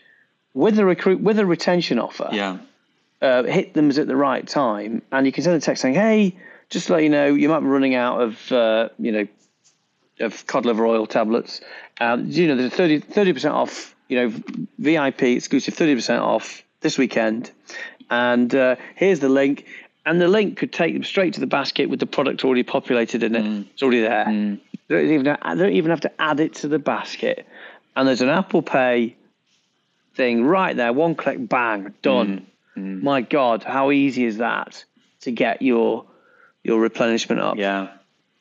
with 0.54 0.78
a 0.80 0.86
recruit 0.86 1.22
with 1.22 1.40
a 1.40 1.46
retention 1.46 2.00
offer, 2.00 2.30
yeah. 2.32 2.58
uh, 3.22 3.44
hit 3.44 3.74
them 3.74 3.90
at 3.90 4.08
the 4.08 4.16
right 4.16 4.48
time, 4.48 5.02
and 5.12 5.26
you 5.26 5.32
can 5.32 5.44
send 5.44 5.56
a 5.56 5.60
text 5.60 5.82
saying, 5.82 5.96
"Hey, 5.96 6.36
just 6.70 6.88
to 6.88 6.94
let 6.94 7.04
you 7.04 7.10
know, 7.10 7.28
you 7.34 7.50
might 7.50 7.62
be 7.62 7.68
running 7.68 7.96
out 7.96 8.22
of 8.22 8.52
uh, 8.52 8.90
you 9.00 9.12
know 9.12 9.28
of 10.20 10.46
cod 10.48 10.66
liver 10.66 10.86
oil 10.86 11.06
tablets. 11.06 11.62
Um, 12.00 12.28
you 12.28 12.48
know, 12.48 12.56
there's 12.56 12.74
a 12.74 13.00
30 13.00 13.34
percent 13.34 13.54
off. 13.54 13.96
You 14.08 14.18
know, 14.18 14.44
VIP 14.80 15.24
exclusive 15.24 15.76
thirty 15.76 15.94
percent 15.94 16.24
off 16.24 16.64
this 16.82 16.98
weekend, 16.98 17.52
and 18.10 18.54
uh, 18.56 18.76
here's 18.96 19.20
the 19.20 19.30
link." 19.30 19.66
And 20.06 20.20
the 20.20 20.28
link 20.28 20.58
could 20.58 20.74
take 20.74 20.94
them 20.94 21.04
straight 21.04 21.36
to 21.36 21.40
the 21.40 21.46
basket 21.46 21.88
with 21.88 22.00
the 22.00 22.08
product 22.08 22.44
already 22.44 22.64
populated 22.64 23.22
in 23.22 23.36
it. 23.36 23.68
It's 23.74 23.84
already 23.84 24.02
there. 24.02 24.26
They, 24.88 24.96
don't 24.96 25.12
even, 25.12 25.24
they 25.24 25.64
don't 25.64 25.74
even 25.74 25.92
have 25.92 26.02
to 26.02 26.12
add 26.20 26.40
it 26.40 26.56
to 26.56 26.68
the 26.68 26.80
basket. 26.80 27.46
And 27.96 28.08
there's 28.08 28.22
an 28.22 28.30
Apple 28.30 28.64
Pay 28.64 29.18
thing 30.16 30.46
right 30.46 30.76
there. 30.76 30.94
One 30.94 31.14
click, 31.14 31.48
bang, 31.48 31.94
done. 32.02 32.48
My 33.04 33.22
God, 33.22 33.64
how 33.64 33.92
easy 33.92 34.24
is 34.26 34.38
that 34.38 34.84
to 35.22 35.32
get 35.32 35.62
your 35.62 36.06
your 36.64 36.80
replenishment 36.80 37.42
up? 37.42 37.58
Yeah. 37.58 37.90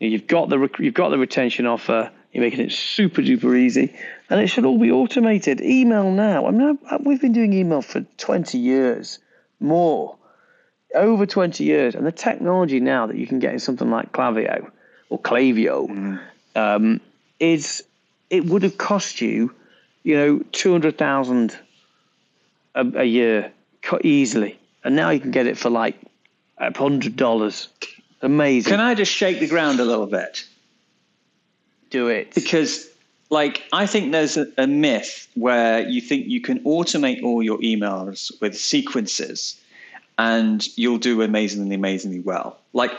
You've 0.00 0.26
got 0.26 0.48
the 0.48 0.58
rec- 0.58 0.78
you've 0.78 0.94
got 0.94 1.10
the 1.10 1.18
retention 1.18 1.66
offer. 1.66 2.10
You're 2.32 2.44
making 2.44 2.60
it 2.60 2.72
super 2.72 3.22
duper 3.22 3.58
easy, 3.58 3.94
and 4.28 4.40
it 4.40 4.48
should 4.48 4.64
all 4.64 4.78
be 4.78 4.92
automated. 4.92 5.60
Email 5.60 6.10
now. 6.10 6.46
I 6.46 6.50
mean, 6.50 6.78
I, 6.90 6.96
we've 6.98 7.20
been 7.20 7.32
doing 7.32 7.52
email 7.52 7.82
for 7.82 8.02
20 8.18 8.58
years, 8.58 9.18
more, 9.60 10.16
over 10.94 11.24
20 11.26 11.64
years, 11.64 11.94
and 11.94 12.06
the 12.06 12.12
technology 12.12 12.80
now 12.80 13.06
that 13.06 13.16
you 13.16 13.26
can 13.26 13.38
get 13.38 13.54
in 13.54 13.58
something 13.58 13.90
like 13.90 14.12
Klaviyo 14.12 14.70
or 15.08 15.18
Klaviyo 15.18 16.20
um, 16.54 17.00
is 17.40 17.82
it 18.30 18.44
would 18.44 18.62
have 18.62 18.76
cost 18.76 19.20
you, 19.20 19.52
you 20.02 20.16
know, 20.16 20.38
200,000 20.52 21.58
a, 22.74 22.86
a 22.94 23.04
year 23.04 23.52
easily, 24.02 24.58
and 24.84 24.94
now 24.94 25.10
you 25.10 25.20
can 25.20 25.30
get 25.30 25.46
it 25.46 25.56
for 25.56 25.70
like 25.70 25.96
a 26.58 26.76
hundred 26.76 27.16
dollars. 27.16 27.68
Amazing. 28.20 28.70
Can 28.70 28.80
I 28.80 28.94
just 28.94 29.12
shake 29.12 29.40
the 29.40 29.46
ground 29.46 29.80
a 29.80 29.84
little 29.84 30.06
bit? 30.06 30.44
do 31.90 32.08
it 32.08 32.34
because 32.34 32.88
like 33.30 33.64
I 33.72 33.86
think 33.86 34.12
there's 34.12 34.36
a, 34.36 34.46
a, 34.56 34.66
myth 34.66 35.28
where 35.34 35.86
you 35.86 36.00
think 36.00 36.26
you 36.26 36.40
can 36.40 36.60
automate 36.60 37.22
all 37.22 37.42
your 37.42 37.58
emails 37.58 38.30
with 38.40 38.56
sequences 38.56 39.60
and 40.18 40.66
you'll 40.76 40.98
do 40.98 41.22
amazingly 41.22 41.74
amazingly 41.74 42.20
well 42.20 42.58
like 42.72 42.92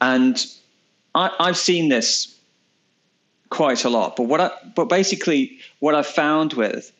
and 0.00 0.44
I, 1.14 1.30
I've 1.38 1.56
seen 1.56 1.88
this 1.88 2.34
quite 3.50 3.84
a 3.84 3.88
lot 3.88 4.16
but 4.16 4.24
what 4.24 4.40
I 4.40 4.50
but 4.74 4.88
basically 4.88 5.58
what 5.80 5.94
I've 5.94 6.06
found 6.06 6.52
with 6.54 6.92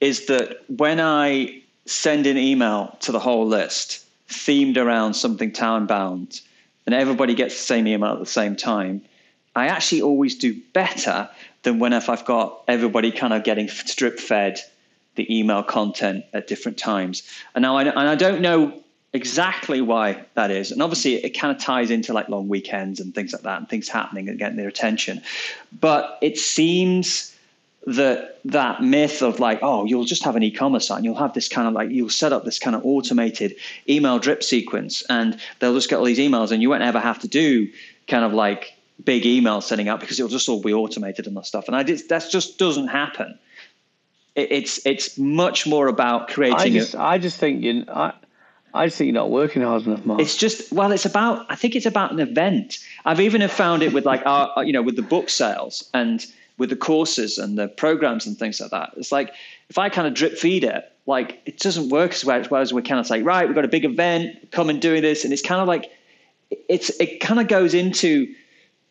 is 0.00 0.26
that 0.26 0.58
when 0.68 1.00
I 1.00 1.62
send 1.86 2.26
an 2.26 2.36
email 2.36 2.96
to 3.00 3.12
the 3.12 3.20
whole 3.20 3.46
list 3.46 4.04
themed 4.28 4.76
around 4.76 5.14
something 5.14 5.52
town 5.52 5.86
bound 5.86 6.40
and 6.86 6.94
everybody 6.94 7.34
gets 7.34 7.54
the 7.54 7.62
same 7.62 7.86
email 7.86 8.12
at 8.12 8.18
the 8.18 8.26
same 8.26 8.56
time 8.56 9.02
I 9.56 9.68
actually 9.68 10.02
always 10.02 10.34
do 10.34 10.60
better 10.72 11.30
than 11.62 11.78
when 11.78 11.92
if 11.92 12.08
I've 12.08 12.24
got 12.24 12.62
everybody 12.66 13.12
kind 13.12 13.32
of 13.32 13.44
getting 13.44 13.68
strip 13.68 14.18
fed 14.18 14.60
the 15.14 15.38
email 15.38 15.62
content 15.62 16.24
at 16.32 16.48
different 16.48 16.76
times. 16.76 17.22
And 17.54 17.62
now 17.62 17.76
I, 17.76 17.82
and 17.82 17.98
I 17.98 18.16
don't 18.16 18.40
know 18.40 18.74
exactly 19.12 19.80
why 19.80 20.24
that 20.34 20.50
is. 20.50 20.72
And 20.72 20.82
obviously 20.82 21.14
it 21.14 21.30
kind 21.30 21.56
of 21.56 21.62
ties 21.62 21.90
into 21.92 22.12
like 22.12 22.28
long 22.28 22.48
weekends 22.48 22.98
and 22.98 23.14
things 23.14 23.32
like 23.32 23.42
that 23.42 23.58
and 23.58 23.68
things 23.68 23.88
happening 23.88 24.28
and 24.28 24.38
getting 24.38 24.56
their 24.56 24.68
attention. 24.68 25.22
But 25.80 26.18
it 26.20 26.36
seems 26.36 27.33
that 27.86 28.40
that 28.44 28.82
myth 28.82 29.22
of 29.22 29.40
like, 29.40 29.58
oh, 29.62 29.84
you'll 29.84 30.04
just 30.04 30.24
have 30.24 30.36
an 30.36 30.42
e-commerce 30.42 30.88
site 30.88 30.96
and 30.96 31.04
you'll 31.04 31.14
have 31.14 31.34
this 31.34 31.48
kind 31.48 31.68
of 31.68 31.74
like 31.74 31.90
you'll 31.90 32.08
set 32.08 32.32
up 32.32 32.44
this 32.44 32.58
kind 32.58 32.74
of 32.74 32.84
automated 32.84 33.54
email 33.88 34.18
drip 34.18 34.42
sequence 34.42 35.02
and 35.08 35.38
they'll 35.58 35.74
just 35.74 35.90
get 35.90 35.98
all 35.98 36.04
these 36.04 36.18
emails 36.18 36.50
and 36.50 36.62
you 36.62 36.70
won't 36.70 36.82
ever 36.82 37.00
have 37.00 37.18
to 37.18 37.28
do 37.28 37.68
kind 38.08 38.24
of 38.24 38.32
like 38.32 38.74
big 39.02 39.26
email 39.26 39.60
sending 39.60 39.88
out 39.88 40.00
because 40.00 40.18
it'll 40.18 40.30
just 40.30 40.48
all 40.48 40.62
be 40.62 40.72
automated 40.72 41.26
and 41.26 41.36
that 41.36 41.46
stuff. 41.46 41.66
And 41.66 41.76
I 41.76 41.82
did, 41.82 42.08
that 42.08 42.26
just 42.30 42.58
doesn't 42.58 42.88
happen. 42.88 43.38
It, 44.34 44.50
it's 44.50 44.84
it's 44.86 45.18
much 45.18 45.66
more 45.66 45.86
about 45.86 46.28
creating. 46.28 46.58
I 46.58 46.70
just, 46.70 46.94
a, 46.94 47.00
I 47.00 47.18
just 47.18 47.38
think 47.38 47.62
you. 47.62 47.84
I, 47.88 48.12
I 48.72 48.86
just 48.86 48.98
think 48.98 49.06
you're 49.06 49.14
not 49.14 49.30
working 49.30 49.62
hard 49.62 49.86
enough, 49.86 50.04
Mark. 50.04 50.20
It's 50.20 50.36
just 50.36 50.72
well, 50.72 50.90
it's 50.90 51.06
about. 51.06 51.46
I 51.48 51.54
think 51.54 51.76
it's 51.76 51.86
about 51.86 52.10
an 52.12 52.18
event. 52.18 52.78
I've 53.04 53.20
even 53.20 53.40
have 53.42 53.52
found 53.52 53.82
it 53.84 53.92
with 53.92 54.04
like 54.04 54.22
our, 54.26 54.64
you 54.64 54.72
know, 54.72 54.82
with 54.82 54.96
the 54.96 55.02
book 55.02 55.30
sales 55.30 55.88
and 55.94 56.26
with 56.58 56.70
the 56.70 56.76
courses 56.76 57.38
and 57.38 57.58
the 57.58 57.68
programs 57.68 58.26
and 58.26 58.38
things 58.38 58.60
like 58.60 58.70
that. 58.70 58.92
It's 58.96 59.10
like 59.12 59.34
if 59.68 59.78
I 59.78 59.88
kind 59.88 60.06
of 60.06 60.14
drip 60.14 60.38
feed 60.38 60.64
it, 60.64 60.90
like 61.06 61.40
it 61.46 61.58
doesn't 61.58 61.90
work 61.90 62.12
as 62.12 62.24
well, 62.24 62.40
as 62.40 62.50
well 62.50 62.62
as 62.62 62.72
we 62.72 62.82
kind 62.82 63.00
of 63.00 63.06
say, 63.06 63.22
right, 63.22 63.46
we've 63.46 63.54
got 63.54 63.64
a 63.64 63.68
big 63.68 63.84
event, 63.84 64.50
come 64.52 64.70
and 64.70 64.80
do 64.80 65.00
this, 65.00 65.24
and 65.24 65.32
it's 65.32 65.42
kind 65.42 65.60
of 65.60 65.68
like 65.68 65.90
it's 66.68 66.90
it 67.00 67.20
kind 67.20 67.40
of 67.40 67.48
goes 67.48 67.74
into 67.74 68.32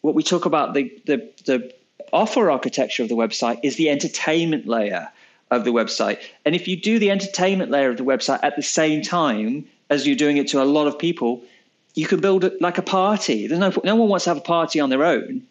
what 0.01 0.15
we 0.15 0.21
talk 0.21 0.45
about 0.45 0.73
the, 0.73 0.91
the, 1.05 1.29
the 1.45 1.73
offer 2.11 2.51
architecture 2.51 3.03
of 3.03 3.09
the 3.09 3.15
website 3.15 3.59
is 3.63 3.77
the 3.77 3.89
entertainment 3.89 4.67
layer 4.67 5.09
of 5.49 5.63
the 5.63 5.71
website. 5.71 6.19
And 6.45 6.53
if 6.53 6.67
you 6.67 6.75
do 6.75 6.99
the 6.99 7.09
entertainment 7.09 7.71
layer 7.71 7.89
of 7.89 7.97
the 7.97 8.03
website 8.03 8.39
at 8.43 8.57
the 8.57 8.61
same 8.61 9.01
time 9.01 9.65
as 9.89 10.05
you're 10.05 10.17
doing 10.17 10.37
it 10.37 10.49
to 10.49 10.61
a 10.61 10.65
lot 10.65 10.87
of 10.87 10.99
people, 10.99 11.41
you 11.95 12.05
can 12.05 12.19
build 12.19 12.43
it 12.43 12.61
like 12.61 12.77
a 12.77 12.81
party. 12.81 13.47
There's 13.47 13.59
no 13.59 13.73
no 13.83 13.95
one 13.95 14.09
wants 14.09 14.25
to 14.25 14.31
have 14.31 14.37
a 14.37 14.41
party 14.41 14.79
on 14.79 14.89
their 14.89 15.05
own, 15.05 15.43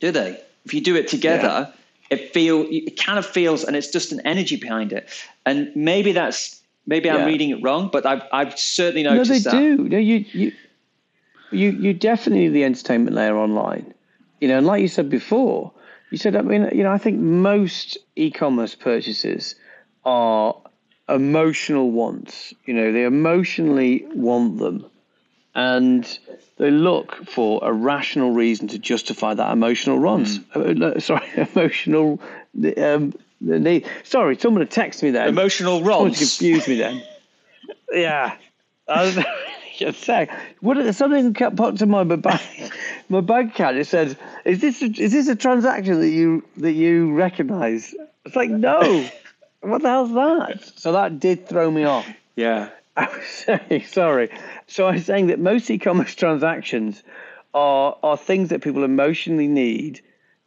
do 0.00 0.10
they? 0.10 0.40
If 0.64 0.74
you 0.74 0.80
do 0.80 0.96
it 0.96 1.08
together, 1.08 1.72
yeah. 2.10 2.16
it 2.16 2.32
feel 2.32 2.66
it 2.68 2.98
kind 2.98 3.18
of 3.18 3.26
feels, 3.26 3.64
and 3.64 3.76
it's 3.76 3.90
just 3.90 4.12
an 4.12 4.20
energy 4.24 4.56
behind 4.56 4.92
it. 4.92 5.08
And 5.44 5.70
maybe 5.74 6.12
that's 6.12 6.62
maybe 6.86 7.10
I'm 7.10 7.26
reading 7.26 7.50
it 7.50 7.62
wrong, 7.62 7.90
but 7.92 8.06
I've 8.06 8.22
I've 8.32 8.58
certainly 8.58 9.02
noticed 9.02 9.30
no, 9.30 9.36
they 9.36 9.42
that. 9.42 9.76
do. 9.76 9.88
No, 9.88 9.98
you 9.98 10.24
you 10.32 10.52
you 11.50 11.70
you 11.70 11.92
definitely 11.94 12.48
the 12.48 12.64
entertainment 12.64 13.14
layer 13.14 13.36
online. 13.36 13.94
You 14.40 14.48
know, 14.48 14.58
and 14.58 14.66
like 14.66 14.82
you 14.82 14.88
said 14.88 15.08
before, 15.08 15.72
you 16.10 16.18
said 16.18 16.36
I 16.36 16.42
mean, 16.42 16.68
you 16.72 16.82
know, 16.82 16.92
I 16.92 16.98
think 16.98 17.20
most 17.20 17.98
e-commerce 18.16 18.74
purchases 18.74 19.54
are 20.04 20.56
emotional 21.08 21.90
wants. 21.90 22.54
You 22.64 22.74
know, 22.74 22.92
they 22.92 23.04
emotionally 23.04 24.04
want 24.14 24.58
them, 24.58 24.86
and 25.54 26.18
they 26.56 26.70
look 26.70 27.28
for 27.28 27.60
a 27.62 27.72
rational 27.72 28.30
reason 28.32 28.68
to 28.68 28.78
justify 28.78 29.34
that 29.34 29.52
emotional 29.52 29.98
want. 29.98 30.38
Mm. 30.54 30.82
Uh, 30.82 31.00
sorry, 31.00 31.26
emotional. 31.36 32.20
Um, 32.76 33.14
the 33.40 33.58
Sorry, 34.04 34.38
someone 34.38 34.62
had 34.62 34.70
texted 34.70 35.02
me 35.02 35.10
then. 35.10 35.28
Emotional 35.28 35.82
wants. 35.82 36.18
confused 36.18 36.68
me 36.68 36.76
then. 36.76 37.02
yeah. 37.92 38.36
just 39.78 40.04
what 40.60 40.94
something 40.94 41.34
popped 41.34 41.78
to 41.78 41.86
my 41.86 42.04
bank 42.04 42.42
my 43.08 43.20
bank 43.20 43.54
account. 43.54 43.76
It 43.76 43.86
said, 43.86 44.16
"Is 44.44 44.60
this 44.60 44.82
a, 44.82 44.86
is 44.86 45.12
this 45.12 45.28
a 45.28 45.36
transaction 45.36 46.00
that 46.00 46.10
you 46.10 46.44
that 46.58 46.72
you 46.72 47.12
recognise?" 47.14 47.94
It's 48.24 48.36
like, 48.36 48.50
no. 48.50 49.08
what 49.60 49.82
the 49.82 49.88
hell's 49.88 50.12
that? 50.12 50.72
So 50.76 50.92
that 50.92 51.18
did 51.18 51.48
throw 51.48 51.70
me 51.70 51.84
off. 51.84 52.06
Yeah. 52.36 52.70
I 52.96 53.06
was 53.06 53.26
saying, 53.26 53.84
sorry. 53.86 54.30
So 54.66 54.86
I 54.86 54.92
was 54.92 55.06
saying 55.06 55.28
that 55.28 55.38
most 55.38 55.70
e-commerce 55.70 56.14
transactions 56.14 57.02
are 57.54 57.96
are 58.02 58.16
things 58.16 58.50
that 58.50 58.62
people 58.62 58.84
emotionally 58.84 59.48
need. 59.48 60.00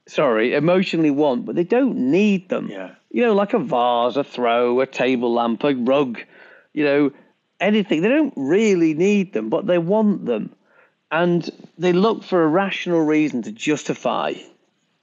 Sorry, 0.08 0.54
emotionally 0.54 1.10
want, 1.12 1.46
but 1.46 1.56
they 1.56 1.64
don't 1.64 2.12
need 2.12 2.50
them. 2.50 2.70
Yeah. 2.70 2.92
You 3.10 3.24
know, 3.24 3.34
like 3.34 3.54
a 3.54 3.60
vase, 3.60 4.18
a 4.18 4.24
throw, 4.24 4.80
a 4.82 4.86
table 4.86 5.34
lamp, 5.34 5.64
a 5.64 5.74
rug. 5.74 6.20
You 6.74 6.84
know, 6.84 7.12
anything. 7.60 8.02
They 8.02 8.10
don't 8.10 8.34
really 8.36 8.94
need 8.94 9.34
them, 9.34 9.50
but 9.50 9.66
they 9.66 9.78
want 9.78 10.26
them. 10.26 10.54
And 11.12 11.50
they 11.78 11.94
look 11.94 12.24
for 12.24 12.44
a 12.44 12.48
rational 12.48 13.02
reason 13.02 13.44
to 13.44 13.52
justify 13.52 14.34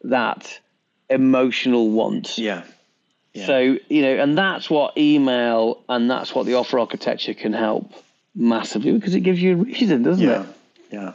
that 0.03 0.61
emotional 1.09 1.91
want. 1.91 2.39
Yeah. 2.39 2.65
Yeah. 3.35 3.47
So, 3.47 3.79
you 3.89 4.03
know, 4.03 4.15
and 4.23 4.37
that's 4.37 4.69
what 4.69 4.97
email 4.97 5.83
and 5.89 6.11
that's 6.11 6.35
what 6.35 6.47
the 6.47 6.55
offer 6.55 6.79
architecture 6.79 7.35
can 7.35 7.53
help 7.53 7.93
massively 8.35 8.93
because 8.93 9.15
it 9.15 9.21
gives 9.21 9.41
you 9.41 9.55
a 9.55 9.57
reason, 9.57 10.03
doesn't 10.03 10.27
yeah. 10.27 10.43
it? 10.43 10.49
Yeah. 10.91 11.13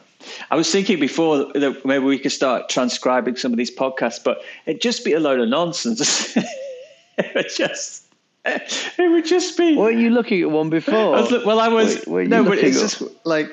I 0.49 0.55
was 0.55 0.71
thinking 0.71 0.99
before 0.99 1.37
that 1.53 1.85
maybe 1.85 2.03
we 2.03 2.19
could 2.19 2.31
start 2.31 2.69
transcribing 2.69 3.35
some 3.37 3.51
of 3.53 3.57
these 3.57 3.73
podcasts, 3.73 4.21
but 4.23 4.41
it'd 4.65 4.81
just 4.81 5.05
be 5.05 5.13
a 5.13 5.19
load 5.19 5.39
of 5.39 5.47
nonsense. 5.47 6.35
it 7.17 7.35
would 7.35 7.49
just 7.55 8.07
it 8.47 9.11
would 9.11 9.25
just 9.25 9.57
be. 9.57 9.75
Weren't 9.75 9.99
you 9.99 10.09
looking 10.09 10.41
at 10.41 10.49
one 10.49 10.69
before? 10.69 11.15
I 11.15 11.21
was, 11.21 11.45
well, 11.45 11.59
I 11.59 11.67
was. 11.67 12.05
Were, 12.05 12.13
were 12.13 12.25
no, 12.25 12.43
but 12.43 12.57
it's 12.57 12.79
just 12.79 13.03
like, 13.25 13.49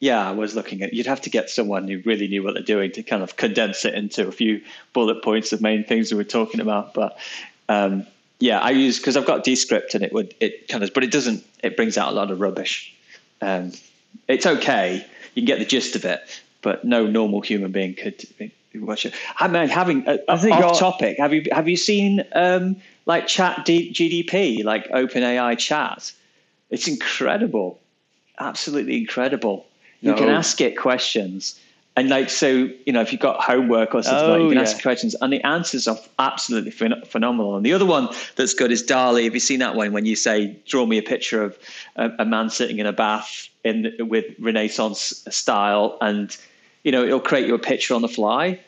yeah, 0.00 0.28
I 0.28 0.32
was 0.32 0.54
looking 0.54 0.82
at. 0.82 0.92
You'd 0.92 1.06
have 1.06 1.20
to 1.22 1.30
get 1.30 1.48
someone 1.48 1.88
who 1.88 2.02
really 2.04 2.28
knew 2.28 2.42
what 2.42 2.54
they're 2.54 2.62
doing 2.62 2.92
to 2.92 3.02
kind 3.02 3.22
of 3.22 3.36
condense 3.36 3.84
it 3.84 3.94
into 3.94 4.26
a 4.26 4.32
few 4.32 4.60
bullet 4.92 5.22
points 5.22 5.52
of 5.52 5.60
main 5.60 5.84
things 5.84 6.10
we 6.10 6.18
were 6.18 6.24
talking 6.24 6.60
about. 6.60 6.94
But 6.94 7.18
um, 7.68 8.06
yeah, 8.38 8.60
I 8.60 8.70
use 8.70 8.98
because 8.98 9.16
I've 9.16 9.26
got 9.26 9.44
Descript 9.44 9.94
and 9.94 10.04
it 10.04 10.12
would 10.12 10.34
it 10.40 10.68
kind 10.68 10.82
of, 10.82 10.92
but 10.94 11.04
it 11.04 11.10
doesn't. 11.10 11.44
It 11.62 11.76
brings 11.76 11.96
out 11.96 12.12
a 12.12 12.14
lot 12.14 12.30
of 12.30 12.40
rubbish. 12.40 12.94
Um, 13.40 13.72
it's 14.28 14.46
okay. 14.46 15.06
You 15.34 15.42
can 15.42 15.46
get 15.46 15.58
the 15.58 15.64
gist 15.64 15.96
of 15.96 16.04
it, 16.04 16.42
but 16.60 16.84
no 16.84 17.06
normal 17.06 17.40
human 17.40 17.72
being 17.72 17.94
could 17.94 18.26
watch 18.74 19.06
it. 19.06 19.14
I 19.38 19.48
mean, 19.48 19.68
having 19.68 20.08
uh, 20.08 20.18
off 20.28 20.78
topic. 20.78 21.18
Have 21.18 21.32
you 21.32 21.44
have 21.52 21.68
you 21.68 21.76
seen? 21.76 22.24
Um, 22.34 22.76
like 23.06 23.26
chat 23.26 23.64
D- 23.64 23.92
GDP, 23.92 24.64
like 24.64 24.88
OpenAI 24.88 25.58
chat. 25.58 26.12
It's 26.70 26.88
incredible, 26.88 27.80
absolutely 28.38 28.98
incredible. 28.98 29.66
You 30.00 30.12
no. 30.12 30.18
can 30.18 30.28
ask 30.28 30.60
it 30.60 30.76
questions. 30.76 31.58
And 31.94 32.08
like 32.08 32.30
so, 32.30 32.70
you 32.86 32.92
know, 32.92 33.02
if 33.02 33.12
you've 33.12 33.20
got 33.20 33.42
homework 33.42 33.94
or 33.94 34.02
something, 34.02 34.24
oh, 34.24 34.32
like, 34.32 34.40
you 34.40 34.48
can 34.48 34.56
yeah. 34.56 34.62
ask 34.62 34.80
questions, 34.80 35.14
and 35.20 35.30
the 35.30 35.42
answers 35.46 35.86
are 35.86 35.98
absolutely 36.18 36.70
phen- 36.70 37.06
phenomenal. 37.06 37.54
And 37.56 37.66
the 37.66 37.74
other 37.74 37.84
one 37.84 38.08
that's 38.36 38.54
good 38.54 38.72
is 38.72 38.82
DALL-E. 38.82 39.24
Have 39.24 39.34
you 39.34 39.40
seen 39.40 39.58
that 39.58 39.74
one? 39.74 39.92
When 39.92 40.06
you 40.06 40.16
say, 40.16 40.56
"Draw 40.66 40.86
me 40.86 40.96
a 40.96 41.02
picture 41.02 41.42
of 41.42 41.58
a, 41.96 42.10
a 42.20 42.24
man 42.24 42.48
sitting 42.48 42.78
in 42.78 42.86
a 42.86 42.94
bath 42.94 43.48
in 43.62 43.92
with 44.00 44.24
Renaissance 44.38 45.22
style," 45.28 45.98
and 46.00 46.34
you 46.82 46.92
know, 46.92 47.04
it'll 47.04 47.20
create 47.20 47.46
you 47.46 47.54
a 47.54 47.58
picture 47.58 47.94
on 47.94 48.00
the 48.00 48.08
fly. 48.08 48.58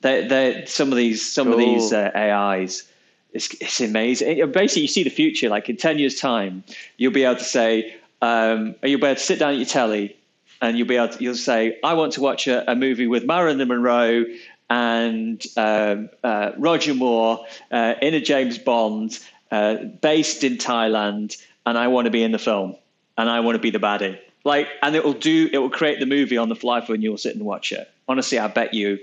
They're, 0.00 0.26
they're 0.26 0.66
some 0.66 0.90
of 0.90 0.96
these 0.96 1.30
some 1.30 1.48
cool. 1.48 1.54
of 1.54 1.58
these 1.60 1.92
uh, 1.92 2.10
AIs 2.14 2.84
it's, 3.32 3.54
it's 3.60 3.80
amazing. 3.80 4.50
Basically, 4.52 4.82
you 4.82 4.88
see 4.88 5.02
the 5.02 5.10
future. 5.10 5.48
Like 5.48 5.68
in 5.68 5.76
ten 5.76 5.98
years' 5.98 6.20
time, 6.20 6.64
you'll 6.96 7.12
be 7.12 7.24
able 7.24 7.36
to 7.36 7.44
say, 7.44 7.96
um, 8.20 8.74
you'll 8.82 9.00
be 9.00 9.06
able 9.06 9.16
to 9.16 9.20
sit 9.20 9.38
down 9.38 9.52
at 9.52 9.56
your 9.56 9.66
telly, 9.66 10.16
and 10.62 10.78
you'll 10.78 10.86
be 10.86 10.96
able 10.96 11.08
to, 11.08 11.22
you'll 11.22 11.34
say, 11.34 11.78
I 11.82 11.94
want 11.94 12.12
to 12.14 12.20
watch 12.20 12.46
a, 12.46 12.70
a 12.70 12.76
movie 12.76 13.08
with 13.08 13.24
Marilyn 13.24 13.66
Monroe 13.66 14.24
and 14.70 15.44
um, 15.56 16.08
uh, 16.24 16.52
Roger 16.56 16.94
Moore 16.94 17.44
uh, 17.70 17.94
in 18.00 18.14
a 18.14 18.20
James 18.20 18.56
Bond, 18.58 19.18
uh, 19.50 19.74
based 19.74 20.44
in 20.44 20.56
Thailand, 20.56 21.36
and 21.66 21.76
I 21.76 21.88
want 21.88 22.06
to 22.06 22.10
be 22.10 22.22
in 22.22 22.32
the 22.32 22.38
film, 22.38 22.76
and 23.18 23.28
I 23.28 23.40
want 23.40 23.56
to 23.56 23.60
be 23.60 23.70
the 23.70 23.80
baddie. 23.80 24.18
Like, 24.44 24.68
and 24.80 24.96
it 24.96 25.04
will 25.04 25.12
do. 25.12 25.50
It 25.52 25.58
will 25.58 25.70
create 25.70 26.00
the 26.00 26.06
movie 26.06 26.38
on 26.38 26.48
the 26.48 26.56
fly 26.56 26.80
for 26.80 26.92
you, 26.92 26.94
and 26.94 27.02
you'll 27.02 27.18
sit 27.18 27.36
and 27.36 27.44
watch 27.44 27.70
it. 27.72 27.90
Honestly, 28.08 28.38
I 28.38 28.48
bet 28.48 28.72
you, 28.72 28.98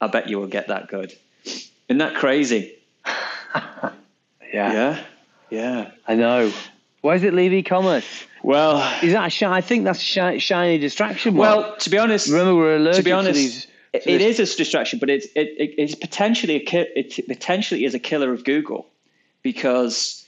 I 0.00 0.08
bet 0.08 0.28
you 0.28 0.38
will 0.38 0.48
get 0.48 0.68
that 0.68 0.88
good. 0.88 1.14
Isn't 1.44 1.98
that 1.98 2.14
crazy? 2.14 2.76
yeah. 3.54 3.92
Yeah. 4.52 5.04
Yeah. 5.50 5.90
I 6.06 6.14
know. 6.14 6.52
Why 7.00 7.14
is 7.14 7.22
it 7.22 7.32
leave 7.32 7.52
e-commerce? 7.52 8.24
Well, 8.46 8.76
is 9.02 9.12
that 9.12 9.42
a 9.42 9.46
I 9.48 9.60
think 9.60 9.82
that's 9.82 9.98
a 10.16 10.38
shiny 10.38 10.78
distraction. 10.78 11.34
Well, 11.34 11.74
to 11.78 11.90
be 11.90 11.98
honest, 11.98 12.28
remember 12.28 12.54
we're 12.54 12.76
allergic 12.76 12.98
to, 12.98 13.02
be 13.02 13.10
honest, 13.10 13.34
to 13.34 13.42
these 13.42 13.66
it, 13.92 14.06
it 14.06 14.20
is 14.20 14.38
a 14.38 14.56
distraction, 14.56 15.00
but 15.00 15.10
it's 15.10 15.26
it, 15.34 15.48
it, 15.58 15.74
it's 15.76 15.96
potentially 15.96 16.54
a 16.54 16.88
it 16.96 17.26
potentially 17.26 17.84
is 17.84 17.94
a 17.94 17.98
killer 17.98 18.32
of 18.32 18.44
Google 18.44 18.86
because 19.42 20.24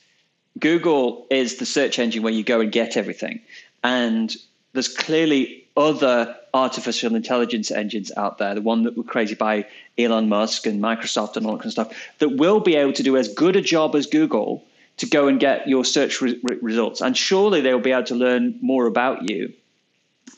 Google 0.59 1.29
is 1.31 1.59
the 1.59 1.65
search 1.65 2.01
engine 2.01 2.25
where 2.25 2.33
you 2.33 2.43
go 2.43 2.61
and 2.61 2.73
get 2.73 2.97
everything, 2.97 3.41
and 3.85 4.35
there's 4.73 4.89
clearly 4.89 5.65
other 5.77 6.35
artificial 6.53 7.15
intelligence 7.15 7.71
engines 7.71 8.11
out 8.17 8.39
there, 8.39 8.53
the 8.53 8.61
one 8.61 8.83
that 8.83 8.97
were 8.97 9.05
created 9.05 9.39
by 9.39 9.65
Elon 9.97 10.29
Musk 10.29 10.67
and 10.67 10.83
Microsoft 10.83 11.37
and 11.37 11.47
all 11.47 11.53
that 11.53 11.59
kind 11.59 11.67
of 11.67 11.73
stuff, 11.73 11.93
that 12.19 12.31
will 12.31 12.59
be 12.59 12.75
able 12.75 12.95
to 12.95 13.05
do 13.05 13.17
as 13.17 13.33
good 13.33 13.55
a 13.55 13.61
job 13.61 13.95
as 13.95 14.07
Google 14.07 14.65
to 14.99 15.07
go 15.07 15.29
and 15.29 15.41
get 15.41 15.69
your 15.69 15.85
search 15.85 16.21
re- 16.21 16.41
results. 16.61 17.01
And 17.01 17.17
surely 17.17 17.61
they'll 17.61 17.81
be 17.81 17.93
able 17.93 18.05
to 18.05 18.15
learn 18.15 18.59
more 18.61 18.87
about 18.87 19.31
you. 19.31 19.53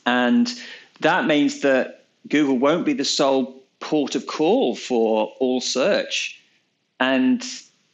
And 0.05 0.51
that 1.01 1.25
means 1.25 1.61
that 1.61 2.05
Google 2.29 2.57
won't 2.57 2.85
be 2.85 2.93
the 2.93 3.05
sole 3.05 3.61
port 3.79 4.15
of 4.15 4.27
call 4.27 4.75
for 4.75 5.33
all 5.39 5.61
search. 5.61 6.39
And 6.99 7.43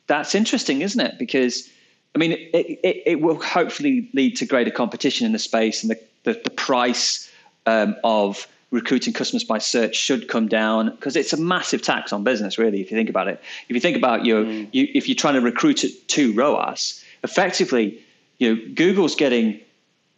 that's 0.08 0.36
interesting, 0.36 0.82
isn't 0.82 1.00
it? 1.00 1.18
Because, 1.18 1.70
I 2.14 2.18
mean, 2.18 2.34
it, 2.34 2.80
it, 2.84 3.04
it 3.06 3.22
will 3.22 3.42
hopefully 3.42 4.10
lead 4.14 4.36
to 4.38 4.46
greater 4.46 4.72
competition 4.72 5.26
in 5.26 5.32
the 5.32 5.40
space 5.40 5.84
and 5.84 5.92
the, 5.92 6.00
the, 6.24 6.42
the 6.44 6.50
price 6.50 7.32
um, 7.66 7.96
of 8.04 8.48
recruiting 8.72 9.14
customers 9.14 9.44
by 9.44 9.58
search 9.58 9.96
should 9.96 10.28
come 10.28 10.48
down 10.48 10.92
because 10.92 11.16
it's 11.16 11.34
a 11.34 11.38
massive 11.38 11.82
tax 11.82 12.12
on 12.12 12.24
business, 12.24 12.58
really, 12.58 12.82
if 12.82 12.92
you 12.92 12.98
think 12.98 13.10
about 13.10 13.28
it. 13.28 13.42
If 13.70 13.76
you 13.76 13.80
think 13.80 13.98
about 13.98 14.26
your, 14.26 14.44
mm. 14.44 14.68
you, 14.72 14.88
if 14.94 15.08
you're 15.08 15.16
trying 15.16 15.36
to 15.36 15.42
recruit 15.42 15.84
it 15.84 16.08
to 16.10 16.34
ROAS, 16.34 17.04
effectively, 17.24 18.02
you 18.40 18.56
know, 18.56 18.62
Google's 18.74 19.16
getting 19.16 19.60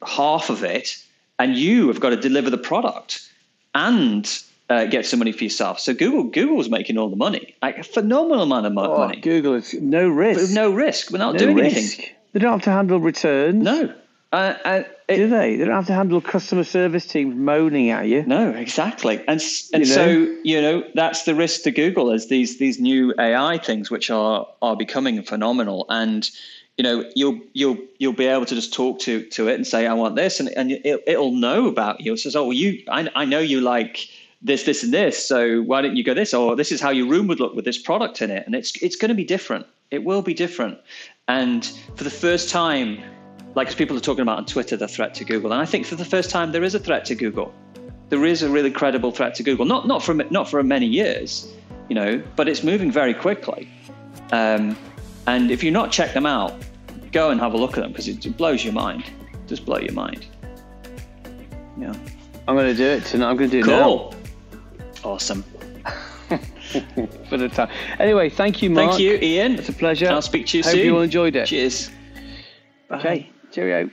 half 0.06 0.50
of 0.50 0.64
it, 0.64 1.04
and 1.38 1.56
you 1.56 1.88
have 1.88 2.00
got 2.00 2.10
to 2.10 2.18
deliver 2.18 2.50
the 2.50 2.58
product 2.58 3.30
and 3.76 4.42
uh, 4.70 4.86
get 4.86 5.06
some 5.06 5.20
money 5.20 5.32
for 5.32 5.44
yourself. 5.44 5.80
So 5.80 5.94
Google, 5.94 6.24
Google's 6.24 6.70
making 6.70 6.98
all 6.98 7.10
the 7.10 7.16
money, 7.16 7.56
like 7.62 7.78
a 7.78 7.84
phenomenal 7.84 8.44
amount 8.44 8.66
of 8.66 8.76
oh, 8.78 8.98
money. 8.98 9.20
Google 9.22 9.54
is 9.54 9.74
no 9.76 10.10
risk, 10.10 10.54
no 10.54 10.72
risk. 10.72 11.12
We're 11.12 11.20
not 11.20 11.34
no 11.34 11.40
doing 11.40 11.56
risk. 11.56 11.78
anything. 11.78 12.06
They 12.34 12.40
don't 12.40 12.54
have 12.54 12.64
to 12.64 12.72
handle 12.72 13.00
returns. 13.00 13.64
No. 13.64 13.94
Uh, 14.32 14.54
uh, 14.64 14.84
it, 15.08 15.16
Do 15.16 15.28
they? 15.28 15.56
They 15.56 15.66
don't 15.66 15.74
have 15.74 15.88
to 15.88 15.94
handle 15.94 16.22
customer 16.22 16.64
service 16.64 17.08
teams 17.08 17.36
moaning 17.36 17.90
at 17.90 18.08
you. 18.08 18.24
No, 18.24 18.52
exactly. 18.52 19.18
And 19.28 19.42
and 19.74 19.88
you 19.88 19.96
know? 19.96 19.96
so 19.96 20.36
you 20.44 20.62
know 20.62 20.84
that's 20.94 21.24
the 21.24 21.34
risk 21.34 21.64
to 21.64 21.72
Google 21.72 22.12
is 22.12 22.28
these 22.28 22.60
these 22.60 22.80
new 22.80 23.14
AI 23.18 23.58
things 23.58 23.90
which 23.90 24.12
are 24.12 24.48
are 24.62 24.76
becoming 24.76 25.22
phenomenal 25.24 25.88
and 25.90 26.30
you 26.78 26.84
know 26.84 27.10
you'll 27.16 27.40
you'll 27.54 27.78
you'll 27.98 28.14
be 28.14 28.28
able 28.28 28.46
to 28.46 28.54
just 28.54 28.72
talk 28.72 29.00
to 29.00 29.26
to 29.30 29.48
it 29.48 29.56
and 29.56 29.66
say 29.66 29.88
I 29.88 29.94
want 29.94 30.16
this 30.16 30.40
and 30.40 30.50
and 30.50 30.74
it, 30.74 31.04
it'll 31.08 31.32
know 31.32 31.68
about 31.68 32.02
you. 32.02 32.14
It 32.14 32.20
says 32.20 32.36
oh 32.36 32.44
well, 32.44 32.54
you 32.54 32.84
I 32.88 33.10
I 33.16 33.26
know 33.26 33.40
you 33.40 33.62
like 33.62 34.10
this 34.44 34.64
this 34.64 34.84
and 34.84 34.94
this 34.94 35.28
so 35.28 35.64
why 35.64 35.82
don't 35.82 35.96
you 35.96 36.04
go 36.04 36.14
this 36.14 36.36
or 36.36 36.56
this 36.56 36.72
is 36.72 36.80
how 36.80 36.92
your 36.92 37.08
room 37.08 37.26
would 37.28 37.40
look 37.40 37.56
with 37.56 37.66
this 37.66 37.80
product 37.80 38.22
in 38.22 38.30
it 38.30 38.46
and 38.46 38.54
it's 38.54 38.80
it's 38.84 38.96
going 38.96 39.10
to 39.10 39.16
be 39.16 39.26
different. 39.26 39.66
It 39.90 40.04
will 40.04 40.22
be 40.22 40.36
different. 40.36 40.78
And 41.28 41.66
for 41.96 42.04
the 42.04 42.12
first 42.12 42.52
time 42.52 43.02
like 43.56 43.76
people 43.76 43.98
are 43.98 44.02
talking 44.02 44.22
about 44.22 44.38
on 44.38 44.46
Twitter, 44.46 44.78
the 44.78 44.88
threat 44.88 45.14
to 45.16 45.26
Google. 45.26 45.52
And 45.52 45.62
I 45.62 45.66
think 45.66 45.86
for 45.86 45.96
the 45.96 46.06
first 46.06 46.30
time, 46.30 46.52
there 46.52 46.64
is 46.64 46.76
a 46.76 46.80
threat 46.80 47.06
to 47.06 47.16
Google. 47.16 47.54
There 48.10 48.26
is 48.26 48.42
a 48.42 48.50
really 48.50 48.72
credible 48.72 49.12
threat 49.12 49.36
to 49.36 49.44
Google. 49.44 49.66
Not 49.66 49.88
not 49.88 50.04
for 50.04 50.14
not 50.14 50.50
for 50.50 50.62
many 50.64 50.86
years, 50.86 51.52
you 51.90 51.96
know, 51.96 52.22
but 52.36 52.48
it's 52.48 52.64
moving 52.64 52.92
very 52.92 53.14
quickly. 53.14 53.70
Um, 54.32 54.78
and 55.28 55.52
if 55.52 55.64
you're 55.64 55.74
not 55.74 55.92
check 55.92 56.14
them 56.14 56.26
out, 56.26 56.54
go 57.12 57.30
and 57.30 57.40
have 57.40 57.54
a 57.54 57.58
look 57.58 57.78
at 57.78 57.82
them 57.82 57.92
because 57.92 58.08
it, 58.08 58.26
it, 58.26 58.38
blows 58.38 58.64
your 58.64 58.74
mind. 58.74 59.04
Just 59.48 59.66
blow 59.66 59.78
your 59.78 59.94
mind. 59.94 60.26
Yeah. 61.78 61.94
I'm 62.48 62.56
going 62.56 62.68
to 62.68 62.76
do 62.76 62.86
it 62.86 63.06
tonight. 63.06 63.30
I'm 63.30 63.38
going 63.38 63.50
to 63.50 63.62
do 63.62 63.70
it 63.72 63.72
cool. 63.72 64.12
now. 64.12 65.10
Awesome. 65.10 65.44
for 67.30 67.38
the 67.38 67.50
time. 67.50 67.70
Anyway, 68.00 68.30
thank 68.30 68.62
you, 68.62 68.70
Mark. 68.70 68.92
Thank 68.92 69.02
you, 69.02 69.16
Ian. 69.16 69.56
It's 69.56 69.70
a 69.70 69.74
pleasure. 69.74 70.08
I'll 70.08 70.22
speak 70.22 70.48
to 70.48 70.58
you 70.58 70.64
Hope 70.64 70.72
soon. 70.72 70.80
Hope 70.80 70.86
you 70.86 70.96
all 70.96 71.02
enjoyed 71.02 71.36
it. 71.36 71.48
Cheers. 71.48 71.90
Bye. 72.90 72.98
Okay. 72.98 73.30
Cheerio. 73.52 73.90